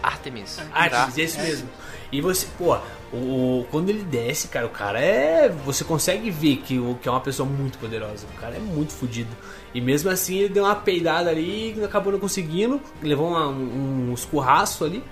Artemis. 0.06 0.58
Artemis, 0.72 1.14
tá? 1.14 1.20
é 1.20 1.24
isso 1.24 1.40
mesmo. 1.40 1.68
E 2.12 2.20
você, 2.20 2.46
pô, 2.56 2.76
o, 3.12 3.66
quando 3.70 3.88
ele 3.90 4.04
desce, 4.04 4.48
cara, 4.48 4.66
o 4.66 4.70
cara 4.70 5.00
é. 5.00 5.48
Você 5.64 5.82
consegue 5.84 6.30
ver 6.30 6.58
que, 6.58 6.78
o, 6.78 6.96
que 7.02 7.08
é 7.08 7.10
uma 7.10 7.20
pessoa 7.20 7.48
muito 7.48 7.78
poderosa. 7.78 8.26
O 8.36 8.40
cara 8.40 8.56
é 8.56 8.60
muito 8.60 8.92
fodido. 8.92 9.30
E 9.74 9.80
mesmo 9.80 10.08
assim 10.08 10.36
ele 10.38 10.48
deu 10.54 10.64
uma 10.64 10.76
peidada 10.76 11.28
ali 11.30 11.74
e 11.76 11.84
acabou 11.84 12.12
não 12.12 12.20
conseguindo. 12.20 12.80
Levou 13.02 13.28
uma- 13.28 13.48
um, 13.48 14.10
um 14.10 14.14
escurraço 14.14 14.84
ali. 14.84 15.02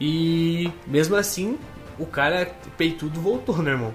E 0.00 0.70
mesmo 0.86 1.16
assim, 1.16 1.58
o 1.98 2.06
cara 2.06 2.46
peitudo 2.76 3.20
voltou, 3.20 3.58
né, 3.58 3.72
irmão? 3.72 3.94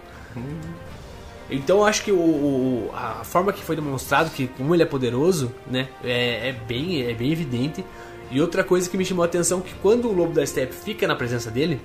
Então 1.49 1.77
eu 1.79 1.85
acho 1.85 2.03
que 2.03 2.11
o, 2.11 2.15
o- 2.19 2.91
a 2.93 3.23
forma 3.23 3.51
que 3.51 3.63
foi 3.63 3.75
demonstrado 3.75 4.29
que 4.29 4.47
como 4.47 4.75
ele 4.75 4.83
é 4.83 4.85
poderoso, 4.85 5.51
né, 5.65 5.87
é, 6.03 6.49
é 6.49 6.51
bem 6.51 7.01
é 7.09 7.13
bem 7.13 7.31
evidente. 7.31 7.83
E 8.31 8.39
outra 8.41 8.63
coisa 8.63 8.89
que 8.89 8.97
me 8.97 9.05
chamou 9.05 9.23
a 9.23 9.25
atenção 9.25 9.59
é 9.59 9.61
que 9.61 9.73
quando 9.75 10.07
o 10.07 10.13
lobo 10.13 10.33
da 10.33 10.45
steppe 10.45 10.73
fica 10.73 11.07
na 11.07 11.15
presença 11.15 11.49
dele, 11.49 11.81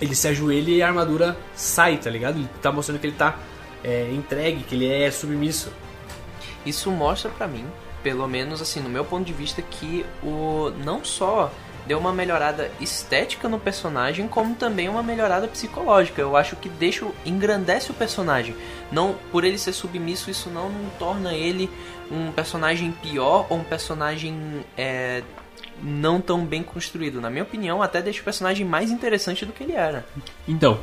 ele 0.00 0.14
se 0.14 0.28
ajoelha 0.28 0.70
e 0.70 0.82
a 0.82 0.86
armadura 0.86 1.36
sai, 1.54 1.96
tá 1.96 2.10
ligado? 2.10 2.38
Ele 2.38 2.48
tá 2.60 2.70
mostrando 2.70 2.98
que 2.98 3.06
ele 3.06 3.16
tá 3.16 3.38
é, 3.82 4.10
entregue, 4.12 4.62
que 4.64 4.74
ele 4.74 4.86
é 4.86 5.10
submisso. 5.10 5.72
Isso 6.64 6.90
mostra 6.90 7.30
pra 7.30 7.46
mim, 7.46 7.64
pelo 8.02 8.26
menos 8.28 8.60
assim, 8.60 8.80
no 8.80 8.88
meu 8.88 9.04
ponto 9.04 9.24
de 9.24 9.32
vista, 9.32 9.62
que 9.62 10.04
o 10.22 10.70
não 10.84 11.04
só 11.04 11.50
deu 11.86 11.98
uma 11.98 12.12
melhorada 12.12 12.70
estética 12.80 13.48
no 13.48 13.58
personagem, 13.58 14.28
como 14.28 14.54
também 14.54 14.88
uma 14.88 15.02
melhorada 15.02 15.48
psicológica. 15.48 16.20
Eu 16.20 16.36
acho 16.36 16.56
que 16.56 16.68
deixa, 16.68 17.06
engrandece 17.24 17.90
o 17.90 17.94
personagem. 17.94 18.54
Não, 18.92 19.16
por 19.32 19.44
ele 19.44 19.58
ser 19.58 19.72
submisso, 19.72 20.30
isso 20.30 20.50
não, 20.50 20.70
torna 20.98 21.34
ele 21.34 21.70
um 22.10 22.30
personagem 22.32 22.92
pior 22.92 23.46
ou 23.48 23.58
um 23.58 23.64
personagem 23.64 24.64
é, 24.76 25.22
não 25.82 26.20
tão 26.20 26.44
bem 26.44 26.62
construído. 26.62 27.20
Na 27.20 27.30
minha 27.30 27.42
opinião, 27.42 27.82
até 27.82 28.00
deixa 28.02 28.20
o 28.20 28.24
personagem 28.24 28.66
mais 28.66 28.90
interessante 28.90 29.46
do 29.46 29.52
que 29.52 29.64
ele 29.64 29.72
era. 29.72 30.06
Então, 30.46 30.78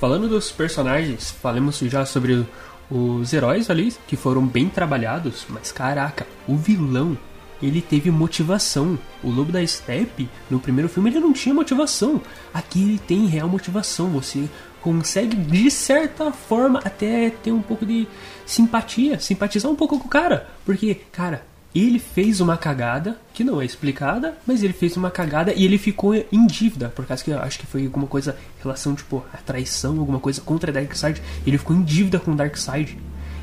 falando 0.00 0.28
dos 0.28 0.50
personagens, 0.50 1.30
falamos 1.30 1.78
já 1.78 2.04
sobre 2.04 2.46
os 2.90 3.32
heróis 3.32 3.68
ali, 3.70 3.92
que 4.06 4.16
foram 4.16 4.46
bem 4.46 4.68
trabalhados, 4.68 5.46
mas 5.48 5.72
caraca, 5.72 6.26
o 6.46 6.56
vilão, 6.56 7.18
ele 7.62 7.80
teve 7.80 8.10
motivação. 8.10 8.98
O 9.22 9.30
Lobo 9.30 9.50
da 9.50 9.66
Steppe, 9.66 10.28
no 10.50 10.60
primeiro 10.60 10.88
filme, 10.88 11.10
ele 11.10 11.20
não 11.20 11.32
tinha 11.32 11.54
motivação. 11.54 12.20
Aqui 12.52 12.82
ele 12.82 12.98
tem 12.98 13.26
real 13.26 13.48
motivação. 13.48 14.10
Você 14.10 14.48
consegue, 14.80 15.36
de 15.36 15.70
certa 15.70 16.30
forma, 16.30 16.80
até 16.84 17.30
ter 17.30 17.50
um 17.50 17.62
pouco 17.62 17.84
de 17.84 18.06
simpatia, 18.44 19.18
simpatizar 19.18 19.70
um 19.70 19.74
pouco 19.74 19.98
com 19.98 20.06
o 20.06 20.10
cara. 20.10 20.48
Porque, 20.64 20.94
cara, 21.10 21.44
ele 21.84 21.98
fez 21.98 22.40
uma 22.40 22.56
cagada, 22.56 23.18
que 23.34 23.42
não 23.44 23.60
é 23.60 23.64
explicada, 23.64 24.36
mas 24.46 24.62
ele 24.62 24.72
fez 24.72 24.96
uma 24.96 25.10
cagada 25.10 25.52
e 25.52 25.64
ele 25.64 25.76
ficou 25.78 26.14
em 26.14 26.46
dívida, 26.46 26.88
por 26.90 27.04
causa 27.04 27.22
que 27.24 27.30
eu 27.30 27.38
acho 27.40 27.58
que 27.58 27.66
foi 27.66 27.84
alguma 27.84 28.06
coisa, 28.06 28.36
relação, 28.62 28.94
tipo, 28.94 29.24
a 29.32 29.36
traição, 29.38 29.98
alguma 29.98 30.20
coisa 30.20 30.40
contra 30.40 30.70
Darkseid. 30.72 31.20
Ele 31.46 31.58
ficou 31.58 31.74
em 31.76 31.82
dívida 31.82 32.18
com 32.18 32.34
Darkseid. 32.36 32.96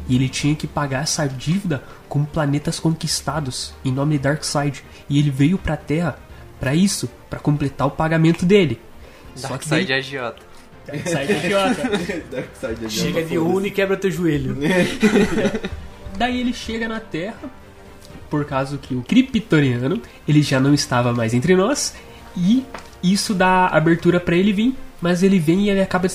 E 0.08 0.16
ele 0.16 0.28
tinha 0.28 0.54
que 0.56 0.68
pagar 0.68 1.04
essa 1.04 1.26
dívida 1.28 1.82
com 2.10 2.26
planetas 2.26 2.80
conquistados, 2.80 3.74
em 3.86 3.92
nome 3.92 4.18
de 4.18 4.24
Darkseid. 4.24 4.84
E 5.10 5.18
ele 5.20 5.32
veio 5.32 5.58
pra 5.58 5.78
Terra 5.78 6.18
pra 6.60 6.76
isso, 6.76 7.10
pra 7.30 7.40
completar 7.40 7.88
o 7.88 7.92
pagamento 7.92 8.46
dele. 8.46 8.80
Darkseid 9.42 9.86
daí- 9.88 9.96
é 9.96 10.00
agiota. 10.00 10.42
Darkseid 10.86 11.32
é 11.32 11.46
idiota. 11.46 11.82
Darkseid 12.32 12.86
é 12.86 12.90
Chega 12.90 13.24
de 13.24 13.38
une 13.38 13.68
e 13.70 13.72
quebra 13.72 13.96
teu 13.96 14.12
joelho. 14.12 14.58
Daí 16.18 16.40
ele 16.42 16.54
chega 16.54 16.88
na 16.88 17.00
Terra, 17.00 17.36
por 18.34 18.46
causa 18.46 18.80
que 18.80 18.96
o 18.96 19.04
Kryptoniano, 19.04 20.02
ele 20.28 20.42
já 20.42 20.60
não 20.60 20.74
estava 20.74 21.14
mais 21.14 21.36
entre 21.36 21.56
nós, 21.56 21.94
e 22.36 22.66
isso 23.04 23.32
dá 23.36 23.68
abertura 23.68 24.20
pra 24.20 24.36
ele 24.36 24.52
vir, 24.52 24.76
mas 25.00 25.22
ele 25.22 25.38
vem 25.38 25.66
e 25.66 25.70
ele 25.70 25.80
acaba 25.80 26.08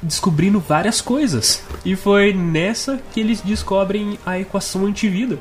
descobrindo 0.00 0.60
várias 0.60 1.00
coisas. 1.00 1.64
E 1.84 1.96
foi 1.96 2.32
nessa 2.32 3.00
que 3.12 3.18
eles 3.18 3.40
descobrem 3.40 4.16
a 4.24 4.38
equação 4.38 4.86
antivida, 4.86 5.40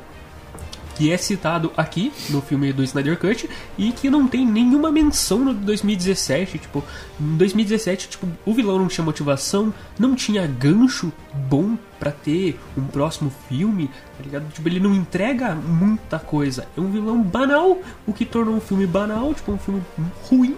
que 0.95 1.11
é 1.11 1.17
citado 1.17 1.71
aqui 1.75 2.11
no 2.29 2.41
filme 2.41 2.71
do 2.71 2.83
Snyder 2.83 3.17
Cut 3.17 3.49
e 3.77 3.91
que 3.91 4.09
não 4.09 4.27
tem 4.27 4.45
nenhuma 4.45 4.91
menção 4.91 5.39
no 5.39 5.53
2017. 5.53 6.59
Tipo, 6.59 6.83
em 7.19 7.37
2017, 7.37 8.09
tipo, 8.09 8.27
o 8.45 8.53
vilão 8.53 8.79
não 8.79 8.87
tinha 8.87 9.03
motivação, 9.03 9.73
não 9.97 10.15
tinha 10.15 10.45
gancho 10.45 11.11
bom 11.33 11.77
pra 11.99 12.11
ter 12.11 12.59
um 12.77 12.85
próximo 12.85 13.31
filme, 13.47 13.87
tá 14.17 14.23
ligado? 14.23 14.51
Tipo, 14.51 14.67
ele 14.67 14.79
não 14.79 14.93
entrega 14.93 15.55
muita 15.55 16.19
coisa. 16.19 16.67
É 16.77 16.81
um 16.81 16.91
vilão 16.91 17.21
banal, 17.21 17.77
o 18.05 18.13
que 18.13 18.25
tornou 18.25 18.55
um 18.55 18.61
filme 18.61 18.85
banal, 18.85 19.33
tipo, 19.33 19.51
um 19.51 19.57
filme 19.57 19.81
ruim. 20.29 20.55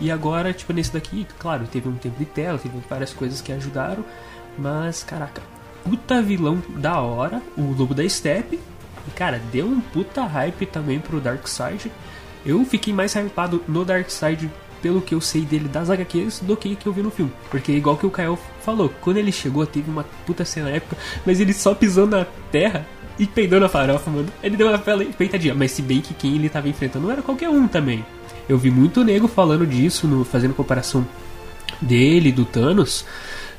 E 0.00 0.10
agora, 0.10 0.52
tipo, 0.52 0.72
nesse 0.72 0.92
daqui, 0.92 1.26
claro, 1.38 1.66
teve 1.70 1.88
um 1.88 1.94
tempo 1.94 2.18
de 2.18 2.24
tela, 2.24 2.58
teve 2.58 2.76
várias 2.88 3.12
coisas 3.12 3.40
que 3.40 3.52
ajudaram, 3.52 4.04
mas, 4.58 5.04
caraca, 5.04 5.40
puta 5.84 6.20
vilão 6.20 6.62
da 6.76 7.00
hora, 7.00 7.40
o 7.56 7.72
Lobo 7.72 7.94
da 7.94 8.08
Steppe. 8.08 8.58
E, 9.06 9.10
cara, 9.10 9.40
deu 9.50 9.66
um 9.66 9.80
puta 9.80 10.24
hype 10.24 10.66
também 10.66 11.00
pro 11.00 11.20
Darkseid. 11.20 11.90
Eu 12.44 12.64
fiquei 12.64 12.92
mais 12.92 13.14
hypado 13.14 13.62
no 13.68 13.84
Darkseid 13.84 14.50
pelo 14.82 15.00
que 15.00 15.14
eu 15.14 15.20
sei 15.20 15.42
dele 15.42 15.68
das 15.68 15.88
HQs 15.88 16.40
do 16.40 16.56
que 16.56 16.74
que 16.74 16.86
eu 16.86 16.92
vi 16.92 17.02
no 17.02 17.10
filme. 17.10 17.32
Porque, 17.50 17.72
igual 17.72 17.96
que 17.96 18.04
o 18.04 18.10
Kael 18.10 18.38
falou, 18.62 18.92
quando 19.00 19.16
ele 19.18 19.30
chegou, 19.30 19.64
teve 19.64 19.88
uma 19.88 20.04
puta 20.26 20.44
cena 20.44 20.70
épica, 20.70 20.96
mas 21.24 21.40
ele 21.40 21.52
só 21.52 21.74
pisou 21.74 22.06
na 22.06 22.26
terra 22.50 22.84
e 23.18 23.26
peidou 23.26 23.60
na 23.60 23.68
farofa, 23.68 24.10
mano. 24.10 24.28
Ele 24.42 24.56
deu 24.56 24.68
uma 24.68 24.78
peitadinha, 24.78 25.54
mas 25.54 25.70
se 25.70 25.82
bem 25.82 26.00
que 26.00 26.12
quem 26.12 26.34
ele 26.34 26.48
tava 26.48 26.68
enfrentando 26.68 27.06
não 27.06 27.12
era 27.12 27.22
qualquer 27.22 27.48
um 27.48 27.68
também. 27.68 28.04
Eu 28.48 28.58
vi 28.58 28.70
muito 28.70 29.04
nego 29.04 29.28
falando 29.28 29.64
disso, 29.64 30.08
no, 30.08 30.24
fazendo 30.24 30.52
comparação 30.52 31.06
dele, 31.80 32.32
do 32.32 32.44
Thanos, 32.44 33.04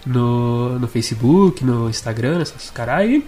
no, 0.06 0.78
no 0.78 0.88
Facebook, 0.88 1.64
no 1.64 1.90
Instagram, 1.90 2.42
essas 2.42 2.70
caralho. 2.70 3.24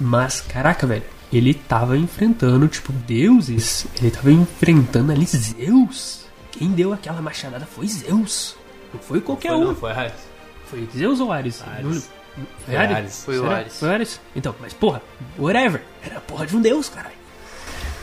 Mas, 0.00 0.40
caraca, 0.40 0.86
velho, 0.86 1.04
ele 1.36 1.54
tava 1.54 1.96
enfrentando, 1.96 2.66
tipo, 2.68 2.92
deuses. 2.92 3.86
Ele 3.98 4.10
tava 4.10 4.30
enfrentando 4.30 5.12
ali 5.12 5.24
Zeus. 5.26 6.24
Quem 6.52 6.70
deu 6.70 6.92
aquela 6.92 7.20
machadada 7.20 7.66
foi 7.66 7.86
Zeus. 7.88 8.56
Não 8.92 9.00
foi 9.00 9.20
qualquer 9.20 9.48
Foi, 9.50 9.58
um. 9.58 9.64
não, 9.64 9.74
foi 9.74 9.90
Ares. 9.92 10.12
Foi 10.66 10.88
Zeus 10.96 11.20
ou 11.20 11.32
Ares? 11.32 11.62
Ares. 11.66 11.84
Não- 12.36 12.46
Foi 12.64 12.76
Ares? 12.76 12.96
Ares. 12.96 13.24
Foi 13.24 13.38
o? 13.38 13.46
Ares. 13.50 13.78
Foi 13.78 13.88
Ares? 13.88 14.20
Então, 14.34 14.54
mas 14.60 14.72
porra, 14.72 15.00
whatever. 15.38 15.82
Era 16.04 16.18
a 16.18 16.20
porra 16.20 16.46
de 16.46 16.56
um 16.56 16.60
deus, 16.60 16.88
caralho. 16.88 17.14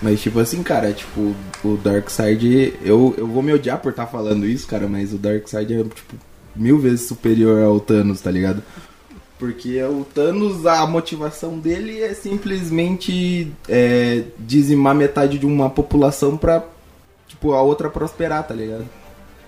Mas, 0.02 0.22
tipo 0.22 0.40
assim, 0.40 0.64
cara, 0.64 0.92
tipo, 0.94 1.36
o 1.64 1.78
Darkseid, 1.78 2.74
eu, 2.82 3.14
eu 3.18 3.28
vou 3.28 3.44
me 3.44 3.54
odiar 3.54 3.78
por 3.80 3.92
estar 3.92 4.08
falando 4.08 4.46
isso, 4.48 4.66
cara, 4.68 4.88
mas 4.88 5.14
o 5.14 5.18
Darkseid 5.18 5.74
é, 5.74 5.84
tipo, 5.84 6.16
mil 6.56 6.80
vezes 6.80 7.08
superior 7.08 7.62
ao 7.62 7.80
Thanos, 7.80 8.20
tá 8.20 8.32
ligado? 8.32 8.64
Porque 9.42 9.82
o 9.82 10.06
Thanos, 10.06 10.68
a 10.68 10.86
motivação 10.86 11.58
dele 11.58 12.00
é 12.00 12.14
simplesmente 12.14 13.52
é, 13.68 14.26
dizimar 14.38 14.94
metade 14.94 15.40
de 15.40 15.48
uma 15.48 15.68
população 15.68 16.38
pra, 16.38 16.64
tipo, 17.28 17.52
a 17.54 17.62
outra 17.64 17.90
prosperar, 17.90 18.46
tá 18.48 18.54
ligado? 18.54 18.88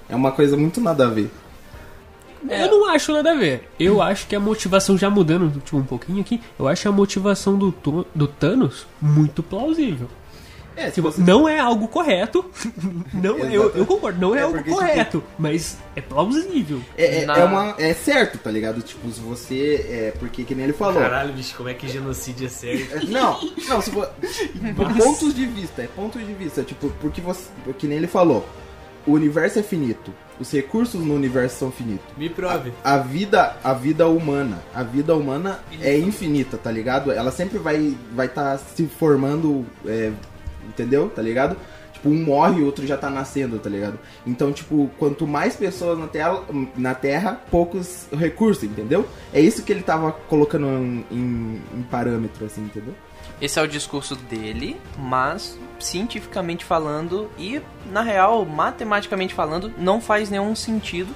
É 0.10 0.16
uma 0.16 0.32
coisa 0.32 0.58
muito 0.58 0.82
nada 0.82 1.06
a 1.06 1.10
ver. 1.12 1.30
Eu 2.50 2.72
não 2.72 2.90
acho 2.90 3.14
nada 3.14 3.34
a 3.34 3.36
ver. 3.36 3.70
Eu 3.80 4.02
acho 4.02 4.26
que 4.26 4.36
a 4.36 4.40
motivação, 4.40 4.98
já 4.98 5.12
mudando 5.12 5.62
tipo, 5.62 5.78
um 5.78 5.84
pouquinho 5.84 6.22
aqui, 6.22 6.42
eu 6.58 6.68
acho 6.68 6.90
a 6.90 6.92
motivação 6.92 7.56
do, 7.56 7.72
do 8.16 8.28
Thanos 8.28 8.88
muito 9.00 9.44
plausível. 9.44 10.10
É, 10.76 10.90
Tipo, 10.90 11.12
você... 11.12 11.22
não 11.22 11.48
é 11.48 11.60
algo 11.60 11.88
correto. 11.88 12.46
Não, 13.14 13.38
eu, 13.38 13.70
eu 13.76 13.86
concordo, 13.86 14.20
não 14.20 14.36
é, 14.36 14.40
É 14.40 14.42
algo 14.44 14.56
porque, 14.56 14.70
tipo, 14.72 14.82
correto, 14.82 15.24
mas 15.38 15.78
é 15.96 16.02
plausível. 16.02 16.82
É, 16.98 17.22
é, 17.22 17.26
Na- 17.26 17.38
é 17.38 17.44
uma, 17.46 17.76
é 17.78 17.94
certo, 17.94 18.38
tá 18.40 18.50
ligado? 18.52 18.82
Tipo, 18.82 19.10
se 19.12 19.20
você. 19.22 19.86
É, 19.90 20.14
porque 20.20 20.44
que 20.44 20.56
nem 20.56 20.66
ele 20.66 20.74
falou. 20.74 21.02
Caralho, 21.02 21.32
bicho, 21.34 21.56
como 21.56 21.70
é 21.70 21.74
que 21.74 21.88
genocídio 21.88 22.48
é 22.48 22.50
certo? 22.50 23.08
Não, 23.08 23.40
não, 23.68 23.82
se 23.82 23.92
for. 23.92 24.10
Pontos 24.98 25.34
de 25.34 25.46
vista, 25.46 25.82
é 25.84 25.88
pontos 25.88 26.26
de 26.26 26.34
vista. 26.34 26.64
Tipo, 26.64 26.90
porque 27.02 27.22
você. 27.22 27.44
Que 27.78 27.88
nem 27.88 27.98
ele 27.98 28.08
falou. 28.08 28.46
O 29.06 29.12
universo 29.12 29.60
é 29.60 29.64
finito. 29.64 30.14
Os 30.40 30.50
recursos 30.52 31.02
no 31.02 31.14
universo 31.14 31.60
são 31.60 31.72
finitos. 31.72 32.06
Me 32.18 32.30
prove. 32.30 32.72
A 32.84 32.98
vida, 32.98 33.58
a 33.64 33.74
vida 33.74 34.08
humana, 34.08 34.64
a 34.74 34.82
vida 34.82 35.14
humana 35.16 35.60
é 35.82 35.98
infinita, 35.98 36.58
tá 36.58 36.72
ligado? 36.72 37.12
Ela 37.12 37.32
sempre 37.32 37.60
vai 37.60 37.96
vai 38.14 38.26
estar 38.28 38.58
se 38.58 38.86
formando, 38.88 39.66
é, 39.86 40.12
entendeu? 40.68 41.10
Tá 41.10 41.22
ligado? 41.22 41.56
Tipo, 41.94 42.10
um 42.10 42.24
morre 42.24 42.60
e 42.60 42.64
o 42.64 42.66
outro 42.66 42.86
já 42.88 42.98
tá 42.98 43.10
nascendo, 43.10 43.60
tá 43.60 43.70
ligado? 43.70 43.98
Então, 44.26 44.52
tipo, 44.52 44.90
quanto 44.98 45.26
mais 45.28 45.56
pessoas 45.56 45.98
na 45.98 46.08
Terra, 46.08 46.42
na 46.76 46.94
terra 46.96 47.40
poucos 47.50 48.08
recursos, 48.12 48.64
entendeu? 48.64 49.08
É 49.34 49.40
isso 49.40 49.64
que 49.64 49.72
ele 49.72 49.84
tava 49.84 50.12
colocando 50.12 50.66
em, 50.68 51.06
em- 51.12 51.62
em 51.76 51.82
parâmetro, 51.84 52.46
assim, 52.46 52.62
entendeu? 52.64 52.94
Esse 53.42 53.60
é 53.60 53.62
o 53.64 53.68
discurso 53.68 54.16
dele, 54.16 54.76
mas 54.98 55.58
cientificamente 55.80 56.66
falando 56.66 57.30
e 57.38 57.62
na 57.92 58.02
real, 58.02 58.46
matematicamente 58.46 59.34
falando, 59.34 59.72
não 59.78 60.02
faz 60.02 60.30
nenhum 60.30 60.56
sentido 60.56 61.14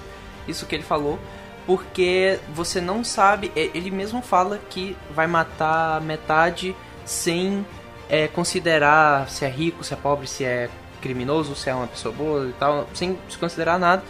isso 0.48 0.66
que 0.66 0.76
ele 0.76 0.84
falou, 0.84 1.20
porque 1.66 2.40
você 2.54 2.80
não 2.80 3.04
sabe, 3.04 3.52
é, 3.56 3.70
ele 3.74 3.92
mesmo 3.92 4.22
fala 4.22 4.58
que 4.70 4.96
vai 5.14 5.28
matar 5.28 6.00
metade 6.02 6.74
sem 7.06 7.66
é, 8.10 8.28
considerar 8.28 9.30
se 9.30 9.46
é 9.46 9.50
rico, 9.50 9.84
se 9.84 9.94
é 9.94 9.98
pobre, 9.98 10.28
se 10.28 10.44
é 10.44 10.70
criminoso, 11.02 11.56
se 11.56 11.70
é 11.70 11.76
uma 11.76 11.88
pessoa 11.88 12.14
boa 12.14 12.48
e 12.48 12.54
tal, 12.54 12.88
sem 12.94 13.18
se 13.30 13.38
considerar 13.38 13.78
nada. 13.78 14.04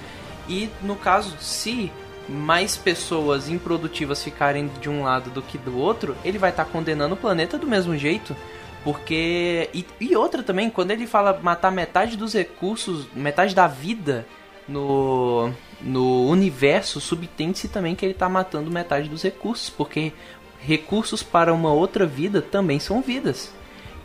E 0.48 0.70
no 0.82 0.96
caso, 0.96 1.36
se 1.40 1.92
mais 2.28 2.76
pessoas 2.76 3.50
improdutivas 3.50 4.24
ficarem 4.24 4.70
de 4.82 4.90
um 4.90 5.04
lado 5.04 5.30
do 5.30 5.42
que 5.42 5.58
do 5.58 5.78
outro, 5.78 6.16
ele 6.24 6.38
vai 6.38 6.50
estar 6.50 6.66
condenando 6.66 7.14
o 7.14 7.18
planeta 7.18 7.58
do 7.58 7.68
mesmo 7.68 7.98
jeito. 7.98 8.36
Porque. 8.84 9.70
E, 9.74 9.86
e 10.00 10.16
outra 10.16 10.44
também, 10.44 10.70
quando 10.70 10.92
ele 10.92 11.08
fala 11.08 11.38
matar 11.42 11.72
metade 11.72 12.16
dos 12.16 12.34
recursos, 12.34 13.08
metade 13.14 13.54
da 13.54 13.68
vida 13.68 14.26
no, 14.68 15.52
no 15.82 16.28
universo, 16.28 17.02
subtende-se 17.02 17.68
também 17.68 17.96
que 17.96 18.06
ele 18.06 18.14
está 18.14 18.30
matando 18.30 18.72
metade 18.72 19.10
dos 19.10 19.24
recursos. 19.24 19.70
Porque 19.70 20.14
recursos 20.60 21.24
para 21.24 21.54
uma 21.54 21.72
outra 21.72 22.06
vida 22.06 22.42
também 22.42 22.80
são 22.80 23.02
vidas. 23.02 23.57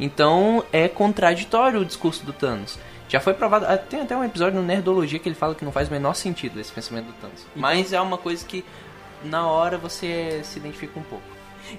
Então 0.02 0.64
é 0.72 0.88
contraditório 0.88 1.80
o 1.80 1.84
discurso 1.84 2.26
do 2.26 2.32
Thanos. 2.32 2.76
Já 3.08 3.20
foi 3.20 3.34
provado. 3.34 3.66
ah, 3.68 3.76
Tem 3.78 4.00
até 4.00 4.16
um 4.16 4.24
episódio 4.24 4.58
no 4.60 4.66
Nerdologia 4.66 5.18
que 5.18 5.28
ele 5.28 5.36
fala 5.36 5.54
que 5.54 5.64
não 5.64 5.70
faz 5.70 5.88
o 5.88 5.92
menor 5.92 6.14
sentido 6.14 6.58
esse 6.58 6.72
pensamento 6.72 7.06
do 7.06 7.12
Thanos. 7.12 7.46
Mas 7.54 7.92
é 7.92 8.00
uma 8.00 8.18
coisa 8.18 8.44
que 8.44 8.64
na 9.24 9.46
hora 9.46 9.78
você 9.78 10.40
se 10.42 10.58
identifica 10.58 10.98
um 10.98 11.02
pouco. 11.04 11.24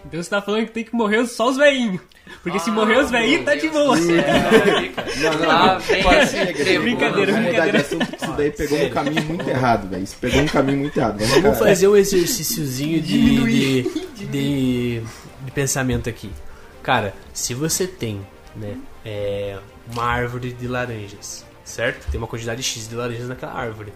Então 0.06 0.24
você 0.24 0.30
tá 0.30 0.42
falando 0.42 0.66
que 0.68 0.72
tem 0.72 0.84
que 0.86 0.96
morrer 0.96 1.26
só 1.28 1.50
os 1.50 1.58
veinhos. 1.58 2.00
Porque 2.42 2.58
se 2.60 2.72
morrer 2.72 2.98
os 3.00 3.12
veinhos, 3.12 3.44
tá 3.44 3.54
de 3.56 3.68
boa. 3.68 3.98
Não, 3.98 5.34
não, 5.34 5.68
não. 5.74 5.80
vem 5.82 6.04
Pode 6.04 6.20
a 6.20 6.26
ser, 6.28 6.54
trevo. 6.54 6.84
Brincadeira, 6.84 7.34
brincadeira. 7.34 7.80
assunto, 7.80 8.06
que 8.08 8.24
isso 8.24 8.34
daí 8.34 8.52
pegou 8.52 8.80
um 8.82 8.90
caminho 8.90 9.24
muito 9.24 9.50
errado, 9.50 9.90
velho. 9.90 10.04
Isso 10.04 10.16
pegou 10.22 10.42
um 10.42 10.46
caminho 10.48 10.78
muito 10.78 10.98
errado. 10.98 11.18
Vamos, 11.20 11.42
Vamos 11.42 11.60
fazer 11.60 11.88
um 11.90 11.98
exercíciozinho 11.98 13.02
de, 13.02 13.44
de, 13.44 13.84
de, 14.28 15.02
de 15.46 15.52
pensamento 15.54 16.08
aqui. 16.10 16.32
Cara, 16.84 17.14
se 17.34 17.54
você 17.54 17.88
tem 17.88 18.26
né, 18.56 18.78
é, 19.06 19.58
uma 19.92 20.04
árvore 20.04 20.52
de 20.54 20.68
laranjas, 20.68 21.46
certo? 21.64 22.10
Tem 22.12 22.18
uma 22.20 22.28
quantidade 22.28 22.62
X 22.62 22.88
de 22.88 22.96
laranjas 22.96 23.28
naquela 23.28 23.54
árvore. 23.54 23.92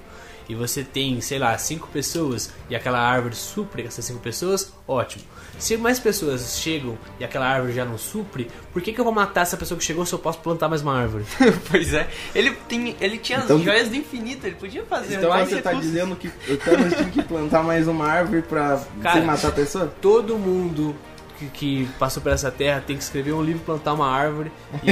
e 0.49 0.55
você 0.55 0.81
tem, 0.81 1.19
sei 1.19 1.37
lá, 1.37 1.57
cinco 1.57 1.89
pessoas 1.89 2.51
e 2.69 2.75
aquela 2.75 2.97
árvore 2.99 3.35
supre 3.35 3.83
essas 3.83 4.05
cinco 4.05 4.19
pessoas, 4.21 4.71
ótimo. 4.87 5.23
Se 5.59 5.75
mais 5.75 5.99
pessoas 5.99 6.57
chegam 6.59 6.97
e 7.19 7.25
aquela 7.25 7.45
árvore 7.45 7.73
já 7.73 7.83
não 7.83 7.97
supre, 7.97 8.49
por 8.71 8.81
que, 8.81 8.93
que 8.93 9.01
eu 9.01 9.03
vou 9.03 9.11
matar 9.13 9.41
essa 9.41 9.57
pessoa 9.57 9.77
que 9.77 9.83
chegou 9.83 10.05
se 10.05 10.13
eu 10.13 10.19
posso 10.19 10.39
plantar 10.39 10.69
mais 10.69 10.81
uma 10.81 10.97
árvore? 10.97 11.25
pois 11.69 11.93
é. 11.93 12.07
Ele, 12.33 12.51
tem, 12.69 12.95
ele 13.01 13.17
tinha 13.17 13.39
Então- 13.39 13.57
as 13.57 13.63
joias 13.63 13.89
do 13.89 13.95
infinito, 13.97 14.45
ele 14.47 14.55
podia 14.55 14.83
fazer 14.85 15.15
Então 15.15 15.29
mais 15.31 15.49
você 15.49 15.61
tá 15.61 15.71
recursos. 15.71 15.91
dizendo 15.91 16.15
que 16.15 16.27
o 16.27 16.57
Thanos 16.57 16.93
tinha 16.95 17.09
que 17.09 17.23
plantar 17.23 17.63
mais 17.63 17.85
uma 17.87 18.07
árvore 18.07 18.41
pra 18.43 18.81
Cara, 19.01 19.15
sem 19.17 19.25
matar 19.25 19.49
a 19.49 19.51
pessoa? 19.51 19.93
Todo 20.01 20.37
mundo 20.37 20.95
que, 21.37 21.45
que 21.47 21.89
passou 21.99 22.21
por 22.21 22.31
essa 22.31 22.51
terra 22.51 22.83
tem 22.85 22.97
que 22.97 23.03
escrever 23.03 23.33
um 23.33 23.43
livro, 23.43 23.61
plantar 23.63 23.93
uma 23.93 24.09
árvore 24.09 24.51
e. 24.83 24.91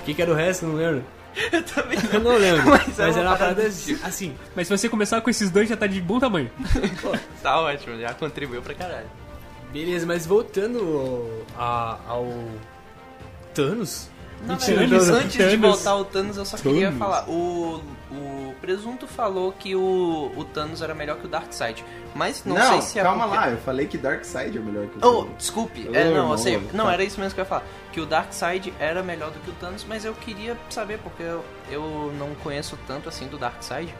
O 0.00 0.04
que, 0.04 0.14
que 0.14 0.22
era 0.22 0.30
o 0.30 0.34
resto? 0.34 0.66
Não 0.66 0.74
lembro. 0.74 1.04
Eu 1.52 1.62
também 1.62 1.98
Eu 2.12 2.20
não 2.20 2.36
lembro. 2.36 2.66
Mas 2.70 2.98
Mas, 2.98 3.16
era 3.16 3.28
uma 3.28 3.36
parada 3.36 3.70
tipo. 3.70 4.04
assim. 4.06 4.34
Mas 4.54 4.66
se 4.66 4.76
você 4.76 4.88
começar 4.88 5.20
com 5.20 5.30
esses 5.30 5.50
dois, 5.50 5.68
já 5.68 5.76
tá 5.76 5.86
de 5.86 6.00
bom 6.00 6.18
tamanho. 6.18 6.50
Tá 7.42 7.58
ótimo, 7.58 7.98
já 7.98 8.12
contribuiu 8.12 8.60
pra 8.60 8.74
caralho. 8.74 9.06
Beleza, 9.72 10.04
mas 10.04 10.26
voltando 10.26 11.42
ao 11.56 12.26
Thanos. 13.54 14.09
Na 14.46 14.54
Mentira, 14.54 14.78
verdade, 14.78 15.04
não, 15.04 15.12
não. 15.12 15.18
antes 15.20 15.32
de 15.32 15.38
Thanos. 15.38 15.60
voltar 15.60 15.90
ao 15.90 16.04
Thanos, 16.04 16.36
eu 16.38 16.44
só 16.44 16.56
queria 16.56 16.90
falar. 16.92 17.28
O, 17.28 17.82
o 18.10 18.54
Presunto 18.60 19.06
falou 19.06 19.52
que 19.52 19.76
o, 19.76 20.32
o 20.34 20.44
Thanos 20.44 20.80
era 20.82 20.94
melhor 20.94 21.18
que 21.18 21.26
o 21.26 21.28
Darkseid. 21.28 21.84
Mas 22.14 22.42
não, 22.44 22.56
sei 22.56 22.82
se 22.82 22.98
é 22.98 23.02
calma 23.02 23.24
porque- 23.24 23.36
lá, 23.38 23.50
eu 23.50 23.58
falei 23.58 23.86
que 23.86 23.96
Darkseid 23.98 24.56
é 24.56 24.60
melhor 24.60 24.86
que 24.86 24.96
o 24.96 25.00
Oh, 25.06 25.22
Thanos. 25.24 25.36
desculpe. 25.38 25.88
Ô, 25.88 25.94
É, 25.94 26.04
não, 26.04 26.10
eu 26.10 26.16
irmão, 26.22 26.38
sei. 26.38 26.60
Não, 26.72 26.86
tá. 26.86 26.92
era 26.94 27.04
isso 27.04 27.20
mesmo 27.20 27.34
que 27.34 27.40
eu 27.40 27.44
ia 27.44 27.48
falar. 27.48 27.64
Que 27.92 28.00
o 28.00 28.06
Darkseid 28.06 28.72
era 28.80 29.02
melhor 29.02 29.30
do 29.30 29.38
que 29.40 29.50
o 29.50 29.54
Thanos, 29.54 29.84
mas 29.88 30.04
eu 30.04 30.14
queria 30.14 30.56
saber, 30.70 30.98
porque 30.98 31.22
eu, 31.22 31.44
eu 31.70 32.12
não 32.18 32.34
conheço 32.36 32.78
tanto 32.86 33.08
assim 33.08 33.26
do 33.28 33.36
Darkseid. 33.38 33.94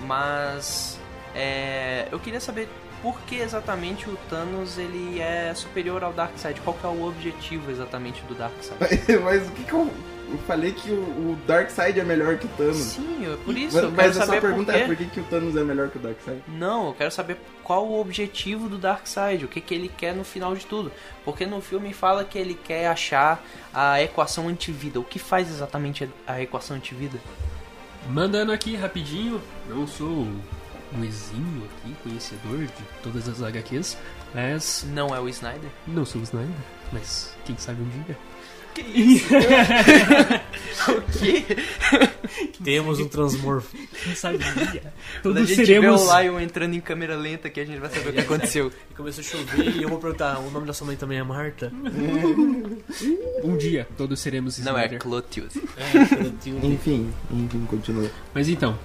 Mas 0.00 0.98
é, 1.34 2.08
eu 2.10 2.18
queria 2.18 2.40
saber 2.40 2.68
por 3.02 3.20
que 3.22 3.36
exatamente 3.36 4.08
o 4.08 4.16
Thanos 4.28 4.78
ele 4.78 5.20
é 5.20 5.52
superior 5.54 6.02
ao 6.02 6.12
Darkseid. 6.12 6.60
Qual 6.60 6.76
que 6.76 6.84
é 6.84 6.88
o 6.88 7.06
objetivo 7.06 7.70
exatamente 7.70 8.22
do 8.24 8.34
Darkseid? 8.34 8.78
Mas 9.22 9.48
o 9.48 9.52
que 9.52 9.64
que 9.64 9.72
eu... 9.72 9.90
Eu 10.28 10.38
falei 10.38 10.72
que 10.72 10.90
o, 10.90 10.94
o 10.94 11.38
Darkseid 11.46 12.00
é 12.00 12.02
melhor 12.02 12.36
que 12.36 12.46
o 12.46 12.48
Thanos. 12.48 12.76
Sim, 12.78 13.32
é 13.32 13.36
por 13.44 13.56
isso. 13.56 13.76
mas 13.76 13.84
eu 13.84 13.90
mas 13.92 14.06
quero 14.12 14.22
a 14.22 14.26
sua 14.26 14.40
pergunta 14.40 14.72
por 14.72 14.80
é 14.80 14.86
por 14.86 14.96
que, 14.96 15.06
que 15.06 15.20
o 15.20 15.22
Thanos 15.22 15.56
é 15.56 15.62
melhor 15.62 15.88
que 15.88 15.98
o 15.98 16.00
Darkseid? 16.00 16.42
Não, 16.48 16.88
eu 16.88 16.94
quero 16.94 17.12
saber 17.12 17.36
qual 17.62 17.86
o 17.86 18.00
objetivo 18.00 18.68
do 18.68 18.76
Darkseid, 18.76 19.44
o 19.44 19.48
que, 19.48 19.60
que 19.60 19.72
ele 19.72 19.88
quer 19.88 20.16
no 20.16 20.24
final 20.24 20.56
de 20.56 20.66
tudo. 20.66 20.90
Porque 21.24 21.46
no 21.46 21.60
filme 21.60 21.92
fala 21.92 22.24
que 22.24 22.36
ele 22.36 22.54
quer 22.54 22.88
achar 22.88 23.40
a 23.72 24.02
equação 24.02 24.48
antivida. 24.48 24.98
O 24.98 25.04
que 25.04 25.20
faz 25.20 25.48
exatamente 25.48 26.10
a 26.26 26.42
equação 26.42 26.76
antivida? 26.76 27.20
Mandando 28.08 28.50
aqui 28.50 28.74
rapidinho, 28.74 29.40
não 29.68 29.86
sou 29.86 30.26
um 30.94 31.04
exímio 31.04 31.64
aqui, 31.64 31.94
conhecedor 32.02 32.58
de 32.58 32.72
todas 33.02 33.28
as 33.28 33.42
HQs, 33.42 33.96
mas 34.34 34.86
Não 34.92 35.14
é 35.14 35.20
o 35.20 35.28
Snyder? 35.28 35.70
não 35.86 36.04
sou 36.04 36.20
o 36.20 36.24
Snyder, 36.24 36.54
mas 36.92 37.34
quem 37.44 37.56
sabe 37.58 37.82
um 37.82 37.88
dia. 38.04 38.16
Que 38.74 38.82
isso? 38.82 39.28
o 40.92 41.02
quê? 41.18 41.44
Temos 42.62 43.00
um 43.00 43.08
transmorfo. 43.08 43.74
Quem 44.04 44.14
sabe 44.14 44.36
um 44.36 44.70
dia. 44.70 44.92
Quando 45.22 45.38
a 45.38 45.40
Todos 45.40 45.48
gente 45.48 45.64
seremos. 45.64 46.02
vê 46.02 46.06
o 46.10 46.20
Lion 46.20 46.40
entrando 46.40 46.74
em 46.74 46.80
câmera 46.80 47.16
lenta 47.16 47.48
que 47.48 47.58
a 47.58 47.64
gente 47.64 47.78
vai 47.78 47.88
saber 47.88 48.10
o 48.10 48.12
que 48.12 48.20
aconteceu. 48.20 48.70
E 48.90 48.94
começou 48.94 49.22
a 49.22 49.24
chover 49.24 49.76
e 49.76 49.82
eu 49.82 49.88
vou 49.88 49.98
perguntar: 49.98 50.38
o 50.40 50.50
nome 50.50 50.66
da 50.66 50.74
sua 50.74 50.86
mãe 50.88 50.94
também 50.96 51.16
é 51.18 51.22
Marta? 51.22 51.72
Um 53.42 53.56
dia 53.56 53.88
todos 53.96 54.20
seremos 54.20 54.58
Não, 54.58 54.76
é 54.76 54.84
Snyder. 54.84 54.98
Clotilde. 55.00 55.58
É, 55.78 56.50
um- 56.50 56.72
Enfim, 56.72 57.10
enfim, 57.30 57.64
continua. 57.66 58.10
Mas 58.34 58.46
então, 58.48 58.78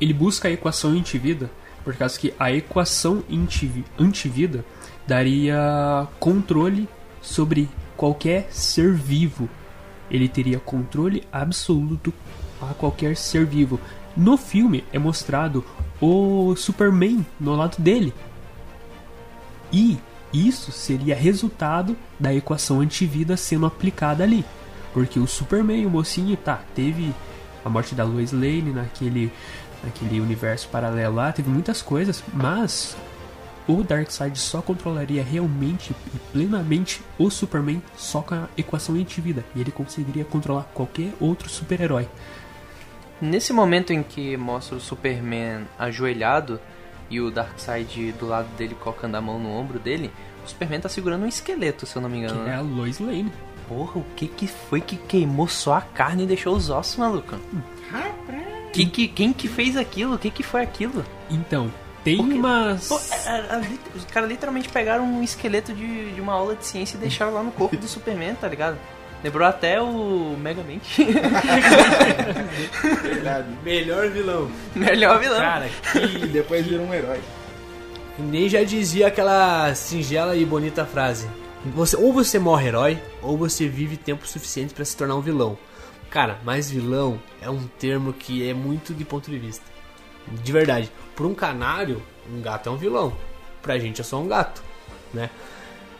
ele 0.00 0.12
busca 0.12 0.48
a 0.48 0.50
equação 0.50 0.90
antivida, 0.92 1.50
por 1.84 1.94
causa 1.94 2.18
que 2.18 2.32
a 2.38 2.52
equação 2.52 3.22
antivi- 3.30 3.84
antivida 3.98 4.64
daria 5.06 6.06
controle 6.18 6.88
sobre 7.20 7.68
qualquer 7.96 8.48
ser 8.50 8.92
vivo. 8.94 9.48
Ele 10.10 10.28
teria 10.28 10.58
controle 10.58 11.22
absoluto 11.32 12.12
a 12.60 12.74
qualquer 12.74 13.16
ser 13.16 13.46
vivo. 13.46 13.80
No 14.16 14.36
filme 14.36 14.84
é 14.92 14.98
mostrado 14.98 15.64
o 16.00 16.54
Superman 16.56 17.24
no 17.38 17.54
lado 17.54 17.80
dele. 17.80 18.12
E 19.72 19.98
isso 20.32 20.72
seria 20.72 21.14
resultado 21.14 21.96
da 22.18 22.34
equação 22.34 22.80
antivida 22.80 23.36
sendo 23.36 23.66
aplicada 23.66 24.24
ali. 24.24 24.44
Porque 24.92 25.18
o 25.18 25.26
Superman, 25.26 25.86
o 25.86 25.90
mocinho, 25.90 26.36
tá, 26.36 26.60
teve 26.74 27.14
a 27.64 27.68
morte 27.68 27.94
da 27.94 28.04
Lois 28.04 28.32
Lane 28.32 28.72
naquele, 28.72 29.32
naquele 29.82 30.20
universo 30.20 30.68
paralelo 30.68 31.16
lá, 31.16 31.32
teve 31.32 31.48
muitas 31.48 31.82
coisas, 31.82 32.22
mas 32.32 32.96
o 33.68 33.82
Darkseid 33.82 34.38
só 34.38 34.60
controlaria 34.60 35.22
realmente 35.22 35.94
e 36.14 36.18
plenamente 36.32 37.02
o 37.18 37.30
Superman 37.30 37.82
só 37.96 38.20
com 38.20 38.34
a 38.34 38.48
equação 38.56 38.94
antivida. 38.94 39.44
E 39.54 39.60
ele 39.60 39.70
conseguiria 39.70 40.24
controlar 40.24 40.64
qualquer 40.74 41.12
outro 41.20 41.48
super-herói. 41.48 42.08
Nesse 43.20 43.52
momento 43.52 43.92
em 43.92 44.02
que 44.02 44.36
mostra 44.36 44.76
o 44.76 44.80
Superman 44.80 45.66
ajoelhado 45.78 46.58
e 47.10 47.20
o 47.20 47.30
Darkseid 47.30 48.12
do 48.12 48.26
lado 48.26 48.48
dele 48.56 48.74
colocando 48.74 49.14
a 49.16 49.20
mão 49.20 49.38
no 49.38 49.50
ombro 49.50 49.78
dele, 49.78 50.10
o 50.44 50.48
Superman 50.48 50.80
tá 50.80 50.88
segurando 50.88 51.24
um 51.24 51.28
esqueleto, 51.28 51.86
se 51.86 51.96
eu 51.96 52.02
não 52.02 52.08
me 52.08 52.18
engano. 52.18 52.44
Que 52.44 52.48
é 52.48 52.52
né? 52.52 52.56
a 52.56 52.60
Lois 52.60 52.98
Lane. 52.98 53.32
Porra, 53.68 54.00
o 54.00 54.04
que 54.16 54.26
que 54.26 54.48
foi 54.48 54.80
que 54.80 54.96
queimou 54.96 55.46
só 55.46 55.74
a 55.74 55.80
carne 55.80 56.24
e 56.24 56.26
deixou 56.26 56.56
os 56.56 56.70
ossos, 56.70 56.96
maluco? 56.96 57.36
Que, 58.72 58.86
que, 58.86 59.08
quem 59.08 59.32
que 59.32 59.48
fez 59.48 59.76
aquilo? 59.76 60.14
O 60.14 60.18
que 60.18 60.30
que 60.30 60.42
foi 60.42 60.62
aquilo? 60.62 61.04
Então, 61.30 61.72
tem 62.04 62.16
Por 62.18 62.28
quê? 62.28 62.34
umas. 62.34 62.88
Pô, 62.88 62.94
a- 63.26 63.30
a- 63.30 63.56
a 63.56 63.62
os 63.96 64.04
caras 64.06 64.28
literalmente 64.28 64.68
pegaram 64.68 65.04
um 65.04 65.22
esqueleto 65.22 65.72
de, 65.72 66.12
de 66.12 66.20
uma 66.20 66.32
aula 66.34 66.54
de 66.54 66.64
ciência 66.64 66.96
e 66.96 67.00
deixaram 67.00 67.32
lá 67.34 67.42
no 67.42 67.50
corpo 67.52 67.76
do 67.76 67.88
Superman, 67.88 68.34
tá 68.34 68.46
ligado? 68.48 68.76
Lembrou 69.22 69.46
até 69.46 69.82
o 69.82 70.34
Megamente. 70.40 71.04
Verdade. 73.02 73.48
Melhor 73.62 74.08
vilão. 74.10 74.50
Melhor 74.74 75.18
vilão. 75.20 75.38
Cara, 75.40 75.68
E 75.94 76.26
depois 76.26 76.66
vira 76.66 76.82
um 76.82 76.92
herói. 76.94 77.20
nem 78.18 78.48
já 78.48 78.62
dizia 78.62 79.08
aquela 79.08 79.74
singela 79.74 80.36
e 80.36 80.44
bonita 80.44 80.84
frase. 80.86 81.28
Você, 81.74 81.96
ou 81.96 82.12
você 82.12 82.38
morre 82.38 82.68
herói, 82.68 82.98
ou 83.22 83.36
você 83.36 83.68
vive 83.68 83.96
tempo 83.98 84.26
suficiente 84.26 84.72
pra 84.72 84.84
se 84.84 84.96
tornar 84.96 85.16
um 85.16 85.20
vilão. 85.20 85.58
Cara, 86.10 86.40
mas 86.44 86.70
vilão 86.70 87.20
é 87.40 87.48
um 87.48 87.66
termo 87.78 88.12
que 88.12 88.48
é 88.48 88.52
muito 88.52 88.92
de 88.92 89.04
ponto 89.04 89.30
de 89.30 89.38
vista. 89.38 89.64
De 90.28 90.52
verdade. 90.52 90.90
Por 91.14 91.24
um 91.24 91.34
canário, 91.34 92.02
um 92.30 92.40
gato 92.40 92.68
é 92.68 92.72
um 92.72 92.76
vilão. 92.76 93.16
Pra 93.62 93.78
gente 93.78 94.00
é 94.00 94.04
só 94.04 94.18
um 94.20 94.26
gato, 94.26 94.62
né? 95.14 95.30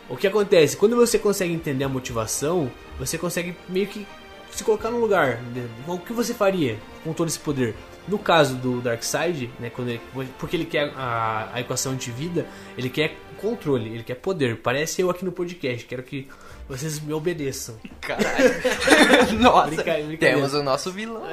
O 0.09 0.17
que 0.17 0.27
acontece? 0.27 0.75
Quando 0.75 0.95
você 0.95 1.17
consegue 1.17 1.53
entender 1.53 1.85
a 1.85 1.89
motivação, 1.89 2.69
você 2.99 3.17
consegue 3.17 3.55
meio 3.69 3.87
que 3.87 4.05
se 4.51 4.63
colocar 4.63 4.91
no 4.91 4.99
lugar. 4.99 5.37
né? 5.37 5.69
O 5.87 5.97
que 5.97 6.11
você 6.11 6.33
faria 6.33 6.77
com 7.03 7.13
todo 7.13 7.29
esse 7.29 7.39
poder? 7.39 7.75
No 8.07 8.17
caso 8.17 8.55
do 8.55 8.81
Darkseid, 8.81 9.49
né, 9.59 9.69
quando 9.69 9.89
ele, 9.89 10.01
porque 10.39 10.55
ele 10.55 10.65
quer 10.65 10.91
a, 10.95 11.49
a 11.53 11.61
equação 11.61 11.91
antivida, 11.93 12.45
ele 12.77 12.89
quer 12.89 13.15
controle, 13.37 13.89
ele 13.93 14.03
quer 14.03 14.15
poder. 14.15 14.57
Parece 14.57 15.01
eu 15.01 15.09
aqui 15.09 15.23
no 15.23 15.31
podcast, 15.31 15.85
quero 15.85 16.01
que 16.03 16.27
vocês 16.67 16.99
me 16.99 17.13
obedeçam. 17.13 17.75
Caralho. 18.01 18.53
Nossa, 19.39 19.67
Brinca- 19.67 19.83
brincadeira. 19.93 20.17
temos 20.17 20.53
o 20.53 20.63
nosso 20.63 20.91
vilão. 20.91 21.23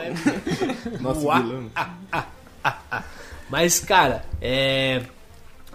Nosso 1.00 1.26
Uá. 1.26 1.40
vilão. 1.40 1.70
Mas, 3.48 3.80
cara, 3.80 4.24
é. 4.40 5.02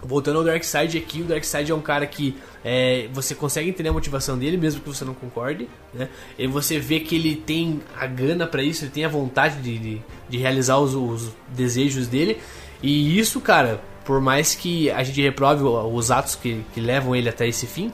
Voltando 0.05 0.39
ao 0.39 0.43
Darkseid 0.43 0.97
aqui, 0.97 1.21
o 1.21 1.25
Darkseid 1.25 1.71
é 1.71 1.75
um 1.75 1.81
cara 1.81 2.05
que 2.05 2.35
é, 2.63 3.07
você 3.13 3.33
consegue 3.33 3.69
entender 3.69 3.89
a 3.89 3.93
motivação 3.93 4.37
dele, 4.37 4.57
mesmo 4.57 4.81
que 4.81 4.87
você 4.89 5.05
não 5.05 5.13
concorde, 5.13 5.67
né? 5.93 6.09
E 6.37 6.45
você 6.47 6.77
vê 6.79 6.99
que 6.99 7.15
ele 7.15 7.35
tem 7.35 7.81
a 7.97 8.05
gana 8.05 8.45
pra 8.45 8.61
isso, 8.61 8.83
ele 8.85 8.91
tem 8.91 9.05
a 9.05 9.09
vontade 9.09 9.61
de, 9.61 9.77
de, 9.79 10.01
de 10.29 10.37
realizar 10.37 10.77
os, 10.77 10.93
os 10.93 11.29
desejos 11.49 12.07
dele. 12.07 12.37
E 12.81 13.17
isso, 13.17 13.39
cara, 13.39 13.81
por 14.03 14.19
mais 14.19 14.53
que 14.55 14.91
a 14.91 15.03
gente 15.03 15.21
reprove 15.21 15.63
os 15.63 16.11
atos 16.11 16.35
que, 16.35 16.61
que 16.73 16.81
levam 16.81 17.15
ele 17.15 17.29
até 17.29 17.47
esse 17.47 17.65
fim, 17.65 17.91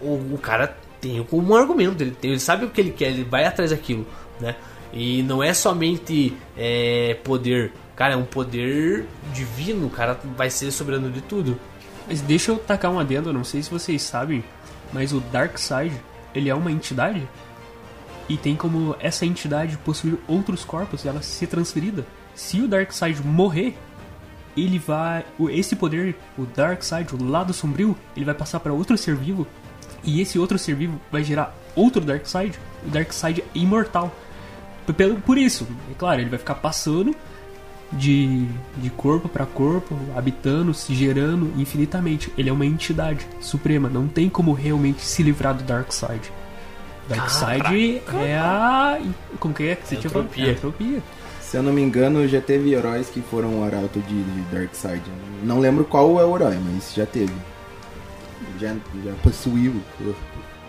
o, 0.00 0.14
o 0.34 0.38
cara 0.42 0.76
tem 1.00 1.24
um 1.32 1.54
argumento, 1.54 2.02
ele, 2.02 2.10
tem- 2.10 2.30
ele 2.32 2.40
sabe 2.40 2.64
o 2.64 2.70
que 2.70 2.80
ele 2.80 2.90
quer, 2.90 3.08
ele 3.10 3.22
vai 3.24 3.44
atrás 3.44 3.70
daquilo, 3.70 4.04
né? 4.40 4.56
E 4.92 5.22
não 5.22 5.42
é 5.42 5.52
somente 5.52 6.32
é, 6.56 7.16
poder, 7.22 7.72
cara, 7.96 8.14
é 8.14 8.16
um 8.16 8.24
poder 8.24 9.06
divino, 9.32 9.86
o 9.86 9.90
cara 9.90 10.20
vai 10.36 10.50
ser 10.50 10.70
soberano 10.70 11.10
de 11.10 11.22
tudo. 11.22 11.58
Mas 12.06 12.20
deixa 12.20 12.52
eu 12.52 12.58
tacar 12.58 12.92
um 12.92 13.00
adendo, 13.00 13.32
não 13.32 13.42
sei 13.42 13.62
se 13.62 13.70
vocês 13.70 14.02
sabem, 14.02 14.44
mas 14.92 15.12
o 15.12 15.18
Darkseid, 15.18 15.92
ele 16.34 16.48
é 16.48 16.54
uma 16.54 16.70
entidade 16.70 17.26
e 18.28 18.36
tem 18.36 18.54
como 18.54 18.94
essa 19.00 19.24
entidade 19.24 19.76
possuir 19.78 20.18
outros 20.28 20.64
corpos 20.64 21.04
e 21.04 21.08
ela 21.08 21.22
ser 21.22 21.46
transferida. 21.46 22.06
Se 22.34 22.60
o 22.60 22.68
Darkseid 22.68 23.24
morrer, 23.24 23.74
ele 24.56 24.78
vai, 24.78 25.24
esse 25.50 25.74
poder, 25.74 26.16
o 26.36 26.44
Darkseid, 26.44 27.14
o 27.14 27.24
lado 27.24 27.52
sombrio, 27.52 27.96
ele 28.14 28.24
vai 28.24 28.34
passar 28.34 28.60
para 28.60 28.72
outro 28.72 28.96
ser 28.96 29.14
vivo 29.16 29.46
e 30.04 30.20
esse 30.20 30.38
outro 30.38 30.58
ser 30.58 30.74
vivo 30.74 31.00
vai 31.10 31.24
gerar 31.24 31.54
outro 31.74 32.00
Darkseid. 32.00 32.58
O 32.86 32.90
Darkseid 32.90 33.40
é 33.40 33.58
imortal. 33.58 34.14
Por 35.24 35.36
isso, 35.36 35.66
é 35.90 35.94
claro, 35.94 36.20
ele 36.20 36.30
vai 36.30 36.38
ficar 36.38 36.54
passando 36.56 37.14
de, 37.92 38.46
de 38.78 38.90
corpo 38.90 39.28
para 39.28 39.46
corpo, 39.46 39.96
habitando, 40.16 40.74
se 40.74 40.94
gerando 40.94 41.52
infinitamente. 41.56 42.32
Ele 42.36 42.50
é 42.50 42.52
uma 42.52 42.66
entidade 42.66 43.26
suprema, 43.40 43.88
não 43.88 44.06
tem 44.08 44.28
como 44.28 44.52
realmente 44.52 45.02
se 45.02 45.22
livrar 45.22 45.54
do 45.54 45.62
Darkseid. 45.64 46.32
Darkseid 47.08 48.02
é 48.24 48.36
a. 48.36 48.98
Como 49.38 49.54
que 49.54 49.62
é 49.68 49.76
que 49.76 49.86
você 49.88 49.96
tinha? 49.96 50.08
Entropia. 50.08 50.46
É 50.46 50.48
a 50.48 50.52
entropia. 50.52 51.02
Se 51.40 51.56
eu 51.56 51.62
não 51.62 51.72
me 51.72 51.80
engano, 51.80 52.26
já 52.26 52.40
teve 52.40 52.72
heróis 52.74 53.08
que 53.08 53.20
foram 53.20 53.60
o 53.60 53.64
arauto 53.64 54.00
de, 54.00 54.22
de 54.24 54.40
Darkseid. 54.52 55.02
Não 55.44 55.60
lembro 55.60 55.84
qual 55.84 56.20
é 56.20 56.24
o 56.24 56.34
herói, 56.36 56.58
mas 56.64 56.92
já 56.92 57.06
teve. 57.06 57.32
Já, 58.60 58.74
já 59.04 59.12
possuiu. 59.22 59.74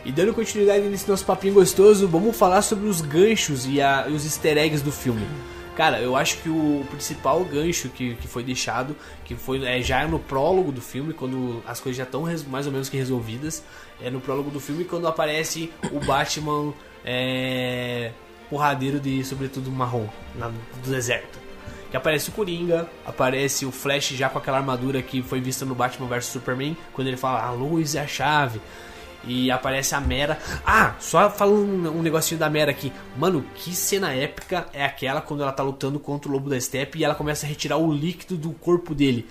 E 0.06 0.12
dando 0.12 0.34
continuidade 0.34 0.86
nesse 0.88 1.10
nosso 1.10 1.26
papinho 1.26 1.56
gostoso, 1.56 2.08
vamos 2.08 2.36
falar 2.38 2.62
sobre 2.62 2.88
os 2.88 3.02
ganchos 3.02 3.66
e, 3.66 3.82
a- 3.82 4.06
e 4.08 4.14
os 4.14 4.24
easter 4.24 4.58
eggs 4.58 4.84
do 4.84 4.92
filme. 4.92 5.26
Cara, 5.78 6.00
eu 6.02 6.16
acho 6.16 6.40
que 6.40 6.50
o 6.50 6.84
principal 6.90 7.46
gancho 7.46 7.88
que, 7.90 8.16
que 8.16 8.28
foi 8.28 8.44
deixado, 8.44 8.96
que 9.24 9.36
foi 9.36 9.64
é, 9.64 9.80
já 9.80 10.08
no 10.08 10.18
prólogo 10.18 10.72
do 10.72 10.82
filme, 10.82 11.14
quando 11.14 11.62
as 11.68 11.80
coisas 11.80 11.96
já 11.98 12.04
estão 12.04 12.24
mais 12.48 12.66
ou 12.66 12.72
menos 12.72 12.90
que 12.90 12.98
resolvidas, 12.98 13.64
é 14.02 14.10
no 14.10 14.20
prólogo 14.20 14.50
do 14.50 14.60
filme 14.60 14.86
quando 14.86 15.08
aparece 15.08 15.72
o 15.92 16.00
Batman 16.04 16.74
é, 17.06 18.12
porradeiro 18.50 19.00
de 19.00 19.24
sobretudo 19.24 19.70
marrom 19.72 20.08
na- 20.34 20.48
do 20.50 20.90
deserto. 20.90 21.38
Que 21.92 21.96
aparece 21.96 22.30
o 22.30 22.32
Coringa, 22.32 22.90
aparece 23.06 23.64
o 23.64 23.72
Flash 23.72 24.10
já 24.10 24.30
com 24.30 24.40
aquela 24.40 24.58
armadura 24.58 25.00
que 25.04 25.22
foi 25.22 25.40
vista 25.40 25.64
no 25.64 25.76
Batman 25.76 26.08
vs 26.08 26.26
Superman, 26.26 26.76
quando 26.92 27.08
ele 27.08 27.18
fala 27.18 27.40
a 27.46 27.52
luz 27.52 27.94
é 27.94 28.02
a 28.02 28.08
chave. 28.08 28.60
E 29.26 29.52
aparece 29.52 29.94
a 29.96 30.00
Mera. 30.00 30.38
Ah, 30.66 30.96
só 31.00 31.30
falando 31.30 31.92
um 31.92 32.02
negocinho 32.02 32.40
da 32.40 32.50
Mera 32.50 32.72
aqui. 32.72 32.92
Mano, 33.18 33.46
que 33.56 33.76
cena 33.76 34.14
épica 34.14 34.68
é 34.74 34.86
aquela 34.86 35.22
quando 35.22 35.44
ela 35.44 35.52
tá 35.52 35.64
lutando 35.64 36.00
contra 36.00 36.30
o 36.30 36.32
Lobo 36.34 36.50
da 36.50 36.60
Steppe 36.60 37.00
e 37.00 37.04
ela 37.04 37.16
começa 37.16 37.46
a 37.46 37.50
retirar 37.50 37.78
o 37.78 37.92
líquido 37.92 38.38
do 38.38 38.52
corpo 38.54 38.96
dele. 38.96 39.28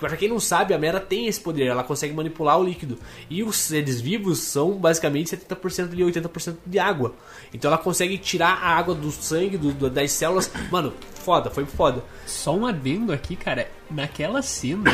Pra 0.00 0.16
quem 0.16 0.28
não 0.28 0.40
sabe, 0.40 0.74
a 0.74 0.78
Mera 0.78 0.98
tem 0.98 1.28
esse 1.28 1.40
poder, 1.40 1.66
ela 1.68 1.84
consegue 1.84 2.12
manipular 2.12 2.58
o 2.58 2.64
líquido. 2.64 2.98
E 3.30 3.44
os 3.44 3.56
seres 3.56 4.00
vivos 4.00 4.40
são 4.40 4.72
basicamente 4.72 5.34
70% 5.34 5.90
e 5.94 6.02
80% 6.02 6.56
de 6.66 6.78
água. 6.80 7.14
Então 7.54 7.70
ela 7.70 7.78
consegue 7.78 8.18
tirar 8.18 8.58
a 8.60 8.76
água 8.76 8.92
do 8.94 9.10
sangue, 9.12 9.56
do- 9.56 9.72
do- 9.72 9.88
das 9.88 10.10
células. 10.10 10.50
Mano, 10.70 10.92
foda, 11.14 11.48
foi 11.48 11.64
foda. 11.64 12.02
Só 12.26 12.54
um 12.56 12.66
adendo 12.66 13.12
aqui, 13.12 13.36
cara. 13.36 13.70
Naquela 13.88 14.42
cena, 14.42 14.90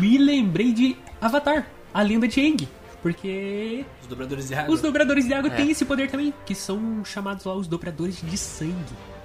me 0.00 0.18
lembrei 0.18 0.72
de 0.72 0.96
Avatar, 1.20 1.66
a 1.94 2.02
lenda 2.02 2.26
de 2.26 2.40
Aang. 2.40 2.68
Porque 3.02 3.84
Os 4.02 4.06
dobradores 4.08 4.48
de 4.48 4.54
água. 4.54 4.74
os 4.74 4.80
dobradores 4.82 5.26
de 5.26 5.32
água 5.34 5.50
É. 5.50 5.54
têm 5.56 5.70
esse 5.70 5.84
poder 5.84 6.10
também, 6.10 6.34
que 6.44 6.54
são 6.54 7.02
chamados 7.04 7.44
lá 7.44 7.54
os 7.54 7.66
dobradores 7.66 8.20
de 8.22 8.36
sangue. 8.36 8.74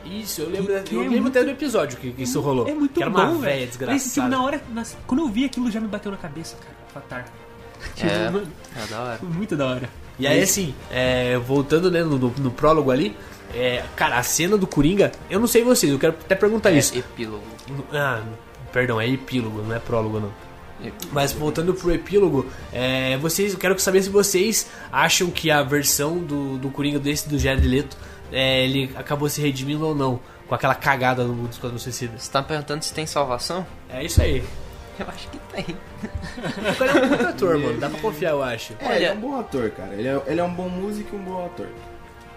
Isso, 0.06 0.42
eu 0.42 0.50
lembro, 0.50 0.74
Que- 0.76 0.82
que 0.84 0.96
eu 0.96 1.00
é 1.00 1.04
lembro 1.04 1.22
muito- 1.24 1.38
até 1.38 1.46
do 1.46 1.52
episódio 1.52 1.98
que, 1.98 2.12
que 2.12 2.24
isso 2.24 2.40
rolou. 2.40 2.68
É 2.68 2.74
muito 2.74 2.94
que 2.94 3.02
era 3.02 3.10
bom, 3.10 3.18
uma 3.18 3.28
velho. 3.32 3.40
véia 3.42 3.56
Mas, 3.66 3.72
tipo, 3.72 3.78
desgraçada. 3.80 4.30
na 4.30 4.44
hora, 4.44 4.62
nas- 4.72 4.96
quando 5.08 5.22
eu 5.22 5.28
vi 5.30 5.46
aquilo 5.46 5.70
já 5.72 5.80
me 5.82 5.88
bateu 5.88 6.12
na 6.12 6.18
cabeça, 6.18 6.56
cara. 6.58 7.26
Tipo, 7.96 8.08
É. 8.10 8.30
mano, 8.30 8.48
É 8.76 8.88
da 8.88 9.02
hora. 9.02 9.20
muito 9.24 9.56
da 9.56 9.68
hora. 9.68 9.90
E 10.18 10.26
aí, 10.26 10.42
assim, 10.42 10.74
é, 10.90 11.38
voltando 11.38 11.92
né, 11.92 12.04
no, 12.04 12.18
no- 12.18 12.34
no 12.38 12.52
prólogo 12.52 12.90
ali, 12.92 13.16
é, 13.54 13.84
cara, 13.96 14.18
a 14.18 14.24
cena 14.24 14.58
do 14.58 14.66
Coringa, 14.66 15.12
eu 15.30 15.40
não 15.40 15.48
sei 15.48 15.64
vocês, 15.64 15.92
eu 15.92 16.00
quero 16.00 16.14
até 16.14 16.36
perguntar 16.36 16.72
É 16.72 16.78
isso. 16.78 16.98
epílogo. 16.98 17.44
Ah, 17.92 18.24
perdão, 18.72 19.00
é 19.02 19.10
epílogo, 19.10 19.62
não 19.62 19.76
é 19.76 19.80
prólogo 19.80 20.20
não. 20.20 20.32
Mas 21.12 21.32
voltando 21.32 21.74
pro 21.74 21.94
epílogo, 21.94 22.46
é, 22.72 23.18
vocês, 23.18 23.54
eu 23.54 23.60
quero 23.60 23.78
saber 23.80 24.02
se 24.04 24.10
vocês 24.10 24.70
acham 24.92 25.30
que 25.30 25.50
a 25.50 25.64
versão 25.64 26.18
do, 26.20 26.58
do 26.58 26.70
Coringa 26.70 27.00
desse 27.00 27.28
do 27.28 27.40
Jared 27.40 27.68
Leto, 27.68 27.98
é, 28.32 28.64
ele 28.66 28.92
acabou 28.96 29.30
se 29.30 29.42
redimindo 29.42 29.86
ou 29.88 29.96
não, 29.96 30.20
com 30.48 30.56
aquela 30.56 30.76
cagada 30.76 31.24
no 31.24 31.50
Esquadrão 31.50 31.80
Suicida. 31.80 32.18
Você 32.18 32.32
tá 32.32 32.44
perguntando 32.44 32.84
se 32.84 32.94
tem 32.94 33.06
salvação? 33.06 33.66
É 33.90 34.04
isso 34.04 34.22
aí. 34.22 34.44
Eu 35.00 35.08
acho 35.08 35.30
que 35.30 35.40
tem. 35.54 35.66
O 36.72 36.76
cara 36.78 36.92
é 36.92 37.04
um 37.04 37.18
bom 37.18 37.30
ator, 37.30 37.58
mano, 37.58 37.80
dá 37.80 37.90
pra 37.90 38.00
confiar, 38.00 38.32
eu 38.32 38.44
acho. 38.44 38.74
É, 38.80 38.96
ele 38.96 39.06
é 39.06 39.14
um 39.14 39.20
bom 39.20 39.40
ator, 39.40 39.70
cara. 39.72 39.94
Ele 39.94 40.08
é, 40.08 40.22
ele 40.28 40.40
é 40.40 40.44
um 40.44 40.54
bom 40.54 40.70
músico 40.70 41.16
e 41.16 41.20
um 41.20 41.24
bom 41.24 41.46
ator. 41.46 41.68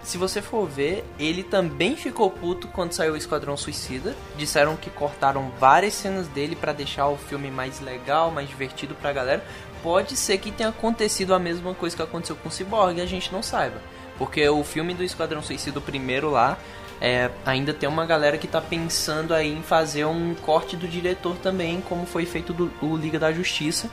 Se 0.03 0.17
você 0.17 0.41
for 0.41 0.67
ver, 0.67 1.03
ele 1.19 1.43
também 1.43 1.95
ficou 1.95 2.29
puto 2.31 2.67
quando 2.67 2.93
saiu 2.93 3.13
o 3.13 3.17
Esquadrão 3.17 3.55
Suicida. 3.55 4.15
Disseram 4.37 4.75
que 4.75 4.89
cortaram 4.89 5.51
várias 5.59 5.93
cenas 5.93 6.27
dele 6.27 6.55
pra 6.55 6.73
deixar 6.73 7.07
o 7.07 7.17
filme 7.17 7.51
mais 7.51 7.79
legal, 7.79 8.31
mais 8.31 8.49
divertido 8.49 8.95
pra 8.95 9.13
galera. 9.13 9.43
Pode 9.83 10.15
ser 10.15 10.37
que 10.37 10.51
tenha 10.51 10.69
acontecido 10.69 11.33
a 11.33 11.39
mesma 11.39 11.73
coisa 11.73 11.95
que 11.95 12.01
aconteceu 12.01 12.35
com 12.35 12.49
o 12.49 12.51
Cyborg 12.51 12.99
a 12.99 13.05
gente 13.05 13.31
não 13.31 13.43
saiba. 13.43 13.81
Porque 14.17 14.47
o 14.49 14.63
filme 14.63 14.93
do 14.93 15.03
Esquadrão 15.03 15.41
Suicida, 15.41 15.79
o 15.79 15.81
primeiro 15.81 16.29
lá, 16.29 16.57
é, 17.01 17.29
ainda 17.45 17.73
tem 17.73 17.87
uma 17.87 18.05
galera 18.05 18.37
que 18.37 18.47
tá 18.47 18.59
pensando 18.59 19.33
aí 19.33 19.49
em 19.49 19.61
fazer 19.61 20.05
um 20.05 20.35
corte 20.35 20.75
do 20.75 20.87
diretor 20.87 21.37
também, 21.37 21.81
como 21.81 22.05
foi 22.05 22.25
feito 22.25 22.51
do 22.51 22.71
o 22.81 22.97
Liga 22.97 23.17
da 23.17 23.31
Justiça. 23.31 23.89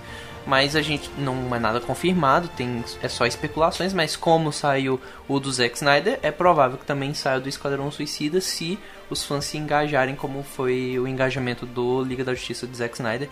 Mas 0.47 0.77
a 0.77 0.83
gente 0.83 1.11
não 1.19 1.53
é 1.55 1.59
nada 1.59 1.81
confirmado, 1.81 2.49
tem, 2.49 2.85
é 3.03 3.09
só 3.09 3.27
especulações, 3.27 3.93
mas 3.93 4.15
como 4.15 4.53
saiu 4.53 5.01
o 5.27 5.41
do 5.41 5.51
Zack 5.51 5.75
Snyder, 5.75 6.21
é 6.23 6.31
provável 6.31 6.79
que 6.79 6.87
também 6.87 7.13
saia 7.15 7.41
do 7.41 7.49
Esquadrão 7.49 7.91
Suicida 7.91 8.41
se 8.41 8.79
os 9.11 9.25
fãs 9.25 9.45
se 9.45 9.59
engajarem 9.59 10.15
como 10.15 10.45
foi 10.45 10.99
o 11.01 11.09
engajamento 11.09 11.67
do 11.67 12.03
Liga 12.05 12.25
da 12.25 12.33
Justiça 12.33 12.65
de 12.65 12.77
Zack 12.77 12.95
Snyder. 12.95 13.29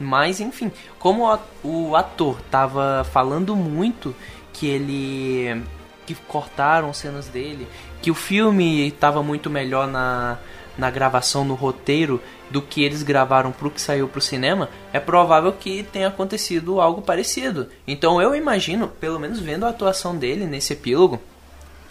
Mas 0.00 0.40
enfim, 0.40 0.72
como 0.98 1.24
o 1.62 1.94
ator 1.94 2.40
tava 2.50 3.04
falando 3.12 3.54
muito 3.54 4.14
que 4.52 4.66
ele 4.66 5.62
que 6.06 6.14
cortaram 6.14 6.94
cenas 6.94 7.28
dele, 7.28 7.68
que 8.00 8.10
o 8.10 8.14
filme 8.14 8.90
tava 8.92 9.22
muito 9.22 9.50
melhor 9.50 9.86
na, 9.86 10.38
na 10.78 10.90
gravação, 10.90 11.44
no 11.44 11.54
roteiro, 11.54 12.22
do 12.50 12.62
que 12.62 12.82
eles 12.82 13.02
gravaram 13.02 13.50
pro 13.50 13.70
que 13.70 13.80
saiu 13.80 14.08
pro 14.08 14.20
cinema, 14.20 14.70
é 14.92 15.00
provável 15.00 15.52
que 15.52 15.82
tenha 15.82 16.08
acontecido 16.08 16.80
algo 16.80 17.02
parecido. 17.02 17.68
Então 17.86 18.22
eu 18.22 18.34
imagino, 18.34 18.88
pelo 18.88 19.18
menos 19.18 19.40
vendo 19.40 19.66
a 19.66 19.70
atuação 19.70 20.16
dele 20.16 20.46
nesse 20.46 20.72
epílogo, 20.72 21.20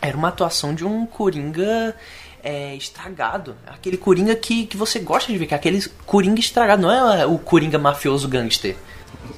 era 0.01 0.17
uma 0.17 0.29
atuação 0.29 0.73
de 0.73 0.85
um 0.85 1.05
Coringa 1.05 1.95
é, 2.43 2.75
estragado. 2.75 3.55
Aquele 3.67 3.97
Coringa 3.97 4.35
que, 4.35 4.65
que 4.65 4.77
você 4.77 4.99
gosta 4.99 5.31
de 5.31 5.37
ver, 5.37 5.47
que 5.47 5.53
é 5.53 5.57
aquele 5.57 5.83
Coringa 6.05 6.39
estragado, 6.39 6.81
não 6.81 6.91
é 6.91 7.25
o 7.25 7.37
Coringa 7.37 7.77
mafioso 7.77 8.27
gangster. 8.27 8.75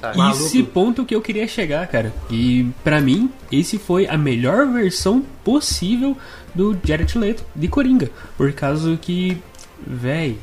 sabe? 0.00 0.30
Esse 0.30 0.62
ponto 0.62 1.04
que 1.04 1.14
eu 1.14 1.20
queria 1.20 1.48
chegar, 1.48 1.86
cara. 1.88 2.12
E 2.30 2.66
pra 2.84 3.00
mim, 3.00 3.30
esse 3.50 3.78
foi 3.78 4.06
a 4.06 4.16
melhor 4.16 4.66
versão 4.68 5.24
possível 5.42 6.16
do 6.54 6.78
Jared 6.84 7.16
Leto 7.18 7.44
de 7.54 7.68
Coringa. 7.68 8.10
Por 8.36 8.52
causa 8.52 8.96
que, 8.96 9.42
véi, 9.86 10.38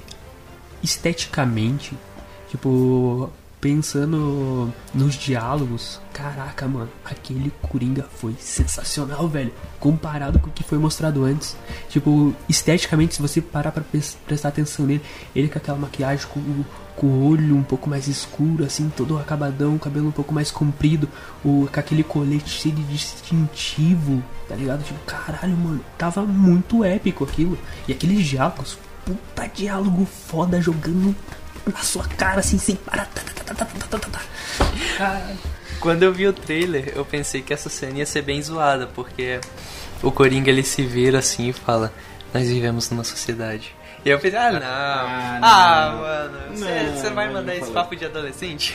esteticamente, 0.84 1.94
tipo, 2.50 3.30
pensando 3.60 4.72
nos 4.94 5.16
diálogos, 5.16 6.00
caraca, 6.14 6.68
mano, 6.68 6.90
aquele 7.04 7.52
Coringa 7.62 8.06
foi 8.18 8.36
sensacional, 8.40 9.28
velho. 9.28 9.52
Comparado 9.80 10.40
com 10.40 10.48
o 10.48 10.52
que 10.52 10.64
foi 10.64 10.78
mostrado 10.78 11.24
antes. 11.24 11.56
Tipo, 11.90 12.34
esteticamente, 12.48 13.16
se 13.16 13.22
você 13.22 13.42
parar 13.42 13.72
pra 13.72 13.84
pres- 13.84 14.18
prestar 14.26 14.50
atenção 14.50 14.86
nele, 14.86 15.02
ele 15.36 15.48
com 15.48 15.58
aquela 15.58 15.78
maquiagem 15.78 16.28
com, 16.28 16.64
com 16.96 17.08
o 17.08 17.28
olho 17.30 17.56
um 17.56 17.64
pouco 17.64 17.90
mais 17.90 18.08
escuro, 18.08 18.64
assim, 18.64 18.92
todo 18.96 19.18
acabadão, 19.18 19.78
cabelo 19.78 20.08
um 20.08 20.12
pouco 20.12 20.34
mais 20.34 20.52
comprido, 20.52 21.10
o, 21.44 21.68
com 21.72 21.80
aquele 21.80 22.04
colete 22.04 22.50
cheio 22.50 22.76
de 22.76 22.84
distintivo, 22.84 24.24
tá 24.48 24.56
ligado? 24.56 24.84
Tipo, 24.84 25.00
caralho, 25.06 25.56
mano, 25.58 25.82
tava 25.98 26.24
muito 26.26 26.84
épico 26.84 27.24
aquilo. 27.24 27.58
E 27.88 27.92
aqueles 27.92 28.26
diálogos, 28.26 28.78
puta 29.08 29.48
diálogo 29.48 30.06
foda 30.06 30.62
jogando 30.62 31.16
na 31.66 31.80
sua 31.80 32.04
cara, 32.08 32.40
assim, 32.42 32.58
sem 32.58 32.76
parar. 32.76 33.06
Tá, 33.08 33.22
tá, 33.22 33.44
tá, 33.44 33.56
tá, 33.56 33.66
tá, 33.66 33.88
tá, 33.88 34.00
tá, 34.00 34.10
tá. 34.98 35.28
Quando 35.80 36.04
eu 36.04 36.12
vi 36.14 36.28
o 36.28 36.34
trailer, 36.34 36.92
eu 36.96 37.06
pensei 37.06 37.42
que 37.42 37.54
essa 37.54 37.70
cena 37.70 38.00
ia 38.00 38.06
ser 38.06 38.22
bem 38.22 38.42
zoada, 38.42 38.88
porque 38.88 39.40
o 40.04 40.12
Coringa 40.12 40.50
ele 40.50 40.64
se 40.64 40.84
vira 40.84 41.20
assim 41.20 41.50
e 41.50 41.54
fala: 41.54 41.94
Nós 42.34 42.48
vivemos 42.48 42.90
numa 42.90 43.04
sociedade. 43.04 43.76
E 44.04 44.10
eu 44.10 44.20
pensei: 44.20 44.40
Ah, 44.40 44.52
não. 44.52 44.60
Ah, 44.64 45.40
Ah, 45.42 45.90
não. 45.92 46.02
mano, 46.02 46.58
você 46.58 46.84
Não, 46.84 46.96
você 46.98 47.10
vai 47.12 47.32
mandar 47.32 47.56
esse 47.56 47.72
papo 47.72 47.96
de 47.96 48.06
adolescente? 48.06 48.74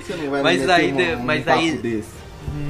Você 0.00 0.14
não 0.16 0.30
vai 0.30 0.42
Mas 0.42 0.68
aí 0.68 0.92
um, 0.92 1.20
mas 1.24 1.46
um 1.46 1.50
aí- 1.50 1.70
papo 1.72 1.82
desse. 1.82 2.08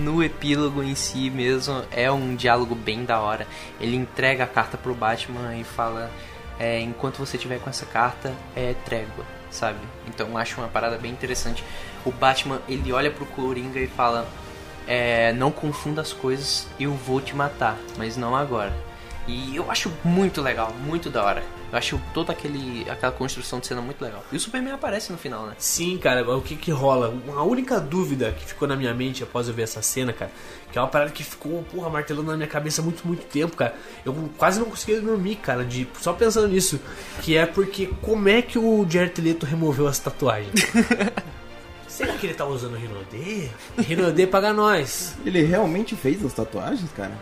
no 0.03 0.23
epílogo 0.23 0.83
em 0.83 0.95
si 0.95 1.29
mesmo 1.31 1.83
é 1.93 2.11
um 2.11 2.35
diálogo 2.35 2.75
bem 2.75 3.05
da 3.05 3.21
hora. 3.21 3.47
Ele 3.81 3.97
entrega 3.97 4.45
a 4.45 4.47
carta 4.49 4.77
pro 4.79 4.95
Batman 4.95 5.57
e 5.57 5.65
fala: 5.65 6.11
é, 6.59 6.81
enquanto 6.81 7.19
você 7.19 7.37
tiver 7.37 7.59
com 7.61 7.71
essa 7.71 7.87
carta, 7.87 8.33
é 8.55 8.75
trégua, 8.85 9.25
sabe? 9.51 9.79
Então 10.09 10.37
acho 10.37 10.61
uma 10.61 10.69
parada 10.69 10.97
bem 10.99 11.11
interessante. 11.11 11.65
O 12.05 12.13
Batman 12.13 12.61
ele 12.69 12.93
olha 12.93 13.11
pro 13.11 13.27
Coringa 13.27 13.81
e 13.81 13.87
fala: 13.87 14.29
é, 14.87 15.33
não 15.33 15.51
confunda 15.51 16.01
as 16.01 16.13
coisas, 16.13 16.67
eu 16.79 16.93
vou 16.93 17.21
te 17.21 17.35
matar, 17.35 17.79
mas 17.97 18.17
não 18.17 18.37
agora. 18.37 18.73
E 19.27 19.57
eu 19.57 19.71
acho 19.71 19.91
muito 20.05 20.43
legal, 20.43 20.73
muito 20.85 21.09
da 21.09 21.25
hora. 21.25 21.43
Eu 21.73 21.79
acho 21.79 22.01
toda 22.13 22.31
aquele, 22.31 22.89
aquela 22.91 23.11
construção 23.11 23.59
de 23.59 23.67
cena 23.67 23.81
muito 23.81 24.03
legal. 24.03 24.23
E 24.31 24.37
o 24.37 24.41
Superman 24.41 24.75
aparece 24.75 25.11
no 25.11 25.19
final, 25.19 25.47
né? 25.47 25.55
Sim, 25.59 25.97
cara, 25.97 26.23
o 26.37 26.43
que 26.43 26.57
que 26.57 26.71
rola? 26.71 27.13
A 27.35 27.43
única 27.43 27.81
dúvida 27.81 28.33
que 28.33 28.45
ficou 28.45 28.69
na 28.69 28.77
minha 28.77 28.93
mente 28.93 29.23
após 29.23 29.49
eu 29.49 29.55
ver 29.55 29.63
essa 29.63 29.81
cena, 29.81 30.13
cara, 30.13 30.31
que 30.71 30.79
é 30.79 30.81
uma 30.81 30.89
parada 30.89 31.11
que 31.11 31.25
ficou, 31.25 31.63
porra, 31.65 31.89
martelando 31.89 32.31
na 32.31 32.37
minha 32.37 32.49
cabeça 32.49 32.83
há 32.83 32.85
muito, 32.85 33.07
muito 33.07 33.25
tempo, 33.27 33.57
cara. 33.57 33.75
Eu 34.05 34.15
quase 34.37 34.61
não 34.61 34.67
conseguia 34.67 35.01
dormir, 35.01 35.37
cara, 35.37 35.65
de 35.65 35.89
só 36.01 36.13
pensando 36.13 36.49
nisso. 36.49 36.79
Que 37.23 37.37
é 37.37 37.47
porque 37.47 37.91
como 38.03 38.29
é 38.29 38.43
que 38.43 38.59
o 38.59 38.87
Jared 38.89 39.21
Leto 39.21 39.47
removeu 39.47 39.89
as 39.89 39.99
tatuagens? 39.99 40.53
Será 41.89 42.13
que 42.15 42.27
ele 42.27 42.35
tá 42.35 42.45
usando 42.45 42.77
Rinodê? 42.77 43.49
Rinodê 43.79 44.27
paga 44.27 44.53
nós. 44.53 45.17
Ele 45.25 45.43
realmente 45.43 45.95
fez 45.95 46.25
as 46.25 46.33
tatuagens, 46.33 46.91
cara? 46.93 47.13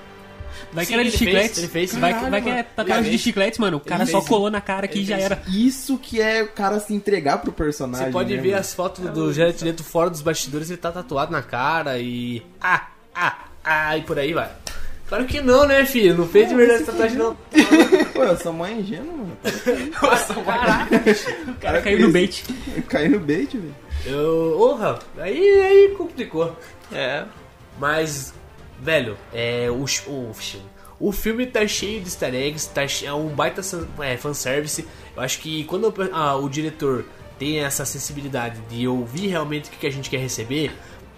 Vai 0.73 0.85
que 0.87 0.89
Sim, 0.93 0.95
era 0.95 1.03
de 1.05 1.09
ele 1.11 1.17
fez, 1.19 1.29
chicletes. 1.31 1.59
ele 1.59 1.69
fez. 1.69 1.95
Vai, 1.95 2.13
Caralho, 2.13 2.31
vai 2.31 2.43
que 2.43 2.49
é 2.49 2.63
tatuagem 2.63 3.11
de 3.11 3.19
chicletes, 3.19 3.59
mano. 3.59 3.77
O 3.77 3.81
cara 3.81 4.05
Ele 4.05 4.11
só 4.11 4.19
fez. 4.21 4.29
colou 4.29 4.51
na 4.51 4.61
cara 4.61 4.87
aqui 4.87 5.01
e 5.01 5.05
já 5.05 5.17
fez. 5.17 5.25
era. 5.27 5.43
Isso 5.49 5.99
que 5.99 6.21
é 6.21 6.43
o 6.43 6.49
cara 6.49 6.81
se 6.81 6.95
entregar 6.95 7.39
pro 7.39 7.53
personagem. 7.53 8.07
Você 8.07 8.13
pode 8.13 8.35
né, 8.35 8.41
ver 8.41 8.49
mano? 8.51 8.61
as 8.61 8.73
fotos 8.73 9.05
do 9.11 9.33
Jared 9.33 9.63
Leto 9.65 9.85
fora 9.85 10.09
dos 10.09 10.23
bastidores, 10.23 10.71
ele 10.71 10.79
tá 10.79 10.91
tatuado 10.91 11.31
na 11.31 11.43
cara 11.43 11.99
e. 11.99 12.43
Ah, 12.61 12.89
ah, 13.15 13.39
ah, 13.63 13.97
e 13.99 14.03
por 14.03 14.19
aí 14.19 14.33
vai. 14.33 14.51
Claro 15.09 15.27
que 15.27 15.43
não, 15.43 15.67
né, 15.67 15.85
filho? 15.85 16.17
Não 16.17 16.27
fez 16.27 16.49
de 16.49 16.55
verdade 16.55 16.85
tatuagem, 16.85 17.19
não. 17.19 17.37
Pô, 18.15 18.23
eu 18.25 18.37
sou 18.39 18.51
mó 18.51 18.67
ingênuo, 18.67 19.15
mano. 19.15 19.37
Caraca, 20.47 20.97
O 21.49 21.55
cara 21.61 21.83
caiu 21.83 22.01
no 22.01 22.11
bait. 22.13 22.43
Caiu 22.89 23.11
no 23.11 23.21
bait, 23.21 23.51
velho. 23.57 23.75
eu. 24.07 24.55
Porra, 24.57 24.99
aí, 25.19 25.37
aí 25.61 25.95
complicou. 25.99 26.57
É. 26.91 27.25
Mas, 27.79 28.33
velho, 28.83 29.17
é. 29.33 29.69
O, 29.71 29.85
o 29.85 30.35
filme. 30.35 30.67
O 31.01 31.11
filme 31.11 31.47
tá 31.47 31.67
cheio 31.67 32.01
de 32.01 32.07
easter 32.07 32.35
eggs, 32.35 32.69
tá 32.69 32.87
che- 32.87 33.07
é 33.07 33.13
um 33.13 33.29
baita 33.29 33.61
é, 34.01 34.17
fanservice. 34.17 34.87
Eu 35.17 35.23
acho 35.23 35.39
que 35.41 35.65
quando 35.65 35.93
ah, 36.13 36.37
o 36.37 36.49
diretor 36.49 37.05
tem 37.39 37.59
essa 37.61 37.85
sensibilidade 37.85 38.61
de 38.71 38.87
ouvir 38.87 39.27
realmente 39.29 39.69
o 39.69 39.73
que 39.73 39.87
a 39.87 39.91
gente 39.91 40.09
quer 40.09 40.19
receber, 40.19 40.71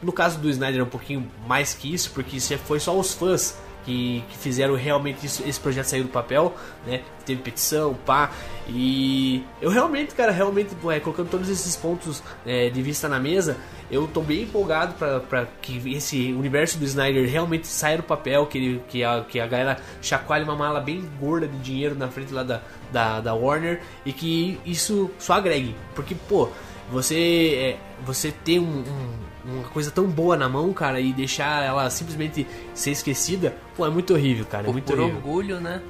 no 0.03 0.11
caso 0.13 0.39
do 0.39 0.49
Snyder 0.49 0.81
é 0.81 0.85
um 0.85 0.89
pouquinho 0.89 1.31
mais 1.47 1.75
que 1.75 1.93
isso, 1.93 2.11
porque 2.13 2.37
isso 2.39 2.57
foi 2.59 2.81
só 2.81 2.99
os 2.99 3.13
fãs 3.13 3.59
que, 3.85 4.25
que 4.31 4.39
fizeram 4.39 4.75
realmente 4.75 5.27
isso- 5.27 5.43
esse 5.47 5.61
projeto 5.61 5.85
sair 5.85 6.03
do 6.03 6.09
papel, 6.09 6.55
né? 6.87 7.03
Teve 7.27 7.43
petição, 7.43 7.93
pá. 8.07 8.31
E 8.67 9.45
eu 9.61 9.69
realmente, 9.69 10.15
cara, 10.15 10.33
realmente, 10.33 10.71
é, 10.91 10.99
colocando 11.01 11.29
todos 11.29 11.51
esses 11.51 11.77
pontos 11.77 12.23
é, 12.47 12.71
de 12.71 12.81
vista 12.81 13.07
na 13.09 13.21
mesa, 13.21 13.59
eu 13.95 14.07
tô 14.09 14.21
bem 14.21 14.43
empolgado 14.43 14.95
pra, 14.95 15.21
pra 15.21 15.47
que 15.63 15.81
esse 15.95 16.33
universo 16.33 16.77
do 16.79 16.85
Snyder 16.85 17.29
realmente 17.31 17.67
saia 17.67 17.97
do 17.99 18.03
papel, 18.03 18.47
que, 18.47 18.59
ele, 18.59 18.83
que, 18.89 19.05
a, 19.05 19.25
que 19.29 19.39
a 19.41 19.47
galera 19.47 19.79
chacoalhe 20.03 20.45
uma 20.45 20.57
mala 20.57 20.81
bem 20.81 21.03
gorda 21.21 21.47
de 21.47 21.59
dinheiro 21.59 21.95
na 21.95 22.09
frente 22.09 22.33
lá 22.33 22.43
da, 22.43 22.61
da, 22.93 23.21
da 23.21 23.35
Warner 23.35 23.81
e 24.05 24.13
que 24.13 24.59
isso 24.67 25.11
só 25.19 25.35
agregue. 25.35 25.75
Porque, 25.95 26.15
pô, 26.29 26.49
você, 26.91 27.77
é, 27.77 27.77
você 28.05 28.31
ter 28.33 28.59
um, 28.59 28.65
um- 28.81 29.25
uma 29.47 29.65
coisa 29.65 29.91
tão 29.91 30.07
boa 30.07 30.37
na 30.39 30.49
mão, 30.49 30.73
cara, 30.73 30.99
e 31.01 31.13
deixar 31.13 31.63
ela 31.63 31.89
simplesmente 31.91 32.47
ser 32.73 32.93
esquecida, 32.93 33.55
pô, 33.77 33.85
é 33.87 33.91
muito 33.91 34.15
horrível, 34.15 34.47
cara, 34.47 34.69
é 34.69 34.73
muito 34.73 34.85
por 34.87 34.99
horrível. 34.99 35.17
orgulho, 35.17 35.61
né? 35.61 35.83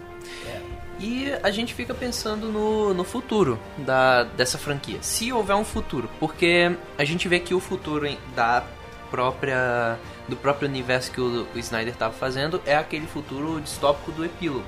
E 1.05 1.30
a 1.42 1.50
gente 1.50 1.74
fica 1.74 1.92
pensando 1.92 2.50
no, 2.50 2.94
no 2.94 3.05
futuro 3.05 3.59
da, 3.76 4.22
dessa 4.22 4.57
franquia. 4.57 4.96
Se 5.02 5.30
houver 5.30 5.55
um 5.55 5.64
futuro. 5.64 6.09
Porque 6.18 6.74
a 6.96 7.05
gente 7.05 7.28
vê 7.28 7.38
que 7.38 7.52
o 7.52 7.61
futuro 7.61 8.09
da 8.34 8.64
própria. 9.11 9.98
do 10.26 10.34
próprio 10.34 10.66
universo 10.66 11.12
que 11.12 11.20
o, 11.20 11.46
o 11.55 11.59
Snyder 11.59 11.92
estava 11.92 12.14
fazendo 12.14 12.59
é 12.64 12.74
aquele 12.74 13.07
futuro 13.07 13.61
distópico 13.61 14.12
do 14.12 14.24
epílogo. 14.24 14.64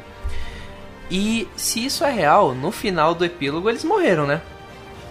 E 1.11 1.49
se 1.57 1.87
isso 1.87 2.05
é 2.05 2.11
real, 2.11 2.55
no 2.55 2.71
final 2.71 3.15
do 3.15 3.25
epílogo 3.25 3.71
eles 3.71 3.83
morreram, 3.83 4.27
né? 4.27 4.43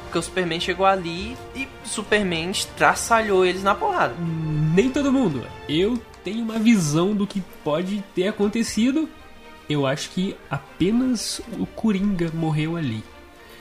Porque 0.04 0.20
o 0.20 0.22
Superman 0.22 0.60
chegou 0.60 0.86
ali 0.86 1.36
e 1.56 1.68
Superman 1.84 2.52
estraçalhou 2.52 3.44
eles 3.44 3.64
na 3.64 3.74
porrada. 3.74 4.14
Nem 4.20 4.92
todo 4.92 5.12
mundo. 5.12 5.44
Eu 5.68 6.00
tenho 6.24 6.44
uma 6.44 6.60
visão 6.60 7.16
do 7.16 7.26
que 7.26 7.42
pode 7.64 8.04
ter 8.14 8.28
acontecido. 8.28 9.10
Eu 9.70 9.86
acho 9.88 10.10
que 10.12 10.36
apenas 10.50 11.42
o 11.60 11.66
Coringa 11.66 12.30
morreu 12.34 12.76
ali. 12.78 13.04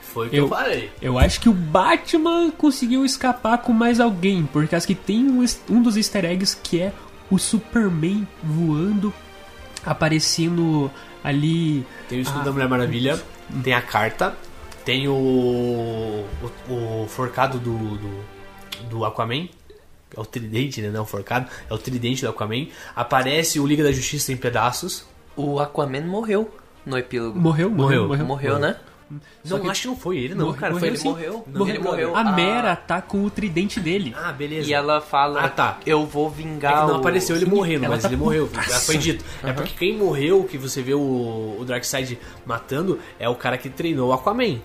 Foi 0.03 0.27
o 0.27 0.31
que 0.31 0.37
eu, 0.37 0.45
Eu- 0.45 0.49
falei. 0.49 0.91
Eu 1.01 1.19
acho 1.19 1.41
que 1.41 1.49
o 1.49 1.53
Batman 1.53 2.51
conseguiu 2.53 3.05
escapar 3.05 3.59
com 3.59 3.73
mais 3.73 3.99
alguém, 4.01 4.47
porque 4.53 4.75
acho 4.77 4.87
que 4.87 4.95
tem 4.95 5.25
um, 5.29 5.45
um 5.71 5.83
dos 5.83 5.97
easter 5.97 6.25
eggs 6.25 6.57
que 6.63 6.81
é 6.81 6.93
o 7.31 7.39
Superman 7.39 8.27
voando, 8.43 9.13
aparecendo 9.85 10.91
ali. 11.23 11.85
Tem 12.09 12.19
o 12.19 12.23
escudo 12.23 12.41
Ah. 12.41 12.45
da 12.45 12.53
Mulher 12.53 12.69
Maravilha, 12.69 13.23
tem 13.63 13.73
a 13.73 13.83
carta, 13.83 14.37
tem 14.85 15.09
o. 15.09 16.25
o, 16.69 16.73
o 17.03 17.07
forcado 17.09 17.59
do, 17.59 17.77
do, 17.97 18.25
do 18.91 19.05
Aquaman. 19.05 19.49
É 20.17 20.21
o 20.21 20.25
tridente, 20.25 20.81
né? 20.81 20.91
Não 20.91 21.03
o 21.03 21.07
forcado, 21.07 21.51
é 21.69 21.75
o 21.75 21.79
tridente 21.79 22.23
do 22.23 22.29
Aquaman. 22.29 22.69
Aparece 22.95 23.59
o 23.59 23.67
Liga 23.67 23.83
da 23.83 23.91
Justiça 23.91 24.33
em 24.33 24.37
pedaços. 24.37 25.05
O 25.37 25.59
Aquaman 25.61 26.03
morreu 26.03 26.51
no 26.87 26.97
epílogo. 26.99 27.39
Morreu, 27.39 27.71
morreu, 27.71 28.03
Morreu. 28.07 28.09
morreu. 28.09 28.27
Morreu, 28.27 28.59
né? 28.59 28.77
Não, 29.45 29.61
que- 29.61 29.69
acho 29.69 29.83
que 29.83 29.89
não 29.89 29.97
foi 29.97 30.17
ele, 30.19 30.35
não, 30.35 30.47
Morreu- 30.47 30.61
cara. 30.61 30.73
Foi 30.73 30.81
morreu 30.81 30.91
ele 30.95 30.99
sim. 30.99 31.09
morreu. 31.09 31.45
Não, 31.47 31.63
ele 31.69 31.71
ele 31.73 31.79
morreu. 31.85 32.17
A 32.17 32.21
Ah, 32.21 32.33
Mera 32.33 32.75
tá 32.75 33.03
com 33.03 33.23
o 33.25 33.31
tridente 33.31 33.79
dele. 33.79 34.15
Ah, 34.17 34.33
beleza. 34.33 34.69
E 34.69 34.73
ela 34.73 35.01
fala, 35.01 35.41
Ah, 35.45 35.49
tá. 35.49 35.79
eu 35.85 36.07
vou 36.07 36.27
É 36.29 36.31
vingar 36.31 36.87
não 36.87 36.95
o- 36.95 36.97
apareceu 36.99 37.37
ele 37.37 37.45
Sim, 37.45 37.51
morrendo, 37.51 37.85
ela 37.85 37.95
mas 37.95 38.03
tá 38.03 38.09
ele 38.09 38.17
morreu. 38.17 38.49
Já 38.53 38.63
putaça. 38.63 38.87
foi 38.87 38.97
dito. 38.97 39.25
É 39.43 39.53
porque 39.53 39.75
quem 39.79 39.97
morreu, 39.97 40.45
que 40.45 40.57
você 40.57 40.83
vê 40.83 40.95
o, 40.95 40.99
o 41.61 41.65
Darkseid 41.67 42.19
matando, 42.47 42.99
é 43.19 43.29
o 43.29 43.35
cara 43.35 43.59
que 43.59 43.69
treinou 43.69 44.09
o 44.09 44.13
Aquaman. 44.13 44.59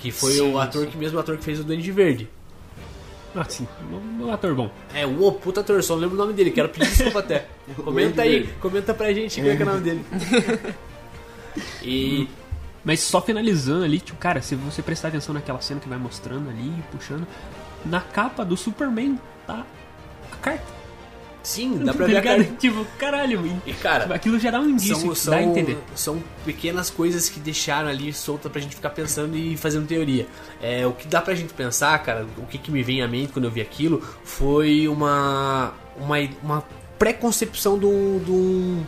Que 0.00 0.10
foi 0.10 0.32
Sim, 0.32 0.52
o 0.52 0.58
ator 0.58 0.86
que 0.86 0.96
mesmo 0.96 1.18
ator 1.18 1.36
que 1.36 1.44
fez 1.44 1.60
o 1.60 1.64
Duende 1.64 1.90
Verde. 1.92 2.28
Ah, 3.34 3.44
sim, 3.48 3.68
um, 3.92 4.26
um 4.26 4.32
ator 4.32 4.54
bom. 4.54 4.70
É, 4.94 5.06
o 5.06 5.32
puta 5.32 5.60
ator, 5.60 5.82
só 5.82 5.94
não 5.94 6.02
lembro 6.02 6.16
o 6.16 6.18
nome 6.18 6.32
dele, 6.32 6.50
quero 6.50 6.68
pedir 6.68 6.88
desculpa 6.88 7.20
até. 7.20 7.46
Comenta 7.84 8.22
aí, 8.22 8.46
comenta 8.60 8.94
pra 8.94 9.12
gente 9.12 9.40
qual 9.40 9.50
é, 9.50 9.56
é 9.56 9.62
o 9.62 9.66
nome 9.66 9.80
dele. 9.80 10.04
E 11.82 12.28
Mas 12.84 13.00
só 13.00 13.20
finalizando 13.20 13.84
ali, 13.84 13.98
tipo, 13.98 14.18
cara, 14.18 14.40
se 14.40 14.54
você 14.54 14.80
prestar 14.80 15.08
atenção 15.08 15.34
naquela 15.34 15.60
cena 15.60 15.80
que 15.80 15.88
vai 15.88 15.98
mostrando 15.98 16.48
ali, 16.48 16.72
puxando, 16.92 17.26
na 17.84 18.00
capa 18.00 18.44
do 18.44 18.56
Superman 18.56 19.18
tá 19.46 19.66
a 20.32 20.36
carta. 20.36 20.77
Sim, 21.48 21.78
dá 21.78 21.92
pra 21.94 22.06
Tá 22.06 22.12
ver 22.12 22.16
a 22.18 22.22
cara. 22.22 22.44
Tipo, 22.44 22.84
caralho, 22.98 23.60
E 23.66 23.72
cara, 23.72 24.14
aquilo 24.14 24.38
já 24.38 24.50
dá 24.50 24.60
um 24.60 24.68
indício, 24.68 24.96
são, 24.96 25.14
são, 25.14 25.32
dá 25.32 25.38
a 25.38 25.42
entender. 25.42 25.78
são 25.94 26.22
pequenas 26.44 26.90
coisas 26.90 27.28
que 27.28 27.40
deixaram 27.40 27.88
ali 27.88 28.12
solta 28.12 28.50
pra 28.50 28.60
gente 28.60 28.74
ficar 28.76 28.90
pensando 28.90 29.36
e 29.36 29.56
fazendo 29.56 29.86
teoria. 29.86 30.26
É, 30.62 30.86
o 30.86 30.92
que 30.92 31.06
dá 31.08 31.20
pra 31.20 31.34
gente 31.34 31.52
pensar, 31.54 31.98
cara, 32.02 32.26
o 32.36 32.46
que, 32.46 32.58
que 32.58 32.70
me 32.70 32.82
vem 32.82 33.02
à 33.02 33.08
mente 33.08 33.32
quando 33.32 33.46
eu 33.46 33.50
vi 33.50 33.60
aquilo 33.60 34.02
foi 34.24 34.86
uma 34.88 35.72
uma, 35.98 36.16
uma 36.42 36.64
um, 37.88 38.18
de 38.24 38.30
um, 38.30 38.84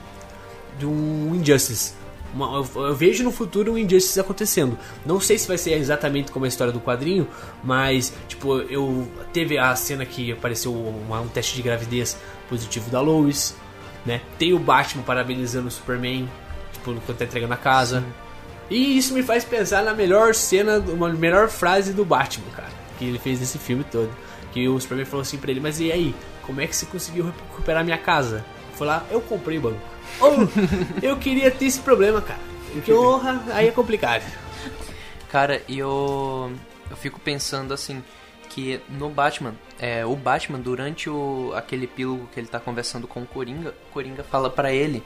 de 0.79 0.87
um 0.87 1.35
Injustice. 1.35 1.95
Uma- 2.33 2.59
eu, 2.77 2.87
eu 2.87 2.95
vejo 2.95 3.25
no 3.25 3.33
futuro 3.33 3.73
um 3.73 3.79
Injustice 3.79 4.21
acontecendo. 4.21 4.79
Não 5.05 5.19
sei 5.21 5.37
se 5.39 5.49
vai 5.49 5.59
ser 5.59 5.73
exatamente 5.73 6.31
como 6.31 6.45
a 6.45 6.49
história 6.49 6.73
do 6.73 6.81
quadrinho, 6.81 7.27
mas 7.63 8.13
tipo, 8.29 8.59
eu 8.63 9.09
teve 9.33 9.59
a 9.59 9.75
cena 9.75 10.07
que 10.07 10.31
apareceu 10.33 10.73
uma- 10.73 11.21
um 11.21 11.29
teste 11.29 11.57
de 11.57 11.63
gravidez 11.63 12.17
positivo 12.51 12.91
da 12.91 13.01
Lois, 13.01 13.57
né? 14.05 14.21
Tem 14.39 14.53
o 14.53 14.59
Batman 14.59 15.03
parabenizando 15.03 15.69
o 15.69 15.71
Superman, 15.71 16.29
tipo, 16.73 16.85
quando 16.85 17.17
tá 17.17 17.25
entregando 17.25 17.55
a 17.55 17.57
casa. 17.57 18.05
E 18.69 18.99
isso 18.99 19.15
me 19.15 19.23
faz 19.23 19.45
pensar 19.45 19.83
na 19.83 19.95
melhor 19.95 20.35
cena, 20.35 20.79
uma 20.79 21.09
melhor 21.09 21.49
frase 21.49 21.93
do 21.93 22.05
Batman, 22.05 22.51
cara, 22.55 22.69
que 22.99 23.05
ele 23.05 23.19
fez 23.19 23.41
nesse 23.41 23.59
filme 23.59 23.85
todo. 23.85 24.11
Que 24.53 24.69
o 24.69 24.79
Superman 24.79 25.07
falou 25.07 25.23
assim 25.23 25.39
pra 25.39 25.51
ele, 25.51 25.61
mas 25.61 25.81
e 25.81 25.91
aí? 25.91 26.15
Como 26.43 26.61
é 26.61 26.67
que 26.67 26.75
você 26.75 26.85
conseguiu 26.87 27.27
recuperar 27.27 27.85
minha 27.85 27.99
casa? 27.99 28.45
Foi 28.75 28.87
lá, 28.87 29.05
eu 29.11 29.21
comprei 29.21 29.59
o 29.59 29.63
banco. 29.63 29.81
Oh, 30.21 30.35
eu 31.01 31.17
queria 31.17 31.53
ter 31.53 31.67
esse 31.67 31.79
problema, 31.81 32.21
cara. 32.21 32.41
Que 32.85 32.93
honra, 32.93 33.41
aí 33.53 33.69
é 33.69 33.71
complicado. 33.71 34.25
Cara, 35.31 35.63
e 35.69 35.79
eu, 35.79 36.53
eu 36.91 36.97
fico 36.97 37.21
pensando 37.21 37.73
assim, 37.73 38.03
que 38.51 38.81
no 38.89 39.09
Batman, 39.09 39.55
é, 39.79 40.05
o 40.05 40.15
Batman, 40.15 40.59
durante 40.59 41.09
o, 41.09 41.53
aquele 41.55 41.85
epílogo 41.85 42.29
que 42.33 42.39
ele 42.39 42.49
tá 42.49 42.61
conversando 42.61 43.07
com 43.07 43.23
o 43.23 43.27
Coringa, 43.27 43.75
o 43.89 43.93
Coringa 43.93 44.23
fala 44.23 44.51
pra 44.51 44.73
ele 44.73 45.03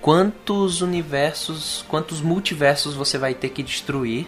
quantos 0.00 0.80
universos, 0.80 1.84
quantos 1.88 2.20
multiversos 2.20 2.94
você 2.94 3.18
vai 3.18 3.34
ter 3.34 3.50
que 3.50 3.62
destruir 3.62 4.26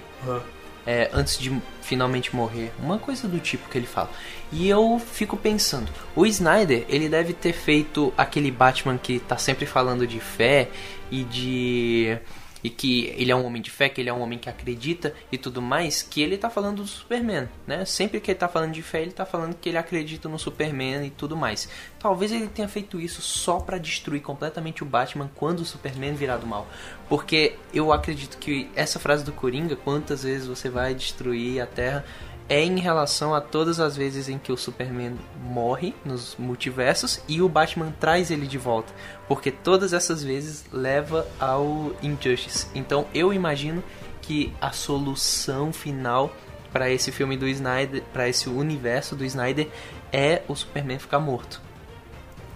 é, 0.86 1.10
antes 1.12 1.38
de 1.38 1.54
finalmente 1.82 2.34
morrer. 2.34 2.72
Uma 2.78 2.98
coisa 2.98 3.28
do 3.28 3.38
tipo 3.38 3.68
que 3.68 3.78
ele 3.78 3.86
fala. 3.86 4.10
E 4.50 4.68
eu 4.68 4.98
fico 4.98 5.36
pensando, 5.36 5.90
o 6.14 6.24
Snyder, 6.26 6.84
ele 6.88 7.08
deve 7.08 7.32
ter 7.32 7.52
feito 7.52 8.12
aquele 8.16 8.50
Batman 8.50 8.98
que 8.98 9.18
tá 9.18 9.36
sempre 9.36 9.66
falando 9.66 10.06
de 10.06 10.20
fé 10.20 10.68
e 11.10 11.24
de 11.24 12.18
e 12.66 12.70
que 12.70 13.14
ele 13.16 13.30
é 13.30 13.36
um 13.36 13.46
homem 13.46 13.62
de 13.62 13.70
fé, 13.70 13.88
que 13.88 14.00
ele 14.00 14.10
é 14.10 14.12
um 14.12 14.20
homem 14.20 14.40
que 14.40 14.50
acredita 14.50 15.14
e 15.30 15.38
tudo 15.38 15.62
mais, 15.62 16.02
que 16.02 16.20
ele 16.20 16.36
tá 16.36 16.50
falando 16.50 16.78
do 16.78 16.86
Superman, 16.88 17.48
né? 17.64 17.84
Sempre 17.84 18.18
que 18.18 18.32
ele 18.32 18.38
tá 18.40 18.48
falando 18.48 18.72
de 18.72 18.82
fé, 18.82 19.02
ele 19.02 19.12
tá 19.12 19.24
falando 19.24 19.54
que 19.54 19.68
ele 19.68 19.78
acredita 19.78 20.28
no 20.28 20.36
Superman 20.36 21.06
e 21.06 21.10
tudo 21.10 21.36
mais. 21.36 21.68
Talvez 21.96 22.32
ele 22.32 22.48
tenha 22.48 22.66
feito 22.66 23.00
isso 23.00 23.22
só 23.22 23.60
pra 23.60 23.78
destruir 23.78 24.20
completamente 24.20 24.82
o 24.82 24.84
Batman 24.84 25.30
quando 25.36 25.60
o 25.60 25.64
Superman 25.64 26.14
virar 26.14 26.38
do 26.38 26.46
mal. 26.48 26.66
Porque 27.08 27.54
eu 27.72 27.92
acredito 27.92 28.36
que 28.36 28.68
essa 28.74 28.98
frase 28.98 29.24
do 29.24 29.30
Coringa, 29.30 29.76
quantas 29.76 30.24
vezes 30.24 30.48
você 30.48 30.68
vai 30.68 30.92
destruir 30.92 31.60
a 31.60 31.66
Terra, 31.66 32.04
é 32.48 32.62
em 32.62 32.78
relação 32.78 33.34
a 33.34 33.40
todas 33.40 33.80
as 33.80 33.96
vezes 33.96 34.28
em 34.28 34.38
que 34.38 34.52
o 34.52 34.56
Superman 34.56 35.16
morre 35.42 35.94
nos 36.04 36.36
multiversos 36.38 37.20
e 37.28 37.42
o 37.42 37.48
Batman 37.48 37.92
traz 37.98 38.30
ele 38.30 38.46
de 38.46 38.58
volta, 38.58 38.92
porque 39.26 39.50
todas 39.50 39.92
essas 39.92 40.22
vezes 40.22 40.64
leva 40.72 41.26
ao 41.40 41.92
Injustice. 42.02 42.68
Então 42.74 43.06
eu 43.12 43.32
imagino 43.32 43.82
que 44.22 44.52
a 44.60 44.70
solução 44.70 45.72
final 45.72 46.32
para 46.72 46.90
esse 46.90 47.10
filme 47.10 47.36
do 47.36 47.48
Snyder, 47.48 48.02
para 48.12 48.28
esse 48.28 48.48
universo 48.48 49.16
do 49.16 49.24
Snyder 49.24 49.68
é 50.12 50.42
o 50.46 50.54
Superman 50.54 50.98
ficar 50.98 51.18
morto. 51.18 51.60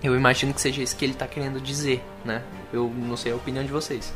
Eu 0.03 0.17
imagino 0.17 0.55
que 0.55 0.61
seja 0.61 0.83
isso 0.83 0.97
que 0.97 1.05
ele 1.05 1.15
tá 1.15 1.27
querendo 1.27 1.61
dizer, 1.61 2.03
né? 2.25 2.43
Eu 2.73 2.89
não 2.89 3.17
sei 3.17 3.33
a 3.33 3.37
opinião 3.37 3.65
de 3.65 3.71
vocês. 3.71 4.13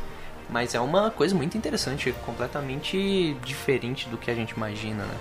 Mas 0.49 0.75
é 0.75 0.79
uma 0.79 1.11
coisa 1.11 1.35
muito 1.35 1.57
interessante, 1.57 2.11
completamente 2.25 3.35
diferente 3.43 4.07
do 4.09 4.17
que 4.17 4.29
a 4.29 4.35
gente 4.35 4.51
imagina, 4.51 5.05
né? 5.05 5.15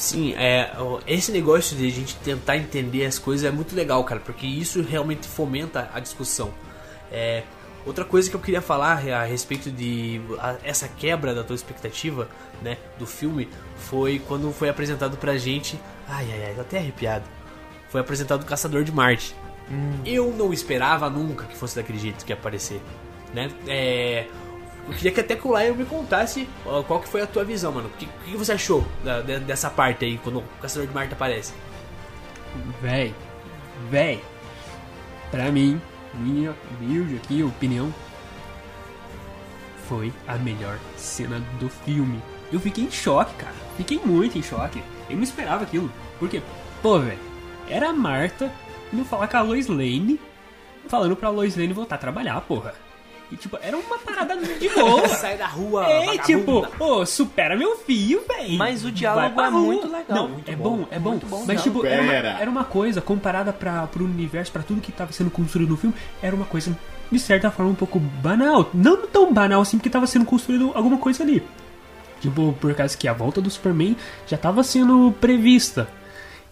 Sim, 0.00 0.32
é, 0.32 0.72
esse 1.06 1.30
negócio 1.30 1.76
de 1.76 1.86
a 1.86 1.90
gente 1.90 2.16
tentar 2.16 2.56
entender 2.56 3.04
as 3.04 3.18
coisas 3.18 3.44
é 3.46 3.50
muito 3.50 3.76
legal, 3.76 4.02
cara, 4.02 4.18
porque 4.18 4.46
isso 4.46 4.80
realmente 4.80 5.28
fomenta 5.28 5.90
a 5.92 6.00
discussão. 6.00 6.54
É, 7.12 7.42
outra 7.84 8.02
coisa 8.02 8.30
que 8.30 8.34
eu 8.34 8.40
queria 8.40 8.62
falar 8.62 8.92
a 9.12 9.24
respeito 9.24 9.70
de 9.70 10.18
a- 10.38 10.56
essa 10.64 10.88
quebra 10.88 11.34
da 11.34 11.44
tua 11.44 11.54
expectativa, 11.54 12.26
né, 12.62 12.78
do 12.98 13.06
filme, 13.06 13.46
foi 13.76 14.18
quando 14.26 14.50
foi 14.54 14.70
apresentado 14.70 15.18
pra 15.18 15.36
gente. 15.36 15.78
Ai, 16.08 16.26
ai, 16.32 16.44
ai, 16.46 16.54
tô 16.54 16.62
até 16.62 16.78
arrepiado. 16.78 17.26
Foi 17.90 18.00
apresentado 18.00 18.40
o 18.42 18.46
Caçador 18.46 18.82
de 18.84 18.92
Marte. 18.92 19.34
Eu 20.06 20.32
não 20.32 20.50
esperava 20.50 21.10
nunca 21.10 21.44
que 21.44 21.54
fosse 21.54 21.76
daquele 21.76 21.98
jeito 21.98 22.24
que 22.24 22.32
ia 22.32 22.36
aparecer, 22.36 22.80
né? 23.34 23.50
É, 23.68 24.26
eu 24.90 24.96
queria 24.96 25.12
que 25.12 25.20
até 25.20 25.36
que 25.36 25.46
o 25.46 25.56
Lion 25.58 25.74
me 25.74 25.84
contasse 25.84 26.48
qual 26.86 27.00
que 27.00 27.08
foi 27.08 27.22
a 27.22 27.26
tua 27.26 27.44
visão, 27.44 27.72
mano. 27.72 27.88
O 27.88 27.90
que, 27.98 28.06
que 28.06 28.36
você 28.36 28.52
achou 28.52 28.86
da- 29.04 29.20
de- 29.20 29.40
dessa 29.40 29.70
parte 29.70 30.04
aí, 30.04 30.18
quando 30.18 30.38
o 30.40 30.44
Caçador 30.60 30.86
de 30.88 30.94
Marte 30.94 31.14
aparece? 31.14 31.52
Véi, 32.82 33.14
véi, 33.90 34.20
pra 35.30 35.50
mim, 35.52 35.80
minha 36.14 36.54
humilde 36.80 37.16
aqui 37.16 37.42
opinião, 37.42 37.92
foi 39.88 40.12
a 40.26 40.36
melhor 40.36 40.78
cena 40.96 41.40
do 41.58 41.68
filme. 41.68 42.20
Eu 42.52 42.60
fiquei 42.60 42.84
em 42.84 42.90
choque, 42.90 43.34
cara. 43.34 43.54
Fiquei 43.76 44.00
muito 44.04 44.36
em 44.38 44.42
choque. 44.42 44.82
Eu 45.08 45.16
não 45.16 45.22
esperava 45.22 45.64
aquilo. 45.64 45.90
Porque, 46.18 46.42
pô, 46.82 46.98
velho, 46.98 47.18
era 47.68 47.90
a 47.90 47.92
Marta 47.92 48.52
indo 48.92 49.04
falar 49.04 49.28
com 49.28 49.36
a 49.36 49.42
Lois 49.42 49.66
Lane, 49.68 50.20
falando 50.88 51.14
pra 51.16 51.28
Lois 51.28 51.56
Lane 51.56 51.72
voltar 51.72 51.94
a 51.96 51.98
trabalhar, 51.98 52.40
porra. 52.42 52.74
E, 53.32 53.36
tipo, 53.36 53.56
era 53.62 53.76
uma 53.76 53.96
parada 53.98 54.36
de 54.36 54.68
boa. 54.74 55.08
Sai 55.08 55.36
da 55.38 55.46
rua, 55.46 55.86
É, 55.88 56.18
tipo, 56.18 56.62
vagabunda. 56.62 56.84
ô, 56.84 57.06
supera 57.06 57.56
meu 57.56 57.76
filho, 57.76 58.22
velho. 58.26 58.58
Mas 58.58 58.84
o 58.84 58.90
diálogo 58.90 59.40
é 59.40 59.50
muito 59.50 59.86
legal. 59.86 60.04
Não, 60.16 60.28
Muito 60.28 60.50
é 60.50 60.56
bom. 60.56 60.76
bom, 60.78 60.86
é 60.90 60.98
bom. 60.98 61.10
Muito 61.10 61.26
bom 61.26 61.44
Mas, 61.46 61.62
tipo, 61.62 61.86
era 61.86 62.02
uma, 62.02 62.12
era 62.12 62.50
uma 62.50 62.64
coisa 62.64 63.00
comparada 63.00 63.52
pra, 63.52 63.86
pro 63.86 64.04
universo, 64.04 64.50
pra 64.50 64.62
tudo 64.62 64.80
que 64.80 64.90
tava 64.90 65.12
sendo 65.12 65.30
construído 65.30 65.70
no 65.70 65.76
filme, 65.76 65.94
era 66.20 66.34
uma 66.34 66.44
coisa, 66.44 66.76
de 67.10 67.18
certa 67.20 67.50
forma, 67.52 67.70
um 67.70 67.74
pouco 67.76 67.98
banal. 68.00 68.68
Não 68.74 69.06
tão 69.06 69.32
banal 69.32 69.60
assim, 69.62 69.78
porque 69.78 69.88
tava 69.90 70.06
sendo 70.08 70.24
construído 70.24 70.72
alguma 70.74 70.98
coisa 70.98 71.22
ali. 71.22 71.42
Tipo, 72.20 72.52
por 72.60 72.74
causa 72.74 72.96
que 72.96 73.06
a 73.08 73.12
volta 73.12 73.40
do 73.40 73.48
Superman 73.48 73.96
já 74.26 74.36
tava 74.36 74.62
sendo 74.64 75.14
prevista. 75.20 75.88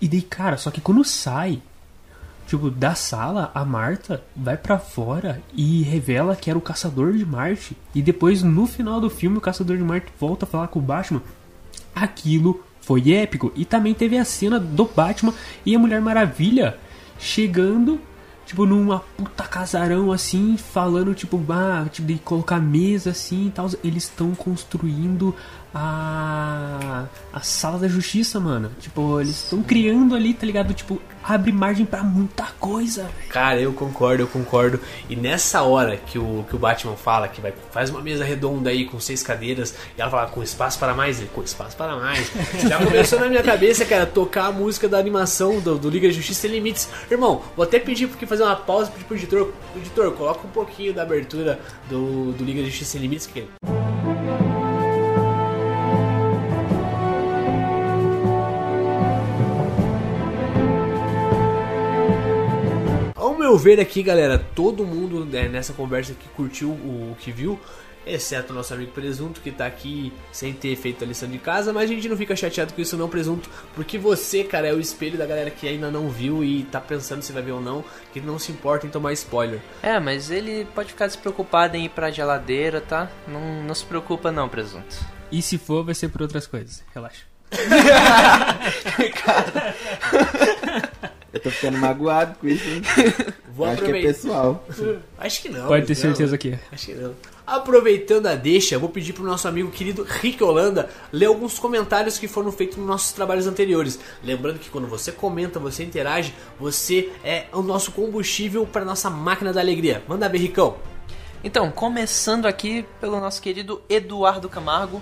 E 0.00 0.08
daí, 0.08 0.22
cara, 0.22 0.56
só 0.56 0.70
que 0.70 0.80
quando 0.80 1.02
sai, 1.04 1.60
tipo, 2.48 2.70
da 2.70 2.94
sala, 2.94 3.50
a 3.54 3.62
Marta 3.62 4.24
vai 4.34 4.56
pra 4.56 4.78
fora 4.78 5.42
e 5.52 5.82
revela 5.82 6.34
que 6.34 6.48
era 6.48 6.58
o 6.58 6.62
Caçador 6.62 7.12
de 7.12 7.24
Marte. 7.24 7.76
E 7.94 8.00
depois, 8.00 8.42
no 8.42 8.66
final 8.66 9.00
do 9.00 9.10
filme, 9.10 9.36
o 9.36 9.40
Caçador 9.40 9.76
de 9.76 9.82
Marte 9.82 10.08
volta 10.18 10.46
a 10.46 10.48
falar 10.48 10.68
com 10.68 10.78
o 10.78 10.82
Batman. 10.82 11.22
Aquilo 11.94 12.64
foi 12.80 13.12
épico. 13.12 13.52
E 13.54 13.66
também 13.66 13.92
teve 13.92 14.16
a 14.16 14.24
cena 14.24 14.58
do 14.58 14.86
Batman 14.86 15.34
e 15.64 15.76
a 15.76 15.78
Mulher 15.78 16.00
Maravilha 16.00 16.78
chegando, 17.18 18.00
tipo, 18.46 18.64
numa 18.64 19.00
puta 19.00 19.44
casarão 19.44 20.10
assim, 20.10 20.56
falando, 20.56 21.14
tipo, 21.14 21.44
ah, 21.50 21.86
tipo, 21.92 22.08
de 22.08 22.18
colocar 22.18 22.58
mesa 22.58 23.10
assim 23.10 23.48
e 23.48 23.50
tal. 23.50 23.68
Eles 23.84 24.04
estão 24.04 24.34
construindo 24.34 25.34
a. 25.74 27.04
a 27.32 27.40
sala 27.40 27.78
da 27.78 27.88
justiça, 27.88 28.40
mano. 28.40 28.70
Tipo, 28.80 29.20
eles 29.20 29.42
estão 29.42 29.62
criando 29.62 30.14
ali, 30.14 30.34
tá 30.34 30.46
ligado? 30.46 30.72
Tipo, 30.72 31.00
abre 31.22 31.52
margem 31.52 31.84
pra 31.84 32.02
muita 32.02 32.44
coisa. 32.58 33.10
Cara, 33.28 33.60
eu 33.60 33.72
concordo, 33.72 34.22
eu 34.22 34.26
concordo. 34.26 34.80
E 35.08 35.16
nessa 35.16 35.62
hora 35.62 35.96
que 35.96 36.18
o, 36.18 36.44
que 36.48 36.56
o 36.56 36.58
Batman 36.58 36.96
fala 36.96 37.28
que 37.28 37.40
vai 37.40 37.52
faz 37.70 37.90
uma 37.90 38.00
mesa 38.00 38.24
redonda 38.24 38.70
aí 38.70 38.84
com 38.84 38.98
seis 38.98 39.22
cadeiras 39.22 39.74
e 39.96 40.00
ela 40.00 40.10
fala 40.10 40.28
com 40.28 40.42
espaço 40.42 40.78
para 40.78 40.94
mais, 40.94 41.18
ele 41.18 41.30
com 41.34 41.42
espaço 41.42 41.76
para 41.76 41.96
mais. 41.96 42.30
Já 42.66 42.78
começou 42.84 43.20
na 43.20 43.28
minha 43.28 43.42
cabeça, 43.42 43.84
cara, 43.84 44.06
tocar 44.06 44.46
a 44.46 44.52
música 44.52 44.88
da 44.88 44.98
animação 44.98 45.60
do, 45.60 45.78
do 45.78 45.90
Liga 45.90 46.08
da 46.08 46.14
Justiça 46.14 46.42
Sem 46.42 46.50
Limites. 46.50 46.88
Irmão, 47.10 47.42
vou 47.56 47.64
até 47.64 47.78
pedir 47.78 48.08
porque 48.08 48.26
fazer 48.26 48.42
uma 48.42 48.56
pausa 48.56 48.90
pedir 48.90 49.04
pro 49.04 49.16
editor, 49.16 49.52
editor, 49.76 50.12
coloca 50.12 50.46
um 50.46 50.50
pouquinho 50.50 50.94
da 50.94 51.02
abertura 51.02 51.58
do, 51.88 52.32
do 52.32 52.44
Liga 52.44 52.60
da 52.60 52.66
Justiça 52.66 52.92
Sem 52.92 53.00
Limites 53.00 53.26
que 53.26 53.46
meu 63.48 63.56
ver 63.56 63.80
aqui, 63.80 64.02
galera, 64.02 64.38
todo 64.38 64.84
mundo 64.84 65.24
né, 65.24 65.48
nessa 65.48 65.72
conversa 65.72 66.12
aqui 66.12 66.28
curtiu 66.36 66.68
o, 66.68 67.12
o 67.12 67.16
que 67.18 67.32
viu, 67.32 67.58
exceto 68.06 68.52
o 68.52 68.54
nosso 68.54 68.74
amigo 68.74 68.92
Presunto, 68.92 69.40
que 69.40 69.50
tá 69.50 69.64
aqui 69.64 70.12
sem 70.30 70.52
ter 70.52 70.76
feito 70.76 71.02
a 71.02 71.06
lição 71.06 71.26
de 71.26 71.38
casa, 71.38 71.72
mas 71.72 71.84
a 71.84 71.94
gente 71.94 72.06
não 72.10 72.16
fica 72.16 72.36
chateado 72.36 72.74
com 72.74 72.82
isso 72.82 72.94
não, 72.94 73.08
Presunto, 73.08 73.48
porque 73.74 73.96
você, 73.96 74.44
cara, 74.44 74.68
é 74.68 74.74
o 74.74 74.78
espelho 74.78 75.16
da 75.16 75.24
galera 75.24 75.50
que 75.50 75.66
ainda 75.66 75.90
não 75.90 76.10
viu 76.10 76.44
e 76.44 76.64
tá 76.64 76.78
pensando 76.78 77.22
se 77.22 77.32
vai 77.32 77.42
ver 77.42 77.52
ou 77.52 77.60
não, 77.62 77.82
que 78.12 78.20
não 78.20 78.38
se 78.38 78.52
importa 78.52 78.86
em 78.86 78.90
tomar 78.90 79.14
spoiler. 79.14 79.60
É, 79.82 79.98
mas 79.98 80.30
ele 80.30 80.66
pode 80.74 80.90
ficar 80.90 81.06
despreocupado 81.06 81.74
em 81.74 81.86
ir 81.86 81.88
pra 81.88 82.10
geladeira, 82.10 82.82
tá? 82.82 83.10
Não, 83.26 83.62
não 83.62 83.74
se 83.74 83.86
preocupa 83.86 84.30
não, 84.30 84.46
presunto. 84.46 84.94
E 85.32 85.40
se 85.40 85.56
for, 85.56 85.82
vai 85.82 85.94
ser 85.94 86.10
por 86.10 86.20
outras 86.20 86.46
coisas. 86.46 86.84
Relaxa. 86.94 87.24
Eu 91.32 91.40
tô 91.40 91.50
ficando 91.50 91.76
magoado 91.78 92.36
com 92.38 92.48
isso, 92.48 92.66
hein? 92.68 92.82
Vou 93.54 93.66
Acho 93.66 93.76
que 93.76 93.84
é 93.84 93.88
aproveitar. 93.88 94.14
pessoal. 94.14 94.66
Acho 95.18 95.42
que 95.42 95.48
não. 95.48 95.66
Pode 95.66 95.86
ter 95.86 95.94
não. 95.94 96.00
certeza 96.00 96.38
que 96.38 96.50
é. 96.50 96.60
Acho 96.72 96.86
que 96.86 96.94
não. 96.94 97.14
Aproveitando 97.46 98.26
a 98.26 98.34
deixa, 98.34 98.78
vou 98.78 98.90
pedir 98.90 99.14
pro 99.14 99.24
nosso 99.24 99.48
amigo 99.48 99.70
querido 99.70 100.02
Rick 100.06 100.44
Holanda 100.44 100.90
ler 101.10 101.26
alguns 101.26 101.58
comentários 101.58 102.18
que 102.18 102.28
foram 102.28 102.52
feitos 102.52 102.76
nos 102.76 102.86
nossos 102.86 103.12
trabalhos 103.12 103.46
anteriores. 103.46 103.98
Lembrando 104.22 104.58
que 104.58 104.68
quando 104.68 104.86
você 104.86 105.10
comenta, 105.10 105.58
você 105.58 105.82
interage, 105.82 106.34
você 106.60 107.10
é 107.24 107.46
o 107.52 107.62
nosso 107.62 107.90
combustível 107.92 108.66
para 108.66 108.84
nossa 108.84 109.08
máquina 109.08 109.50
da 109.50 109.62
alegria. 109.62 110.02
Manda 110.06 110.28
ver, 110.28 110.38
Ricão. 110.38 110.76
Então, 111.42 111.70
começando 111.70 112.44
aqui 112.44 112.84
pelo 113.00 113.18
nosso 113.18 113.40
querido 113.40 113.80
Eduardo 113.88 114.48
Camargo. 114.48 115.00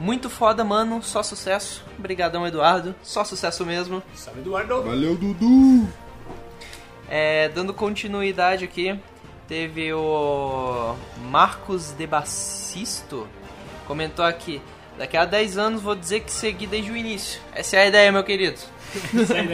Muito 0.00 0.28
foda, 0.28 0.64
mano. 0.64 1.02
Só 1.02 1.22
sucesso. 1.22 1.84
Obrigadão, 1.98 2.46
Eduardo. 2.46 2.94
Só 3.02 3.24
sucesso 3.24 3.64
mesmo. 3.64 4.02
Salve, 4.14 4.40
Eduardo. 4.40 4.82
Valeu, 4.82 5.16
Dudu! 5.16 5.88
É, 7.08 7.48
dando 7.50 7.72
continuidade 7.72 8.64
aqui, 8.64 8.98
teve 9.46 9.92
o 9.92 10.96
Marcos 11.30 11.92
de 11.92 12.06
Bassisto. 12.06 13.28
Comentou 13.86 14.24
aqui. 14.24 14.60
Daqui 14.98 15.16
a 15.16 15.24
10 15.24 15.58
anos 15.58 15.82
vou 15.82 15.94
dizer 15.94 16.20
que 16.20 16.32
segui 16.32 16.66
desde 16.66 16.90
o 16.90 16.96
início. 16.96 17.40
Essa 17.54 17.76
é 17.76 17.80
a 17.82 17.86
ideia, 17.86 18.10
meu 18.10 18.24
querido. 18.24 18.58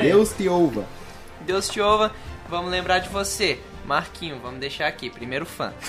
Deus 0.01 0.33
te 0.33 0.49
ouva. 0.49 0.85
Deus 1.41 1.69
te 1.69 1.81
ouva. 1.81 2.13
Vamos 2.49 2.71
lembrar 2.71 3.01
de 3.01 3.09
você. 3.09 3.59
Marquinho, 3.85 4.39
vamos 4.41 4.61
deixar 4.61 4.87
aqui. 4.87 5.11
Primeiro 5.11 5.45
fã. 5.45 5.73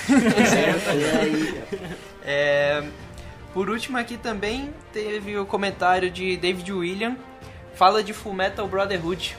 É, 2.26 2.82
por 3.54 3.70
último 3.70 3.98
aqui 3.98 4.18
também 4.18 4.74
teve 4.92 5.38
o 5.38 5.46
comentário 5.46 6.10
de 6.10 6.36
David 6.38 6.72
William. 6.72 7.16
Fala 7.76 8.04
de 8.04 8.14
Full 8.14 8.34
Metal 8.34 8.68
Brotherhood. 8.68 9.36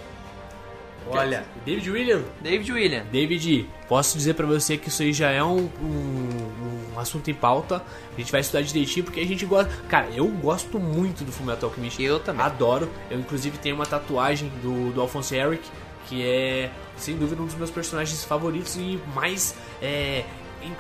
Olha, 1.06 1.44
David 1.66 1.90
William. 1.90 2.22
David 2.40 2.72
William. 2.72 3.04
David, 3.12 3.68
posso 3.88 4.16
dizer 4.16 4.34
pra 4.34 4.46
você 4.46 4.78
que 4.78 4.88
isso 4.88 5.02
aí 5.02 5.12
já 5.12 5.30
é 5.30 5.42
um, 5.42 5.68
um, 5.80 6.94
um 6.94 6.98
assunto 6.98 7.30
em 7.30 7.34
pauta. 7.34 7.82
A 8.14 8.20
gente 8.20 8.32
vai 8.32 8.40
estudar 8.40 8.62
direitinho 8.62 9.04
porque 9.04 9.20
a 9.20 9.26
gente 9.26 9.44
gosta. 9.44 9.70
Cara, 9.88 10.08
eu 10.14 10.26
gosto 10.26 10.78
muito 10.78 11.24
do 11.24 11.30
Fullmetal 11.30 11.68
Alchemist. 11.68 12.02
Eu 12.02 12.18
também. 12.20 12.44
Adoro. 12.44 12.90
Eu 13.10 13.18
inclusive 13.18 13.58
tenho 13.58 13.74
uma 13.74 13.86
tatuagem 13.86 14.50
do, 14.62 14.92
do 14.92 15.00
Alphonse 15.00 15.36
Eric, 15.36 15.62
que 16.08 16.26
é 16.26 16.70
sem 16.96 17.16
dúvida 17.16 17.42
um 17.42 17.46
dos 17.46 17.54
meus 17.54 17.70
personagens 17.70 18.24
favoritos 18.24 18.76
e 18.76 18.98
mais 19.14 19.54
é, 19.82 20.24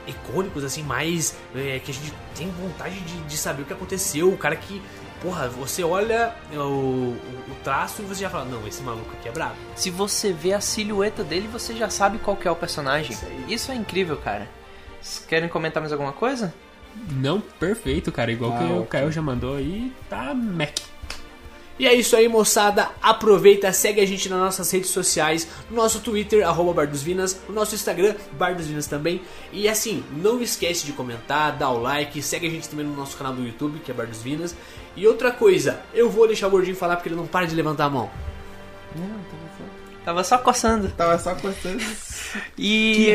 icônicos, 0.06 0.64
assim, 0.64 0.82
mais 0.82 1.36
é, 1.54 1.78
que 1.78 1.90
a 1.90 1.94
gente 1.94 2.12
tem 2.34 2.48
vontade 2.50 2.98
de, 3.00 3.20
de 3.22 3.36
saber 3.36 3.62
o 3.62 3.64
que 3.64 3.72
aconteceu. 3.72 4.32
O 4.32 4.36
cara 4.36 4.56
que, 4.56 4.80
porra, 5.20 5.48
você 5.48 5.82
olha 5.82 6.34
o, 6.52 6.56
o, 6.56 7.16
o 7.50 7.54
traço 7.62 8.02
e 8.02 8.04
você 8.04 8.22
já 8.22 8.30
fala, 8.30 8.44
não, 8.44 8.66
esse 8.66 8.82
maluco 8.82 9.10
aqui 9.18 9.28
é 9.28 9.32
brabo. 9.32 9.54
Se 9.76 9.90
você 9.90 10.32
vê 10.32 10.52
a 10.52 10.60
silhueta 10.60 11.22
dele, 11.24 11.48
você 11.50 11.74
já 11.74 11.88
sabe 11.90 12.18
qual 12.18 12.36
que 12.36 12.46
é 12.46 12.50
o 12.50 12.56
personagem. 12.56 13.16
Isso, 13.48 13.70
é 13.72 13.74
incrível, 13.74 14.16
cara. 14.16 14.48
Vocês 15.00 15.24
Querem 15.26 15.48
comentar 15.48 15.80
mais 15.82 15.92
alguma 15.92 16.12
coisa? 16.12 16.54
Não 17.10 17.40
perfeito, 17.40 18.12
cara. 18.12 18.30
Igual 18.30 18.52
Ah, 18.54 18.58
que 18.58 18.72
o. 18.72 18.84
Caio 18.86 19.10
já 19.10 19.20
mandou 19.20 19.56
aí, 19.56 19.92
tá 20.08 20.32
Mac. 20.32 20.78
E 21.76 21.88
é 21.88 21.94
isso 21.94 22.14
aí, 22.14 22.28
moçada. 22.28 22.90
Aproveita, 23.02 23.72
segue 23.72 24.00
a 24.00 24.06
gente 24.06 24.28
nas 24.28 24.38
nossas 24.38 24.70
redes 24.70 24.90
sociais, 24.90 25.48
no 25.68 25.76
nosso 25.76 26.00
Twitter, 26.00 26.46
arroba 26.46 26.72
Bar 26.72 26.86
dos 26.86 27.02
Vinas, 27.02 27.40
no 27.48 27.54
nosso 27.54 27.74
Instagram, 27.74 28.14
Bar 28.32 28.54
dos 28.54 28.66
Vinas 28.66 28.86
também. 28.86 29.22
E 29.52 29.68
assim, 29.68 30.04
não 30.16 30.40
esquece 30.40 30.86
de 30.86 30.92
comentar, 30.92 31.56
dar 31.56 31.70
o 31.70 31.80
like, 31.80 32.22
segue 32.22 32.46
a 32.46 32.50
gente 32.50 32.68
também 32.68 32.86
no 32.86 32.94
nosso 32.94 33.16
canal 33.16 33.32
do 33.32 33.44
YouTube, 33.44 33.80
que 33.80 33.90
é 33.90 33.94
Bar 33.94 34.06
dos 34.06 34.22
Vinas. 34.22 34.54
E 34.96 35.06
outra 35.06 35.32
coisa, 35.32 35.82
eu 35.92 36.08
vou 36.08 36.28
deixar 36.28 36.46
o 36.46 36.50
gordinho 36.50 36.76
falar 36.76 36.94
porque 36.94 37.08
ele 37.08 37.16
não 37.16 37.26
para 37.26 37.46
de 37.46 37.56
levantar 37.56 37.86
a 37.86 37.90
mão. 37.90 38.10
Tava 40.04 40.22
só 40.22 40.38
coçando. 40.38 40.88
Tava 40.90 41.18
só 41.18 41.34
coçando. 41.34 41.82
E 42.58 43.08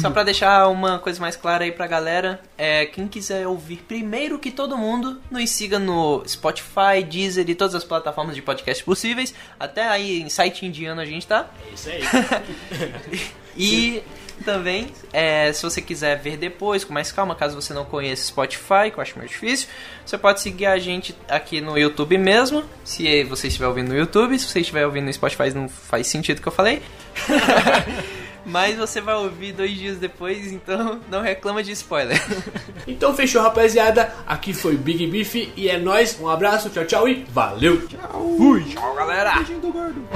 só 0.00 0.10
pra 0.10 0.22
deixar 0.22 0.68
uma 0.68 0.98
coisa 0.98 1.20
mais 1.20 1.36
clara 1.36 1.64
aí 1.64 1.72
pra 1.72 1.86
galera, 1.86 2.40
é, 2.56 2.86
quem 2.86 3.08
quiser 3.08 3.46
ouvir 3.46 3.78
primeiro 3.88 4.38
que 4.38 4.50
todo 4.50 4.78
mundo, 4.78 5.20
nos 5.30 5.50
siga 5.50 5.78
no 5.78 6.22
Spotify, 6.26 7.02
Deezer 7.08 7.48
e 7.50 7.54
todas 7.54 7.74
as 7.74 7.84
plataformas 7.84 8.34
de 8.34 8.42
podcast 8.42 8.82
possíveis. 8.84 9.34
Até 9.58 9.88
aí 9.88 10.22
em 10.22 10.28
site 10.28 10.64
indiano 10.64 11.00
a 11.00 11.04
gente 11.04 11.26
tá. 11.26 11.50
É 11.68 11.74
isso 11.74 11.88
aí. 11.90 12.02
E 13.56 14.02
também, 14.44 14.92
é, 15.12 15.52
se 15.52 15.62
você 15.62 15.80
quiser 15.80 16.18
ver 16.18 16.36
depois, 16.36 16.84
com 16.84 16.92
mais 16.92 17.12
calma, 17.12 17.34
caso 17.34 17.60
você 17.60 17.72
não 17.72 17.84
conheça 17.84 18.26
Spotify, 18.26 18.90
que 18.92 18.98
eu 18.98 19.02
acho 19.02 19.16
mais 19.18 19.30
difícil, 19.30 19.68
você 20.04 20.18
pode 20.18 20.40
seguir 20.40 20.66
a 20.66 20.78
gente 20.78 21.14
aqui 21.28 21.60
no 21.60 21.78
YouTube 21.78 22.18
mesmo, 22.18 22.64
se 22.84 23.24
você 23.24 23.48
estiver 23.48 23.68
ouvindo 23.68 23.88
no 23.88 23.96
YouTube, 23.96 24.38
se 24.38 24.46
você 24.46 24.60
estiver 24.60 24.84
ouvindo 24.86 25.06
no 25.06 25.12
Spotify 25.12 25.50
não 25.54 25.68
faz 25.68 26.06
sentido 26.06 26.38
o 26.38 26.42
que 26.42 26.48
eu 26.48 26.52
falei. 26.52 26.82
Mas 28.44 28.76
você 28.76 29.00
vai 29.00 29.14
ouvir 29.14 29.52
dois 29.52 29.70
dias 29.72 29.98
depois, 29.98 30.50
então 30.52 31.00
não 31.08 31.22
reclama 31.22 31.62
de 31.62 31.72
spoiler. 31.72 32.20
então 32.86 33.14
fechou, 33.14 33.40
rapaziada. 33.40 34.12
Aqui 34.26 34.52
foi 34.52 34.76
Big 34.76 35.06
Beef 35.06 35.52
e 35.56 35.68
é 35.68 35.78
nóis. 35.78 36.18
Um 36.20 36.28
abraço, 36.28 36.68
tchau, 36.70 36.84
tchau 36.84 37.08
e 37.08 37.24
valeu! 37.30 37.86
Tchau, 37.86 38.94
galera! 38.96 39.36
Beijinho 39.36 39.60
do 39.60 39.72
gordo. 39.72 40.08